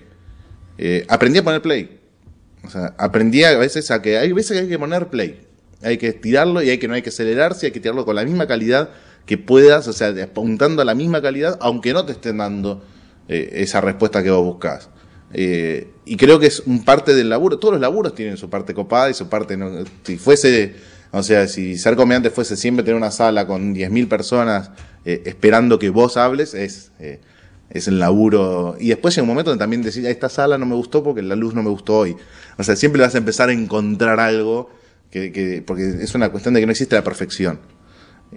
Eh, 0.77 1.05
aprendí 1.09 1.39
a 1.39 1.43
poner 1.43 1.61
play. 1.61 1.99
O 2.63 2.69
sea, 2.69 2.95
aprendí 2.97 3.43
a 3.43 3.57
veces 3.57 3.91
a 3.91 4.01
que 4.01 4.17
hay 4.17 4.31
veces 4.31 4.57
que 4.57 4.63
hay 4.63 4.69
que 4.69 4.79
poner 4.79 5.07
play. 5.07 5.41
Hay 5.81 5.97
que 5.97 6.13
tirarlo 6.13 6.61
y 6.61 6.69
hay 6.69 6.77
que 6.77 6.87
no 6.87 6.93
hay 6.93 7.01
que 7.01 7.09
acelerarse, 7.09 7.67
hay 7.67 7.71
que 7.71 7.79
tirarlo 7.79 8.05
con 8.05 8.15
la 8.15 8.23
misma 8.23 8.47
calidad 8.47 8.89
que 9.25 9.37
puedas, 9.37 9.87
o 9.87 9.93
sea, 9.93 10.13
apuntando 10.23 10.81
a 10.81 10.85
la 10.85 10.95
misma 10.95 11.21
calidad, 11.21 11.57
aunque 11.61 11.93
no 11.93 12.05
te 12.05 12.13
estén 12.13 12.37
dando 12.37 12.83
eh, 13.27 13.49
esa 13.53 13.81
respuesta 13.81 14.23
que 14.23 14.31
vos 14.31 14.43
buscás. 14.43 14.89
Eh, 15.33 15.87
y 16.05 16.17
creo 16.17 16.39
que 16.39 16.47
es 16.47 16.61
un 16.65 16.83
parte 16.83 17.13
del 17.13 17.29
laburo. 17.29 17.59
Todos 17.59 17.73
los 17.73 17.81
laburos 17.81 18.15
tienen 18.15 18.37
su 18.37 18.49
parte 18.49 18.73
copada 18.73 19.09
y 19.09 19.13
su 19.13 19.29
parte. 19.29 19.57
no- 19.57 19.83
si 20.03 20.17
fuese, 20.17 20.75
o 21.11 21.21
sea, 21.23 21.47
si 21.47 21.77
ser 21.77 21.95
comediante 21.95 22.29
fuese 22.31 22.55
siempre 22.57 22.83
tener 22.83 22.95
una 22.97 23.11
sala 23.11 23.45
con 23.47 23.73
10.000 23.73 24.07
personas 24.07 24.71
eh, 25.05 25.21
esperando 25.25 25.79
que 25.79 25.89
vos 25.89 26.17
hables, 26.17 26.53
es, 26.53 26.91
eh, 26.99 27.19
es 27.69 27.87
el 27.87 27.99
laburo. 27.99 28.75
Y 28.79 28.89
después 28.89 29.15
llega 29.15 29.23
un 29.23 29.29
momento 29.29 29.51
donde 29.51 29.61
también 29.63 29.83
"Ah, 29.85 30.09
esta 30.09 30.29
sala 30.29 30.57
no 30.57 30.65
me 30.65 30.75
gustó 30.75 31.03
porque 31.03 31.21
la 31.21 31.35
luz 31.35 31.53
no 31.53 31.63
me 31.63 31.69
gustó 31.69 31.99
hoy. 31.99 32.15
O 32.57 32.63
sea, 32.63 32.75
siempre 32.75 33.01
vas 33.01 33.15
a 33.15 33.19
empezar 33.19 33.49
a 33.49 33.53
encontrar 33.53 34.19
algo, 34.19 34.69
que, 35.11 35.31
que- 35.31 35.63
porque 35.65 35.83
es 36.01 36.15
una 36.15 36.29
cuestión 36.29 36.53
de 36.53 36.59
que 36.59 36.65
no 36.65 36.71
existe 36.71 36.95
la 36.95 37.03
perfección. 37.03 37.59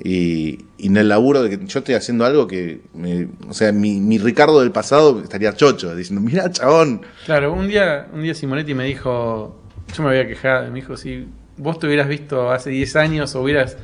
Y, 0.02 0.58
y 0.78 0.86
en 0.86 0.96
el 0.96 1.08
laburo 1.08 1.42
de 1.42 1.50
que 1.58 1.66
yo 1.66 1.80
estoy 1.80 1.94
haciendo 1.94 2.24
algo 2.24 2.46
que, 2.46 2.80
me- 2.94 3.28
o 3.48 3.52
sea, 3.52 3.72
mi, 3.72 4.00
mi 4.00 4.18
Ricardo 4.18 4.60
del 4.60 4.72
pasado 4.72 5.20
estaría 5.22 5.52
chocho, 5.54 5.94
diciendo, 5.94 6.20
mira, 6.22 6.50
chabón, 6.50 7.02
Claro, 7.26 7.52
un 7.52 7.68
día, 7.68 8.08
un 8.12 8.22
día 8.22 8.34
Simonetti 8.34 8.74
me 8.74 8.84
dijo, 8.86 9.60
yo 9.94 10.02
me 10.02 10.08
había 10.10 10.26
quejado, 10.26 10.68
me 10.70 10.76
dijo, 10.76 10.96
si 10.96 11.26
vos 11.58 11.78
te 11.78 11.86
hubieras 11.86 12.08
visto 12.08 12.50
hace 12.50 12.70
10 12.70 12.96
años 12.96 13.34
o 13.34 13.42
hubieras 13.42 13.76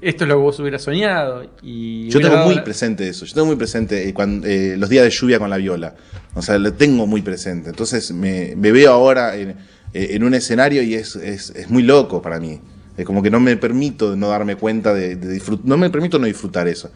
esto 0.00 0.24
es 0.24 0.28
lo 0.28 0.34
que 0.34 0.40
vos 0.42 0.58
hubieras 0.58 0.82
soñado 0.82 1.48
y 1.62 2.08
Yo 2.10 2.20
tengo 2.20 2.38
muy 2.38 2.56
la- 2.56 2.64
presente 2.64 3.08
eso. 3.08 3.24
Yo 3.24 3.34
tengo 3.34 3.46
muy 3.46 3.54
presente 3.56 4.08
eh, 4.08 4.12
cuando, 4.12 4.48
eh, 4.48 4.76
los 4.76 4.88
días 4.90 5.04
de 5.04 5.10
lluvia 5.10 5.38
con 5.38 5.48
la 5.48 5.58
viola. 5.58 5.94
O 6.34 6.42
sea, 6.42 6.58
lo 6.58 6.72
tengo 6.72 7.06
muy 7.06 7.22
presente. 7.22 7.70
Entonces 7.70 8.10
me, 8.10 8.54
me 8.56 8.72
veo 8.72 8.90
ahora 8.92 9.36
en, 9.36 9.50
eh, 9.92 10.08
en 10.10 10.24
un 10.24 10.34
escenario 10.34 10.82
y 10.82 10.94
es, 10.94 11.14
es, 11.14 11.50
es 11.50 11.70
muy 11.70 11.84
loco 11.84 12.20
para 12.20 12.40
mí. 12.40 12.60
Es 12.96 13.04
como 13.04 13.22
que 13.22 13.30
no 13.30 13.40
me 13.40 13.56
permito 13.56 14.14
no 14.16 14.28
darme 14.28 14.56
cuenta 14.56 14.94
de, 14.94 15.16
de 15.16 15.36
disfrut- 15.40 15.62
No 15.64 15.76
me 15.76 15.90
permito 15.90 16.18
no 16.18 16.26
disfrutar 16.26 16.68
eso. 16.68 16.90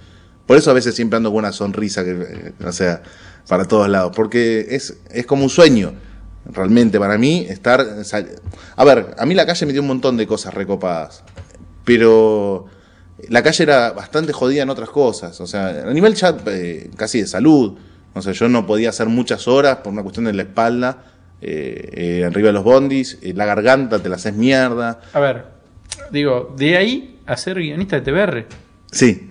Por 0.47 0.57
eso 0.57 0.71
a 0.71 0.75
veces 0.75 0.95
siempre 0.95 1.17
ando 1.17 1.31
con 1.31 1.41
una 1.41 1.53
sonrisa, 1.53 2.05
que, 2.05 2.11
eh, 2.13 2.53
o 2.65 2.73
sea, 2.73 3.03
para 3.49 3.65
todos 3.67 3.89
lados. 3.89 4.13
Porque 4.15 4.67
es, 4.71 4.97
es 5.11 5.27
como 5.27 5.43
un 5.45 5.51
sueño. 5.51 5.93
Realmente, 6.51 6.99
para 6.99 7.19
mí, 7.19 7.45
estar. 7.49 7.85
A 8.77 8.85
ver, 8.85 9.15
a 9.19 9.27
mí 9.27 9.35
la 9.35 9.45
calle 9.45 9.67
me 9.67 9.73
dio 9.73 9.83
un 9.83 9.89
montón 9.89 10.17
de 10.17 10.27
cosas 10.27 10.55
recopadas. 10.55 11.23
Pero 11.85 12.67
la 13.29 13.43
calle 13.43 13.63
era 13.65 13.93
bastante 13.93 14.33
jodida 14.33 14.63
en 14.63 14.71
otras 14.71 14.89
cosas. 14.91 15.41
O 15.41 15.47
sea, 15.47 15.69
a 15.89 15.93
nivel 15.93 16.15
ya 16.15 16.37
eh, 16.47 16.91
casi 16.97 17.21
de 17.21 17.27
salud. 17.27 17.77
O 18.15 18.23
sea, 18.23 18.33
yo 18.33 18.49
no 18.49 18.67
podía 18.67 18.89
hacer 18.91 19.09
muchas 19.09 19.47
horas 19.49 19.79
por 19.79 19.93
una 19.93 20.03
cuestión 20.03 20.25
de 20.25 20.33
la 20.33 20.43
espalda, 20.43 21.05
eh, 21.41 21.91
eh, 22.21 22.25
arriba 22.25 22.49
de 22.49 22.53
los 22.55 22.65
bondis, 22.65 23.19
eh, 23.23 23.33
la 23.35 23.45
garganta 23.45 23.99
te 24.01 24.09
la 24.09 24.17
haces 24.17 24.35
mierda. 24.35 25.01
A 25.13 25.21
ver, 25.21 25.45
digo, 26.11 26.55
de 26.57 26.77
ahí 26.77 27.18
a 27.27 27.37
ser 27.37 27.57
guionista 27.59 28.01
de 28.01 28.11
TBR. 28.12 28.46
Sí, 28.92 29.24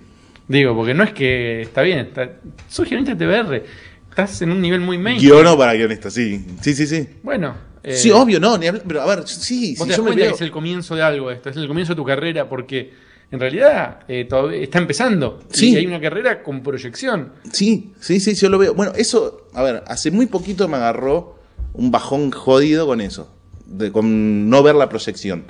Digo, 0.50 0.74
porque 0.78 0.94
no 0.94 1.04
es 1.04 1.12
que 1.12 1.64
está 1.64 1.82
bien, 1.82 2.00
está, 2.00 2.32
sos 2.70 2.88
guionista 2.90 3.16
de 3.16 3.26
TBR, 3.26 3.64
estás 4.10 4.42
en 4.42 4.52
un 4.52 4.62
nivel 4.62 4.80
muy 4.80 4.98
main. 4.98 5.20
guiono 5.20 5.58
para 5.58 5.74
guionista, 5.74 6.10
sí. 6.10 6.46
Sí, 6.62 6.74
sí, 6.74 6.88
sí. 6.88 7.06
Bueno, 7.22 7.54
eh, 7.84 7.94
sí, 7.98 8.12
obvio, 8.12 8.40
no, 8.40 8.58
ni 8.58 8.68
hablar- 8.68 8.84
pero 8.88 9.02
a 9.02 9.06
ver, 9.14 9.28
sí, 9.28 9.76
Vos 9.78 9.80
si 9.80 9.84
te 9.84 9.90
das 9.90 9.98
yo 9.98 10.04
me 10.04 10.08
cuenta 10.12 10.22
veo... 10.24 10.32
que 10.32 10.36
es 10.36 10.42
el 10.42 10.52
comienzo 10.52 10.96
de 10.96 11.02
algo 11.02 11.32
esto, 11.32 11.50
es 11.50 11.58
el 11.58 11.68
comienzo 11.68 11.92
de 11.94 11.98
tu 11.98 12.06
carrera, 12.06 12.48
porque 12.48 12.94
en 13.30 13.42
realidad 13.42 14.00
eh, 14.08 14.24
todavía 14.24 14.60
está 14.62 14.78
empezando. 14.78 15.44
Sí. 15.52 15.74
Y 15.74 15.76
hay 15.76 15.86
una 15.86 16.00
carrera 16.00 16.42
con 16.44 16.64
proyección. 16.64 17.34
Sí, 17.52 17.92
sí, 18.00 18.22
sí, 18.22 18.34
yo 18.36 18.48
lo 18.48 18.58
veo. 18.58 18.74
Bueno, 18.74 18.94
eso, 18.96 19.48
a 19.54 19.62
ver, 19.64 19.84
hace 19.88 20.12
muy 20.12 20.28
poquito 20.28 20.70
me 20.70 20.78
agarró 20.78 21.40
un 21.74 21.92
bajón 21.92 22.32
jodido 22.32 22.88
con 22.88 23.02
eso, 23.02 23.30
de, 23.66 23.92
con 23.92 24.50
no 24.50 24.64
ver 24.64 24.76
la 24.76 24.88
proyección. 24.88 25.44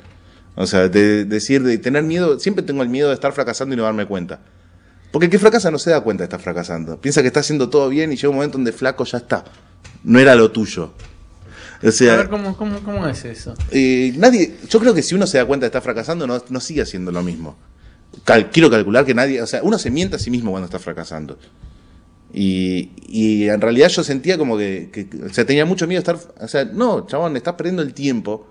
O 0.60 0.65
sea, 0.67 0.89
de, 0.89 1.24
decir, 1.26 1.63
de 1.63 1.78
tener 1.78 2.04
miedo, 2.04 2.39
siempre 2.39 2.63
tengo 2.65 2.82
el 2.84 2.89
miedo 2.89 3.10
de 3.10 3.13
estar 3.13 3.32
fracasando 3.32 3.74
y 3.74 3.78
no 3.78 3.84
darme 3.84 4.06
cuenta. 4.08 4.39
Porque 5.12 5.26
el 5.26 5.32
que 5.32 5.39
fracasa 5.39 5.72
no 5.72 5.78
se 5.78 5.91
da 5.91 6.02
cuenta 6.02 6.24
de 6.24 6.26
estar 6.26 6.39
fracasando. 6.41 7.00
Piensa 7.00 7.22
que 7.22 7.28
está 7.28 7.39
haciendo 7.41 7.70
todo 7.70 7.88
bien 7.89 8.12
y 8.12 8.15
llega 8.15 8.30
un 8.30 8.36
momento 8.36 8.58
donde 8.58 8.72
flaco 8.72 9.06
ya 9.06 9.20
está. 9.20 9.46
No 10.04 10.20
era 10.20 10.36
lo 10.36 10.52
tuyo. 10.52 10.91
O 11.84 11.88
A 11.88 11.91
sea, 11.91 12.17
ver, 12.17 12.30
¿cómo, 12.30 12.58
cómo, 12.58 12.80
cómo 12.80 13.08
es 13.08 13.24
eso? 13.24 13.54
eh, 13.72 14.13
nadie, 14.17 14.56
yo 14.67 14.80
creo 14.80 14.93
que 14.96 15.04
si 15.04 15.13
uno 15.15 15.28
se 15.28 15.38
da 15.38 15.46
cuenta 15.46 15.65
de 15.65 15.67
estar 15.67 15.84
fracasando, 15.84 16.26
no, 16.26 16.43
no 16.50 16.60
sigue 16.60 16.82
haciendo 16.82 17.12
lo 17.12 17.22
mismo. 17.22 17.56
Cal- 18.26 18.50
quiero 18.50 18.70
calcular 18.72 19.06
que 19.06 19.13
nadie, 19.13 19.41
o 19.41 19.48
sea, 19.48 19.62
uno 19.63 19.78
se 19.78 19.91
miente 19.91 20.15
a 20.15 20.20
sí 20.20 20.32
mismo 20.32 20.50
cuando 20.52 20.65
está 20.65 20.80
fracasando. 20.80 21.38
Y, 22.34 22.91
y 23.08 23.48
en 23.48 23.62
realidad 23.62 23.88
yo 23.89 24.04
sentía 24.04 24.38
como 24.38 24.58
que, 24.58 24.89
que- 24.91 25.08
o 25.24 25.34
sea, 25.34 25.46
tenía 25.46 25.65
mucho 25.65 25.88
miedo 25.88 26.02
de 26.02 26.12
estar, 26.12 26.34
o 26.43 26.48
sea, 26.48 26.65
no, 26.65 27.06
chabón, 27.06 27.38
estás 27.38 27.54
perdiendo 27.54 27.82
el 27.84 27.93
tiempo 27.93 28.48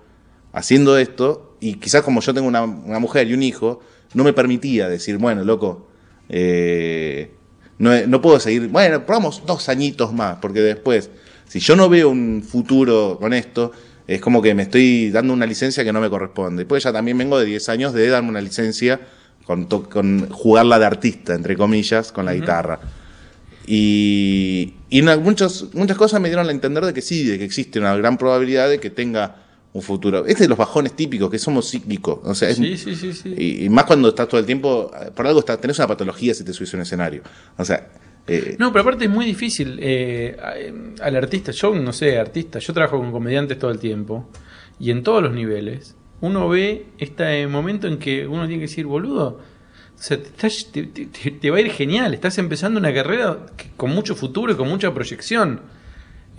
haciendo 0.53 0.97
esto 0.97 1.46
y 1.59 1.75
quizás 1.75 2.01
como 2.03 2.21
yo 2.21 2.33
tengo 2.33 2.47
una, 2.47 2.63
una 2.63 2.99
mujer 2.99 3.27
y 3.27 3.33
un 3.33 3.43
hijo, 3.43 3.81
no 4.13 4.23
me 4.23 4.33
permitía 4.33 4.87
decir, 4.87 5.17
bueno, 5.17 5.43
loco, 5.43 5.87
eh, 6.29 7.31
no, 7.79 8.07
no 8.07 8.21
puedo 8.21 8.39
seguir, 8.39 8.67
bueno, 8.67 9.05
probamos 9.05 9.43
dos 9.45 9.69
añitos 9.69 10.13
más, 10.13 10.37
porque 10.41 10.61
después, 10.61 11.09
si 11.47 11.59
yo 11.59 11.75
no 11.75 11.89
veo 11.89 12.09
un 12.09 12.43
futuro 12.43 13.17
con 13.19 13.33
esto, 13.33 13.71
es 14.07 14.21
como 14.21 14.41
que 14.41 14.55
me 14.55 14.63
estoy 14.63 15.11
dando 15.11 15.33
una 15.33 15.45
licencia 15.45 15.83
que 15.83 15.91
no 15.91 15.99
me 15.99 16.09
corresponde. 16.09 16.61
Después 16.61 16.83
ya 16.83 16.93
también 16.93 17.17
vengo 17.17 17.37
de 17.37 17.45
10 17.45 17.69
años 17.69 17.93
de 17.93 18.07
darme 18.07 18.29
una 18.29 18.39
licencia 18.39 19.01
con, 19.45 19.65
con 19.65 20.29
jugarla 20.29 20.79
de 20.79 20.85
artista, 20.85 21.35
entre 21.35 21.57
comillas, 21.57 22.11
con 22.13 22.25
la 22.25 22.33
guitarra. 22.33 22.79
Y, 23.65 24.75
y 24.89 25.01
muchos, 25.01 25.73
muchas 25.73 25.97
cosas 25.97 26.21
me 26.21 26.29
dieron 26.29 26.47
a 26.47 26.51
entender 26.51 26.85
de 26.85 26.93
que 26.93 27.01
sí, 27.01 27.25
de 27.25 27.37
que 27.37 27.43
existe 27.43 27.79
una 27.79 27.95
gran 27.97 28.17
probabilidad 28.17 28.69
de 28.69 28.79
que 28.79 28.89
tenga 28.89 29.46
un 29.77 29.83
futuro. 29.83 30.25
Este 30.25 30.43
de 30.43 30.49
los 30.49 30.57
bajones 30.57 30.93
típicos, 30.95 31.29
que 31.29 31.39
somos 31.39 31.69
cíclicos. 31.69 32.19
O 32.23 32.33
sea, 32.35 32.49
es- 32.49 32.57
Sí, 32.57 32.77
sí, 32.77 32.95
sí, 32.95 33.13
sí. 33.13 33.33
y, 33.37 33.65
y 33.65 33.69
más 33.69 33.85
cuando 33.85 34.09
estás 34.09 34.27
todo 34.27 34.39
el 34.39 34.45
tiempo, 34.45 34.91
por 35.15 35.27
algo 35.27 35.39
estás, 35.39 35.59
tenés 35.61 35.77
una 35.79 35.87
patología 35.87 36.33
si 36.33 36.43
te 36.43 36.53
subís 36.53 36.73
a 36.73 36.77
un 36.77 36.81
escenario. 36.83 37.21
O 37.57 37.63
sea, 37.65 37.87
eh, 38.27 38.55
No, 38.59 38.71
pero 38.71 38.81
aparte 38.81 39.05
es 39.05 39.11
muy 39.11 39.25
difícil. 39.25 39.77
eh, 39.81 40.35
al 41.01 41.15
artista, 41.15 41.51
yo 41.51 41.73
no 41.75 41.93
sé, 41.93 42.17
artista, 42.17 42.59
yo 42.59 42.73
trabajo 42.73 42.97
con 42.97 43.11
comediantes 43.11 43.57
todo 43.59 43.71
el 43.71 43.79
tiempo 43.79 44.29
y 44.79 44.91
en 44.91 45.03
todos 45.03 45.21
los 45.23 45.33
niveles. 45.33 45.95
Uno 46.19 46.49
ve 46.49 46.87
este 46.97 47.45
momento 47.47 47.87
en 47.87 47.97
que 47.99 48.25
uno 48.27 48.47
tiene 48.47 48.55
que 48.61 48.67
decir, 48.67 48.85
boludo, 48.87 49.39
o 49.95 50.01
sea, 50.01 50.17
te, 50.17 50.27
estás- 50.29 50.71
te- 50.71 50.83
te- 50.87 51.05
te- 51.05 51.31
te 51.31 51.51
va 51.51 51.57
a 51.57 51.61
ir 51.61 51.71
genial. 51.71 52.13
Estás 52.13 52.37
empezando 52.39 52.79
una 52.79 52.93
carrera 52.93 53.45
con 53.77 53.91
mucho 53.91 54.15
futuro 54.15 54.51
y 54.51 54.55
con 54.55 54.67
mucha 54.67 54.93
proyección. 54.93 55.61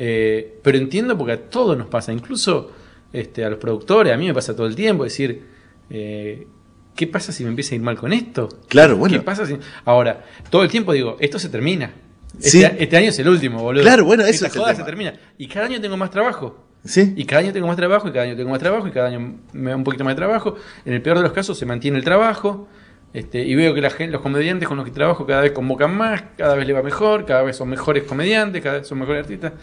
Eh, 0.01 0.59
pero 0.62 0.79
entiendo 0.79 1.16
porque 1.18 1.33
a 1.33 1.40
todos 1.51 1.77
nos 1.77 1.88
pasa. 1.88 2.12
Incluso 2.12 2.70
este, 3.12 3.44
a 3.44 3.51
los 3.51 3.59
productores, 3.59 4.12
a 4.12 4.16
mí 4.16 4.27
me 4.27 4.35
pasa 4.35 4.55
todo 4.55 4.66
el 4.66 4.75
tiempo, 4.77 5.05
decir, 5.05 5.44
eh, 5.90 6.47
¿qué 6.94 7.07
pasa 7.07 7.33
si 7.33 7.42
me 7.44 7.51
empieza 7.51 7.75
a 7.75 7.77
ir 7.77 7.83
mal 7.83 7.97
con 7.97 8.12
esto? 8.12 8.49
Claro, 8.68 8.97
bueno. 8.97 9.16
¿Qué 9.16 9.23
pasa 9.23 9.47
si... 9.47 9.57
Ahora, 9.85 10.25
todo 10.51 10.62
el 10.62 10.68
tiempo 10.71 10.92
digo, 10.92 11.16
esto 11.21 11.38
se 11.38 11.49
termina. 11.49 11.92
Este, 12.35 12.51
Sí. 12.51 12.64
este 12.64 12.97
año 12.97 13.09
es 13.09 13.18
el 13.18 13.29
último, 13.29 13.62
boludo. 13.62 13.83
Claro, 13.83 14.05
bueno, 14.05 14.23
eso 14.25 14.33
Esta 14.33 14.47
es 14.49 14.55
el 14.55 14.61
joda 14.61 14.73
tema. 14.73 14.85
se 14.85 14.90
termina. 14.90 15.14
Y 15.38 15.49
cada 15.49 15.66
año 15.66 15.81
tengo 15.81 15.97
más 15.97 16.11
trabajo. 16.11 16.64
Sí. 16.85 17.12
Y 17.16 17.25
cada 17.25 17.42
año 17.42 17.53
tengo 17.53 17.66
más 17.66 17.77
trabajo, 17.77 18.07
y 18.09 18.12
cada 18.12 18.25
año 18.25 18.37
tengo 18.37 18.51
más 18.51 18.59
trabajo, 18.61 18.87
y 18.87 18.90
cada 18.92 19.09
año 19.09 19.38
me 19.53 19.71
da 19.71 19.77
un 19.77 19.85
poquito 19.85 20.05
más 20.05 20.12
de 20.12 20.16
trabajo. 20.16 20.55
En 20.85 20.92
el 20.92 21.03
peor 21.03 21.16
de 21.16 21.23
los 21.25 21.33
casos 21.33 21.59
se 21.59 21.66
mantiene 21.66 21.99
el 21.99 22.05
trabajo. 22.05 22.68
Este, 23.14 23.40
y 23.42 23.55
veo 23.55 23.73
que 23.75 23.81
la 23.81 23.88
gente, 23.90 24.12
los 24.12 24.21
comediantes 24.21 24.68
con 24.68 24.77
los 24.77 24.85
que 24.85 24.92
trabajo 24.92 25.25
cada 25.27 25.40
vez 25.40 25.53
convocan 25.53 25.97
más, 25.97 26.23
cada 26.37 26.55
vez 26.55 26.66
le 26.66 26.75
va 26.75 26.83
mejor, 26.83 27.25
cada 27.25 27.42
vez 27.42 27.57
son 27.57 27.71
mejores 27.71 28.05
comediantes, 28.05 28.62
cada 28.62 28.79
vez 28.81 28.87
son 28.87 28.99
mejores 28.99 29.23
artistas. 29.23 29.55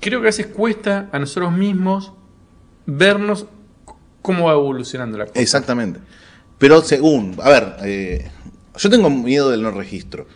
Creo 0.00 0.20
que 0.20 0.26
a 0.26 0.30
veces 0.30 0.48
cuesta 0.48 1.08
a 1.12 1.18
nosotros 1.20 1.52
mismos 1.52 2.12
vernos 2.86 3.46
cómo 4.22 4.46
va 4.46 4.52
evolucionando 4.52 5.18
la 5.18 5.26
cosa. 5.26 5.40
Exactamente. 5.40 6.00
Pero 6.58 6.82
según, 6.82 7.36
a 7.42 7.48
ver, 7.50 7.76
eh, 7.82 8.30
yo 8.76 8.90
tengo 8.90 9.10
miedo 9.10 9.50
del 9.50 9.62
no 9.62 9.70
registro. 9.70 10.26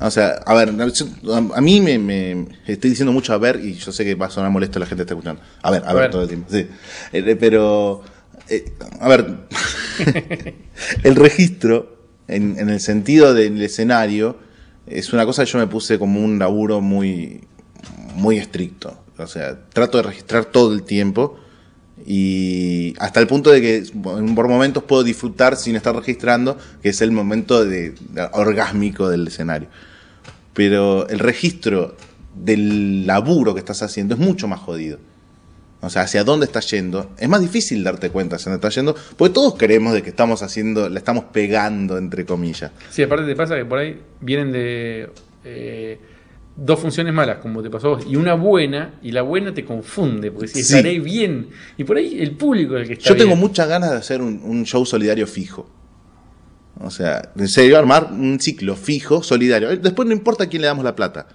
O 0.00 0.10
sea, 0.10 0.40
a 0.46 0.54
ver, 0.54 0.70
a, 0.70 1.56
a 1.56 1.60
mí 1.60 1.80
me, 1.80 1.98
me 1.98 2.46
estoy 2.66 2.90
diciendo 2.90 3.12
mucho 3.12 3.32
a 3.32 3.38
ver 3.38 3.60
y 3.62 3.74
yo 3.74 3.90
sé 3.90 4.04
que 4.04 4.14
va 4.14 4.26
a 4.26 4.30
sonar 4.30 4.50
molesto 4.50 4.78
la 4.78 4.86
gente 4.86 5.00
que 5.00 5.02
está 5.02 5.14
escuchando. 5.14 5.42
A 5.62 5.70
ver, 5.72 5.82
a, 5.84 5.90
A 5.90 5.92
ver, 5.92 6.02
ver. 6.02 6.10
todo 6.10 6.22
el 6.22 6.28
tiempo. 6.28 6.48
Sí. 6.50 6.68
Eh, 7.12 7.36
pero, 7.38 8.02
eh, 8.48 8.72
a 9.00 9.08
ver, 9.08 9.26
el 11.02 11.16
registro, 11.16 11.96
en, 12.28 12.58
en 12.58 12.68
el 12.70 12.80
sentido 12.80 13.34
del 13.34 13.60
escenario, 13.60 14.38
es 14.86 15.12
una 15.12 15.26
cosa 15.26 15.44
que 15.44 15.50
yo 15.50 15.58
me 15.58 15.66
puse 15.66 15.98
como 15.98 16.24
un 16.24 16.38
laburo 16.38 16.80
muy, 16.80 17.40
muy 18.14 18.38
estricto. 18.38 19.02
O 19.18 19.26
sea, 19.26 19.58
trato 19.70 19.98
de 19.98 20.04
registrar 20.04 20.44
todo 20.44 20.72
el 20.72 20.84
tiempo 20.84 21.40
y 22.06 22.94
hasta 22.98 23.20
el 23.20 23.26
punto 23.26 23.50
de 23.50 23.60
que 23.60 23.82
por 24.02 24.48
momentos 24.48 24.82
puedo 24.84 25.02
disfrutar 25.02 25.56
sin 25.56 25.76
estar 25.76 25.94
registrando, 25.94 26.56
que 26.82 26.90
es 26.90 27.00
el 27.02 27.12
momento 27.12 27.64
de, 27.64 27.94
orgásmico 28.32 29.08
del 29.08 29.26
escenario. 29.26 29.68
Pero 30.54 31.08
el 31.08 31.18
registro 31.18 31.96
del 32.34 33.06
laburo 33.06 33.54
que 33.54 33.60
estás 33.60 33.82
haciendo 33.82 34.14
es 34.14 34.20
mucho 34.20 34.48
más 34.48 34.60
jodido. 34.60 34.98
O 35.80 35.90
sea, 35.90 36.02
hacia 36.02 36.24
dónde 36.24 36.46
estás 36.46 36.68
yendo. 36.70 37.12
Es 37.18 37.28
más 37.28 37.40
difícil 37.40 37.84
darte 37.84 38.10
cuenta 38.10 38.36
hacia 38.36 38.50
dónde 38.50 38.66
estás 38.66 38.74
yendo, 38.74 38.96
porque 39.16 39.32
todos 39.32 39.54
creemos 39.56 39.92
de 39.92 40.02
que 40.02 40.10
estamos 40.10 40.42
haciendo, 40.42 40.88
le 40.88 40.98
estamos 40.98 41.24
pegando, 41.24 41.98
entre 41.98 42.24
comillas. 42.24 42.72
Sí, 42.90 43.02
aparte 43.02 43.26
te 43.26 43.36
pasa 43.36 43.54
que 43.54 43.64
por 43.64 43.78
ahí 43.78 44.00
vienen 44.20 44.50
de 44.50 45.10
eh, 45.44 46.00
dos 46.60 46.80
funciones 46.80 47.14
malas, 47.14 47.38
como 47.38 47.62
te 47.62 47.70
pasó 47.70 47.86
a 47.86 47.90
vos, 47.96 48.06
y 48.08 48.16
una 48.16 48.34
buena, 48.34 48.94
y 49.02 49.12
la 49.12 49.22
buena 49.22 49.54
te 49.54 49.64
confunde, 49.64 50.30
porque 50.32 50.48
si 50.48 50.62
Sí. 50.64 50.74
estaré 50.76 50.98
bien. 50.98 51.48
Y 51.76 51.84
por 51.84 51.96
ahí 51.96 52.20
el 52.20 52.32
público 52.32 52.76
es 52.76 52.82
el 52.82 52.88
que 52.88 52.92
está 52.94 53.08
Yo 53.10 53.16
tengo 53.16 53.28
bien. 53.30 53.40
muchas 53.40 53.68
ganas 53.68 53.90
de 53.92 53.96
hacer 53.96 54.20
un, 54.20 54.40
un 54.42 54.64
show 54.64 54.84
solidario 54.84 55.26
fijo. 55.26 55.70
O 56.80 56.90
sea, 56.90 57.32
en 57.36 57.48
serio, 57.48 57.78
armar 57.78 58.08
un 58.12 58.38
ciclo 58.40 58.76
fijo, 58.76 59.22
solidario. 59.22 59.76
Después 59.76 60.06
no 60.08 60.14
importa 60.14 60.44
a 60.44 60.46
quién 60.48 60.62
le 60.62 60.68
damos 60.68 60.84
la 60.84 60.94
plata. 60.94 61.26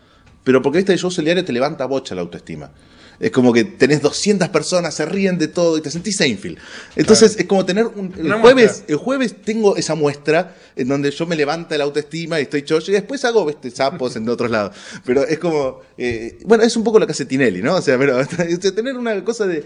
Pero 0.43 0.61
porque 0.61 0.79
este 0.79 0.97
show 0.97 1.09
solidario 1.11 1.43
te 1.45 1.53
levanta 1.53 1.85
bocha 1.85 2.15
la 2.15 2.21
autoestima. 2.21 2.71
Es 3.19 3.31
como 3.31 3.53
que 3.53 3.63
tenés 3.63 4.01
200 4.01 4.49
personas, 4.49 4.93
se 4.95 5.05
ríen 5.05 5.37
de 5.37 5.47
todo 5.47 5.77
y 5.77 5.81
te 5.81 5.89
sentís 5.91 6.17
Seinfeld. 6.17 6.57
Entonces 6.95 7.35
es 7.37 7.45
como 7.45 7.65
tener 7.65 7.85
un... 7.85 8.13
El 8.17 8.25
Una 8.25 8.39
jueves, 8.39 8.65
muestra. 8.65 8.85
el 8.89 8.95
jueves 8.97 9.35
tengo 9.43 9.75
esa 9.77 9.95
muestra 9.95 10.55
en 10.75 10.87
donde 10.87 11.11
yo 11.11 11.25
me 11.25 11.35
levanta 11.35 11.77
la 11.77 11.83
autoestima 11.83 12.39
y 12.39 12.43
estoy 12.43 12.63
chocho 12.63 12.91
y 12.91 12.95
después 12.95 13.23
hago 13.25 13.49
este, 13.49 13.69
sapos 13.71 14.15
en 14.15 14.27
otros 14.27 14.49
lados. 14.51 14.75
Pero 15.05 15.23
es 15.25 15.39
como... 15.39 15.81
eh, 15.97 16.37
bueno, 16.45 16.63
es 16.63 16.75
un 16.75 16.83
poco 16.83 16.99
lo 16.99 17.05
que 17.05 17.11
hace 17.13 17.25
Tinelli, 17.25 17.61
¿no? 17.61 17.75
O 17.75 17.81
sea, 17.81 17.97
pero 17.97 18.23
sea, 18.25 18.47
tener 18.75 18.97
una 18.97 19.23
cosa 19.23 19.45
de... 19.45 19.65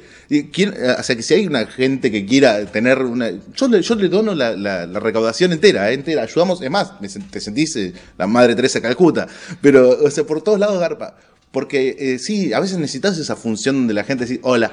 quién- 0.52 0.74
o 1.00 1.04
sea, 1.04 1.16
que 1.16 1.24
si 1.24 1.34
hay 1.34 1.48
una 1.48 1.66
gente 1.66 2.12
que 2.12 2.26
quiera 2.26 2.66
tener 2.66 3.00
una... 3.02 3.32
Yo 3.56 3.68
le, 3.68 3.82
yo 3.82 3.96
le 3.96 4.10
dono 4.10 4.36
la, 4.36 4.56
la- 4.56 4.86
la 4.86 5.00
recaudación 5.00 5.54
entera, 5.54 5.90
eh, 5.90 5.94
entera. 5.94 6.24
Ayudamos, 6.24 6.62
es 6.62 6.70
más, 6.70 6.92
te 7.32 7.40
sentís 7.40 7.76
eh, 7.78 7.94
la 8.18 8.28
Madre 8.28 8.56
Teresa 8.56 8.82
Calcuta. 8.82 9.28
Pero, 9.62 9.90
o 10.04 10.12
sea, 10.12 10.24
por 10.26 10.42
todos 10.42 10.60
lados 10.60 10.80
garpa. 10.80 11.16
Porque 11.52 11.96
eh, 11.98 12.20
sí, 12.20 12.54
a 12.54 12.60
veces 12.60 12.78
necesitas 12.78 13.18
esa 13.18 13.36
función 13.36 13.76
donde 13.76 13.94
la 13.94 14.04
gente 14.04 14.26
dice, 14.26 14.40
hola, 14.44 14.72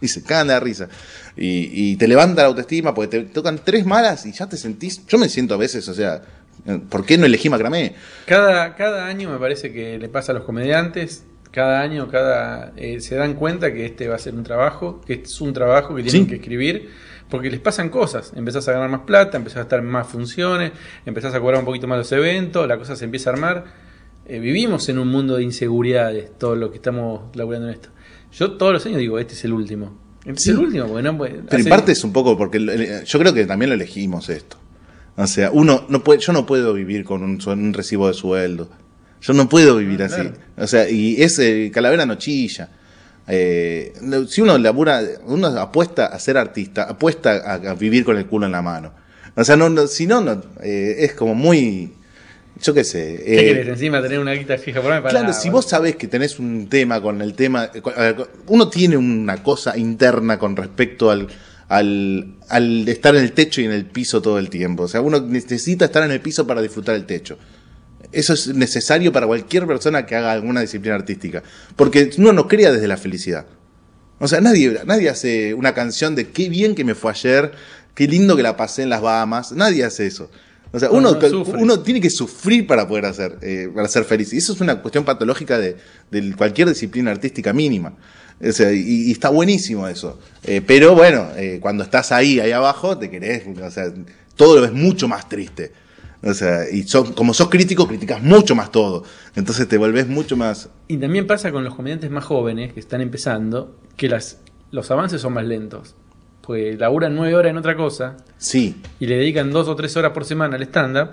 y 0.00 0.08
se 0.08 0.22
cagan 0.22 0.48
de 0.48 0.54
la 0.54 0.60
risa. 0.60 0.88
Y, 1.36 1.70
y 1.72 1.96
te 1.96 2.08
levanta 2.08 2.42
la 2.42 2.48
autoestima 2.48 2.94
porque 2.94 3.18
te 3.18 3.24
tocan 3.24 3.60
tres 3.62 3.84
malas 3.86 4.24
y 4.26 4.32
ya 4.32 4.48
te 4.48 4.56
sentís. 4.56 5.06
Yo 5.06 5.18
me 5.18 5.28
siento 5.28 5.54
a 5.54 5.56
veces, 5.58 5.86
o 5.88 5.94
sea, 5.94 6.22
¿por 6.88 7.04
qué 7.04 7.18
no 7.18 7.26
elegí 7.26 7.48
Macramé? 7.50 7.94
Cada, 8.26 8.74
cada 8.76 9.06
año 9.06 9.30
me 9.30 9.38
parece 9.38 9.72
que 9.72 9.98
le 9.98 10.08
pasa 10.08 10.32
a 10.32 10.34
los 10.36 10.44
comediantes, 10.44 11.24
cada 11.50 11.80
año 11.82 12.08
cada 12.10 12.72
eh, 12.76 13.00
se 13.00 13.14
dan 13.16 13.34
cuenta 13.34 13.72
que 13.72 13.86
este 13.86 14.08
va 14.08 14.16
a 14.16 14.18
ser 14.18 14.34
un 14.34 14.42
trabajo, 14.42 15.00
que 15.06 15.22
es 15.24 15.40
un 15.40 15.52
trabajo 15.52 15.94
que 15.94 16.02
tienen 16.02 16.22
Sí. 16.24 16.28
que 16.28 16.36
escribir, 16.36 16.90
porque 17.28 17.50
les 17.50 17.60
pasan 17.60 17.90
cosas. 17.90 18.32
Empezás 18.34 18.66
a 18.68 18.72
ganar 18.72 18.88
más 18.88 19.02
plata, 19.02 19.36
empezás 19.36 19.58
a 19.58 19.62
estar 19.62 19.78
en 19.80 19.86
más 19.86 20.06
funciones, 20.08 20.72
empezás 21.06 21.34
a 21.34 21.40
cobrar 21.40 21.60
un 21.60 21.66
poquito 21.66 21.86
más 21.86 21.98
los 21.98 22.10
eventos, 22.12 22.66
la 22.66 22.76
cosa 22.78 22.96
se 22.96 23.04
empieza 23.04 23.30
a 23.30 23.32
armar. 23.34 23.83
Eh, 24.26 24.38
vivimos 24.38 24.88
en 24.88 24.98
un 24.98 25.08
mundo 25.08 25.36
de 25.36 25.42
inseguridades, 25.42 26.30
todo 26.38 26.56
lo 26.56 26.70
que 26.70 26.76
estamos 26.76 27.34
laburando 27.36 27.68
en 27.68 27.74
esto. 27.74 27.90
Yo 28.32 28.52
todos 28.52 28.72
los 28.72 28.86
años 28.86 28.98
digo, 28.98 29.18
este 29.18 29.34
es 29.34 29.44
el 29.44 29.52
último. 29.52 29.98
Este 30.24 30.40
Sí. 30.40 30.50
es 30.50 30.56
el 30.56 30.64
último, 30.64 30.86
porque 30.86 31.02
no 31.02 31.18
puede- 31.18 31.42
Pero 31.48 31.62
en 31.62 31.68
parte 31.68 31.92
es 31.92 32.02
un 32.04 32.12
poco 32.12 32.36
porque 32.38 32.56
el- 32.58 33.04
yo 33.04 33.18
creo 33.18 33.34
que 33.34 33.44
también 33.44 33.68
lo 33.68 33.74
elegimos 33.74 34.28
esto. 34.30 34.56
O 35.16 35.26
sea, 35.26 35.50
uno 35.52 35.84
no 35.88 36.02
puede, 36.02 36.20
yo 36.20 36.32
no 36.32 36.46
puedo 36.46 36.72
vivir 36.72 37.04
con 37.04 37.22
un, 37.22 37.72
recibo 37.74 38.08
de 38.08 38.14
sueldo. 38.14 38.68
Yo 39.20 39.32
no 39.34 39.48
puedo 39.48 39.76
vivir 39.76 40.02
Ah, 40.02 40.06
así. 40.06 40.14
claro. 40.16 40.32
O 40.56 40.66
sea, 40.66 40.88
y 40.88 41.22
es 41.22 41.38
eh, 41.38 41.70
calavera 41.72 42.04
no 42.06 42.16
chilla. 42.16 42.70
Eh, 43.28 43.92
si 44.28 44.40
uno 44.42 44.58
labura, 44.58 45.00
uno 45.26 45.46
apuesta 45.48 46.06
a 46.06 46.18
ser 46.18 46.36
artista, 46.36 46.84
apuesta 46.84 47.30
a, 47.44 47.54
a 47.70 47.74
vivir 47.74 48.04
con 48.04 48.16
el 48.18 48.26
culo 48.26 48.46
en 48.46 48.52
la 48.52 48.60
mano. 48.62 48.92
O 49.36 49.44
sea, 49.44 49.56
no, 49.56 49.68
no- 49.68 49.86
si 49.86 50.06
no, 50.06 50.20
no, 50.20 50.42
eh, 50.62 50.96
es 50.98 51.14
como 51.14 51.34
muy, 51.34 51.92
yo 52.62 52.72
qué 52.74 52.84
sé. 52.84 53.22
¿Qué 53.24 53.34
eh, 53.40 53.54
querés? 53.54 53.68
Encima 53.68 54.00
tener 54.02 54.18
una 54.18 54.32
guita 54.32 54.56
fija 54.58 54.80
por 54.80 54.92
ahí 54.92 55.00
para 55.00 55.10
Claro, 55.10 55.32
si 55.32 55.50
vos 55.50 55.66
sabés 55.66 55.96
que 55.96 56.06
tenés 56.08 56.38
un 56.38 56.68
tema 56.68 57.00
con 57.00 57.20
el 57.22 57.34
tema, 57.34 57.68
con- 57.70 57.94
uno 58.48 58.68
tiene 58.68 58.96
una 58.96 59.42
cosa 59.42 59.76
interna 59.76 60.38
con 60.38 60.54
respecto 60.56 61.10
al, 61.10 61.28
al, 61.68 62.36
al 62.48 62.88
estar 62.88 63.14
en 63.16 63.22
el 63.24 63.32
techo 63.32 63.60
y 63.60 63.64
en 63.64 63.72
el 63.72 63.86
piso 63.86 64.22
todo 64.22 64.38
el 64.38 64.50
tiempo. 64.50 64.84
O 64.84 64.88
sea, 64.88 65.00
uno 65.00 65.20
necesita 65.20 65.86
estar 65.86 66.02
en 66.04 66.12
el 66.12 66.20
piso 66.20 66.46
para 66.46 66.62
disfrutar 66.62 66.94
el 66.94 67.06
techo. 67.06 67.38
Eso 68.12 68.34
es 68.34 68.48
necesario 68.54 69.10
para 69.12 69.26
cualquier 69.26 69.66
persona 69.66 70.06
que 70.06 70.14
haga 70.14 70.30
alguna 70.32 70.60
disciplina 70.60 70.94
artística. 70.94 71.42
Porque 71.74 72.10
uno 72.18 72.32
no 72.32 72.46
crea 72.46 72.70
desde 72.70 72.86
la 72.86 72.96
felicidad. 72.96 73.46
O 74.20 74.28
sea, 74.28 74.40
nadie, 74.40 74.78
nadie 74.86 75.08
hace 75.08 75.54
una 75.54 75.74
canción 75.74 76.14
de 76.14 76.28
qué 76.28 76.48
bien 76.48 76.76
que 76.76 76.84
me 76.84 76.94
fue 76.94 77.10
ayer, 77.10 77.50
qué 77.96 78.06
lindo 78.06 78.36
que 78.36 78.44
la 78.44 78.56
pasé 78.56 78.82
en 78.84 78.90
las 78.90 79.00
Bahamas. 79.00 79.50
Nadie 79.50 79.84
hace 79.84 80.06
eso. 80.06 80.30
O 80.74 80.78
sea, 80.80 80.88
No, 80.88 80.96
uno, 80.98 81.10
uno 81.62 81.80
tiene 81.80 82.00
que 82.00 82.10
sufrir 82.10 82.66
para 82.66 82.86
poder 82.88 83.06
hacer, 83.06 83.38
eh, 83.42 83.70
para 83.74 83.86
ser 83.88 84.04
feliz. 84.04 84.32
Y 84.32 84.38
eso 84.38 84.52
es 84.52 84.60
una 84.60 84.82
cuestión 84.82 85.04
patológica 85.04 85.56
de, 85.58 85.76
de 86.10 86.34
cualquier 86.36 86.68
disciplina 86.68 87.10
artística 87.12 87.52
mínima. 87.52 87.94
O 88.44 88.50
sea, 88.52 88.72
y, 88.72 88.80
y 89.08 89.12
está 89.12 89.28
buenísimo 89.30 89.86
eso. 89.86 90.18
Eh, 90.42 90.60
pero 90.66 90.94
bueno, 90.94 91.28
eh, 91.36 91.58
cuando 91.62 91.84
estás 91.84 92.10
ahí, 92.10 92.40
ahí 92.40 92.50
abajo, 92.50 92.98
te 92.98 93.08
querés, 93.08 93.44
o 93.46 93.70
sea, 93.70 93.92
todo 94.36 94.56
lo 94.56 94.62
ves 94.62 94.72
mucho 94.72 95.06
más 95.06 95.28
triste. 95.28 95.72
O 96.22 96.34
sea, 96.34 96.68
y 96.68 96.82
sos- 96.84 97.10
como 97.12 97.34
sos 97.34 97.48
crítico, 97.50 97.86
criticas 97.86 98.20
mucho 98.22 98.54
más 98.56 98.72
todo. 98.72 99.04
Entonces 99.36 99.68
te 99.68 99.76
volvés 99.78 100.08
mucho 100.08 100.36
más. 100.36 100.70
Y 100.88 100.96
también 100.96 101.26
pasa 101.28 101.52
con 101.52 101.62
los 101.62 101.74
comediantes 101.74 102.10
más 102.10 102.24
jóvenes 102.24 102.72
que 102.72 102.80
están 102.80 103.00
empezando 103.00 103.76
que 103.96 104.08
las, 104.08 104.38
los 104.72 104.90
avances 104.90 105.20
son 105.20 105.34
más 105.34 105.44
lentos. 105.44 105.94
Pues 106.46 106.78
laburan 106.78 107.14
nueve 107.14 107.34
horas 107.34 107.50
en 107.50 107.56
otra 107.56 107.74
cosa 107.74 108.16
Sí, 108.36 108.82
y 109.00 109.06
le 109.06 109.16
dedican 109.16 109.50
dos 109.50 109.66
o 109.68 109.74
tres 109.76 109.96
horas 109.96 110.12
por 110.12 110.24
semana 110.24 110.56
al 110.56 110.62
stand-up. 110.62 111.10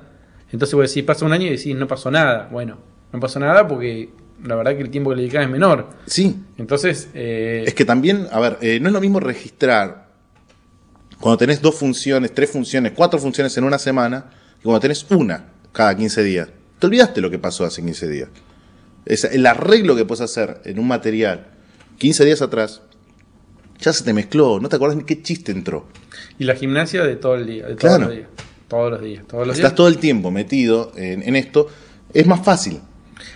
Entonces 0.52 0.76
vos 0.76 0.90
decís, 0.90 1.04
pasa 1.04 1.26
un 1.26 1.32
año 1.32 1.48
y 1.48 1.52
decís, 1.52 1.76
no 1.76 1.88
pasó 1.88 2.12
nada. 2.12 2.50
Bueno, 2.52 2.78
no 3.14 3.20
pasó 3.22 3.40
nada 3.40 3.68
porque 3.68 4.10
la 4.44 4.56
verdad 4.56 4.76
que 4.76 4.82
el 4.82 4.90
tiempo 4.90 5.12
que 5.12 5.16
le 5.16 5.22
dedicás 5.22 5.44
es 5.44 5.50
menor. 5.50 5.90
sí. 6.06 6.36
Entonces, 6.58 7.10
eh, 7.14 7.64
Es 7.66 7.74
que 7.74 7.86
también, 7.86 8.28
a 8.32 8.40
ver, 8.40 8.58
eh, 8.62 8.80
no 8.82 8.88
es 8.88 8.94
lo 8.94 9.00
mismo 9.02 9.20
registrar 9.20 10.10
cuando 11.20 11.38
tenés 11.38 11.62
dos 11.62 11.76
funciones, 11.76 12.34
tres 12.34 12.50
funciones, 12.52 12.92
cuatro 12.96 13.20
funciones 13.20 13.56
en 13.58 13.64
una 13.64 13.78
semana, 13.78 14.26
que 14.58 14.64
cuando 14.64 14.80
tenés 14.80 15.06
una 15.12 15.46
cada 15.72 15.96
15 15.96 16.24
días. 16.24 16.50
Te 16.80 16.88
olvidaste 16.88 17.22
lo 17.22 17.30
que 17.30 17.40
pasó 17.40 17.64
hace 17.64 17.82
15 17.82 18.08
días. 18.10 18.30
Es 19.06 19.24
el 19.24 19.46
arreglo 19.46 19.96
que 19.96 20.04
puedes 20.04 20.22
hacer 20.22 20.62
en 20.66 20.80
un 20.80 20.88
material 20.88 21.48
15 22.00 22.26
días 22.26 22.42
atrás, 22.42 22.82
ya 23.82 23.92
se 23.94 24.04
te 24.04 24.14
mezcló, 24.14 24.60
no 24.60 24.70
te 24.70 24.76
acordás 24.78 24.96
ni 24.98 25.04
qué 25.04 25.22
chiste 25.22 25.52
entró. 25.52 25.88
y 26.40 26.46
la 26.46 26.56
gimnasia 26.56 27.04
de 27.04 27.16
todo 27.18 27.36
el 27.36 27.46
día, 27.46 27.68
de 27.68 27.76
todos 27.76 27.80
Claro. 27.80 28.06
los 28.06 28.16
días. 28.16 28.28
Todos 28.68 28.92
los 28.92 29.02
días, 29.02 29.28
todos 29.28 29.46
los 29.48 29.58
Estás 29.58 29.72
días. 29.72 29.76
todo 29.76 29.88
el 29.90 29.98
tiempo 29.98 30.32
metido 30.32 30.92
en, 30.96 31.22
en 31.24 31.36
esto, 31.36 31.68
es 32.14 32.26
más 32.26 32.44
fácil. 32.44 32.80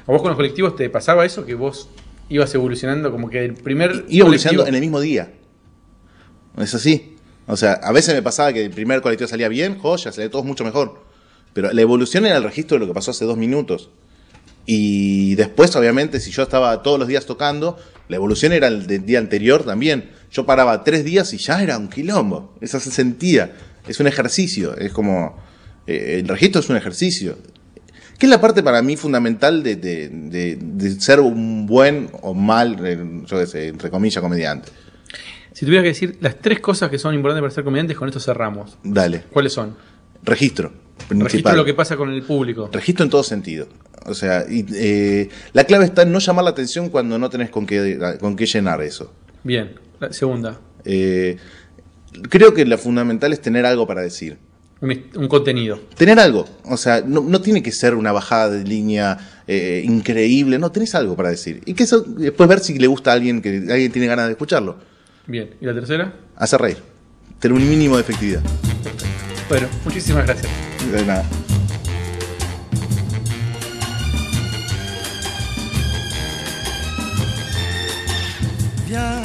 ¿A 0.08 0.12
vos 0.12 0.22
con 0.22 0.30
los 0.30 0.38
colectivos 0.38 0.76
te 0.78 0.89
pasaba 0.89 1.26
eso? 1.26 1.46
Que 1.46 1.54
vos 1.56 1.89
ibas 2.30 2.54
evolucionando 2.56 3.12
como 3.12 3.30
que 3.30 3.43
el 3.43 3.54
primer... 3.54 4.06
Iba 4.08 4.22
evolucionando 4.26 4.64
colectivo- 4.64 4.68
en 4.70 4.76
el 4.76 4.82
mismo 4.82 5.00
día. 5.02 5.32
Es 6.58 6.74
así. 6.74 7.16
O 7.48 7.58
sea, 7.58 7.74
a 7.74 7.91
veces 7.91 8.16
me 8.16 8.22
pasaba 8.24 8.54
que 8.54 8.64
el 8.66 8.72
primer 8.72 9.02
colectivo 9.02 9.28
salía 9.28 9.50
bien, 9.50 9.78
joya, 9.78 10.12
salía 10.12 10.32
todo 10.32 10.43
mucho 10.43 10.64
mejor. 10.64 11.04
Pero 11.54 11.72
la 11.72 11.82
evolución 11.82 12.26
era 12.26 12.38
el 12.38 12.43
registro 12.43 12.76
de 12.76 12.80
lo 12.80 12.88
que 12.88 12.93
pasó 12.96 13.12
hace 13.12 13.26
dos 13.26 13.38
minutos. 13.38 13.89
Y 14.66 15.36
después, 15.36 15.76
obviamente, 15.76 16.20
si 16.20 16.32
yo 16.32 16.43
estaba 16.43 16.82
todos 16.82 16.98
los 16.98 17.08
días 17.08 17.26
tocando, 17.26 17.78
la 18.08 18.16
evolución 18.16 18.52
era 18.54 18.68
el 18.68 18.88
del 18.88 19.06
día 19.06 19.20
anterior 19.20 19.64
también. 19.64 20.10
Yo 20.36 20.46
paraba 20.46 20.84
tres 20.84 21.06
días 21.06 21.34
y 21.34 21.38
ya 21.38 21.64
era 21.64 21.78
un 21.78 21.88
quilombo. 21.88 22.56
Eso 22.62 22.80
se 22.80 22.92
sentía. 22.92 23.54
Es 23.88 24.00
un 24.00 24.08
ejercicio. 24.08 24.76
Es 24.78 24.92
como. 24.92 25.38
eh, 25.88 26.18
el 26.20 26.28
registro 26.28 26.60
es 26.62 26.70
un 26.70 26.76
ejercicio. 26.78 27.38
¿Qué 28.18 28.26
es 28.26 28.30
la 28.30 28.40
parte 28.42 28.64
para 28.64 28.82
mí 28.82 28.96
fundamental 28.98 29.62
de, 29.64 29.76
de- 29.76 30.10
de- 30.10 30.58
de 30.60 31.00
ser 31.02 31.20
un 31.20 31.66
buen 31.66 32.10
o 32.22 32.34
mal, 32.34 32.78
yo 33.26 33.40
qué 33.40 33.46
sé, 33.46 33.68
entre 33.68 33.90
comillas, 33.90 34.22
comediante? 34.22 34.70
Si 35.54 35.66
tuviera 35.66 35.84
que 35.84 35.90
decir 35.90 36.18
las 36.22 36.36
tres 36.40 36.60
cosas 36.60 36.90
que 36.90 36.98
son 36.98 37.14
importantes 37.14 37.42
para 37.42 37.54
ser 37.54 37.64
comediantes, 37.64 37.96
con 37.98 38.08
esto 38.10 38.20
cerramos. 38.20 38.78
Dale. 38.84 39.24
¿Cuáles 39.32 39.54
son? 39.54 39.76
Registro. 40.24 40.72
Principal. 41.08 41.24
Registro 41.26 41.56
lo 41.56 41.66
que 41.66 41.74
pasa 41.74 41.96
con 41.98 42.10
el 42.12 42.24
público. 42.24 42.70
Registro 42.72 43.04
en 43.04 43.10
todo 43.10 43.24
sentido. 43.24 43.68
O 44.06 44.14
sea, 44.14 44.46
y, 44.50 44.66
eh, 44.74 45.30
la 45.54 45.64
clave 45.66 45.86
está 45.86 46.04
en 46.04 46.12
no 46.12 46.20
llamar 46.20 46.44
la 46.46 46.52
atención 46.52 46.90
cuando 46.90 47.18
no 47.20 47.30
tenés 47.30 47.50
con 47.50 47.66
qué, 47.66 47.98
con 48.20 48.36
qué 48.36 48.46
llenar 48.46 48.82
eso. 48.82 49.14
Bien. 49.44 49.72
La 50.00 50.12
segunda, 50.14 50.60
Eh, 50.84 51.38
creo 52.30 52.54
que 52.54 52.66
lo 52.66 52.78
fundamental 52.78 53.34
es 53.34 53.41
tener 53.41 53.66
algo 53.66 53.88
para 53.88 54.02
decir. 54.02 54.38
un, 54.82 54.91
un 55.16 55.28
contenido. 55.28 55.80
Tener 55.98 56.20
algo. 56.20 56.46
O 56.66 56.78
sea, 56.78 57.02
no, 57.06 57.22
no 57.22 57.41
tiene 57.41 57.64
que 57.64 57.72
ser 57.72 57.96
una 57.96 58.12
bajada 58.12 58.50
de 58.52 58.64
línea 58.64 59.18
eh, 59.48 59.84
increíble. 59.86 60.60
No, 60.60 60.72
tenés 60.72 60.93
algo 60.96 61.16
para 61.16 61.30
decir. 61.30 61.62
Y 61.66 61.74
que 61.74 61.84
eso, 61.84 62.02
después 62.02 62.48
ver 62.50 62.60
si 62.60 62.78
le 62.78 62.88
gusta 62.88 63.12
a 63.12 63.14
alguien, 63.16 63.41
que 63.41 63.50
alguien 63.70 63.91
tiene 63.91 64.08
ganas 64.08 64.26
de 64.28 64.32
escucharlo. 64.34 64.78
Bien. 65.28 65.56
¿Y 65.60 65.66
la 65.66 65.74
tercera? 65.74 66.14
Hacer 66.36 66.62
reír. 66.62 66.78
Tener 67.39 67.58
un 67.58 67.68
mínimo 67.68 67.96
de 67.96 68.02
efectividad. 68.02 68.41
Bueno, 69.50 69.68
muchísimas 69.84 70.26
gracias. 70.26 70.52
De 70.91 71.06
nada. 71.06 71.24
Viens 78.88 79.24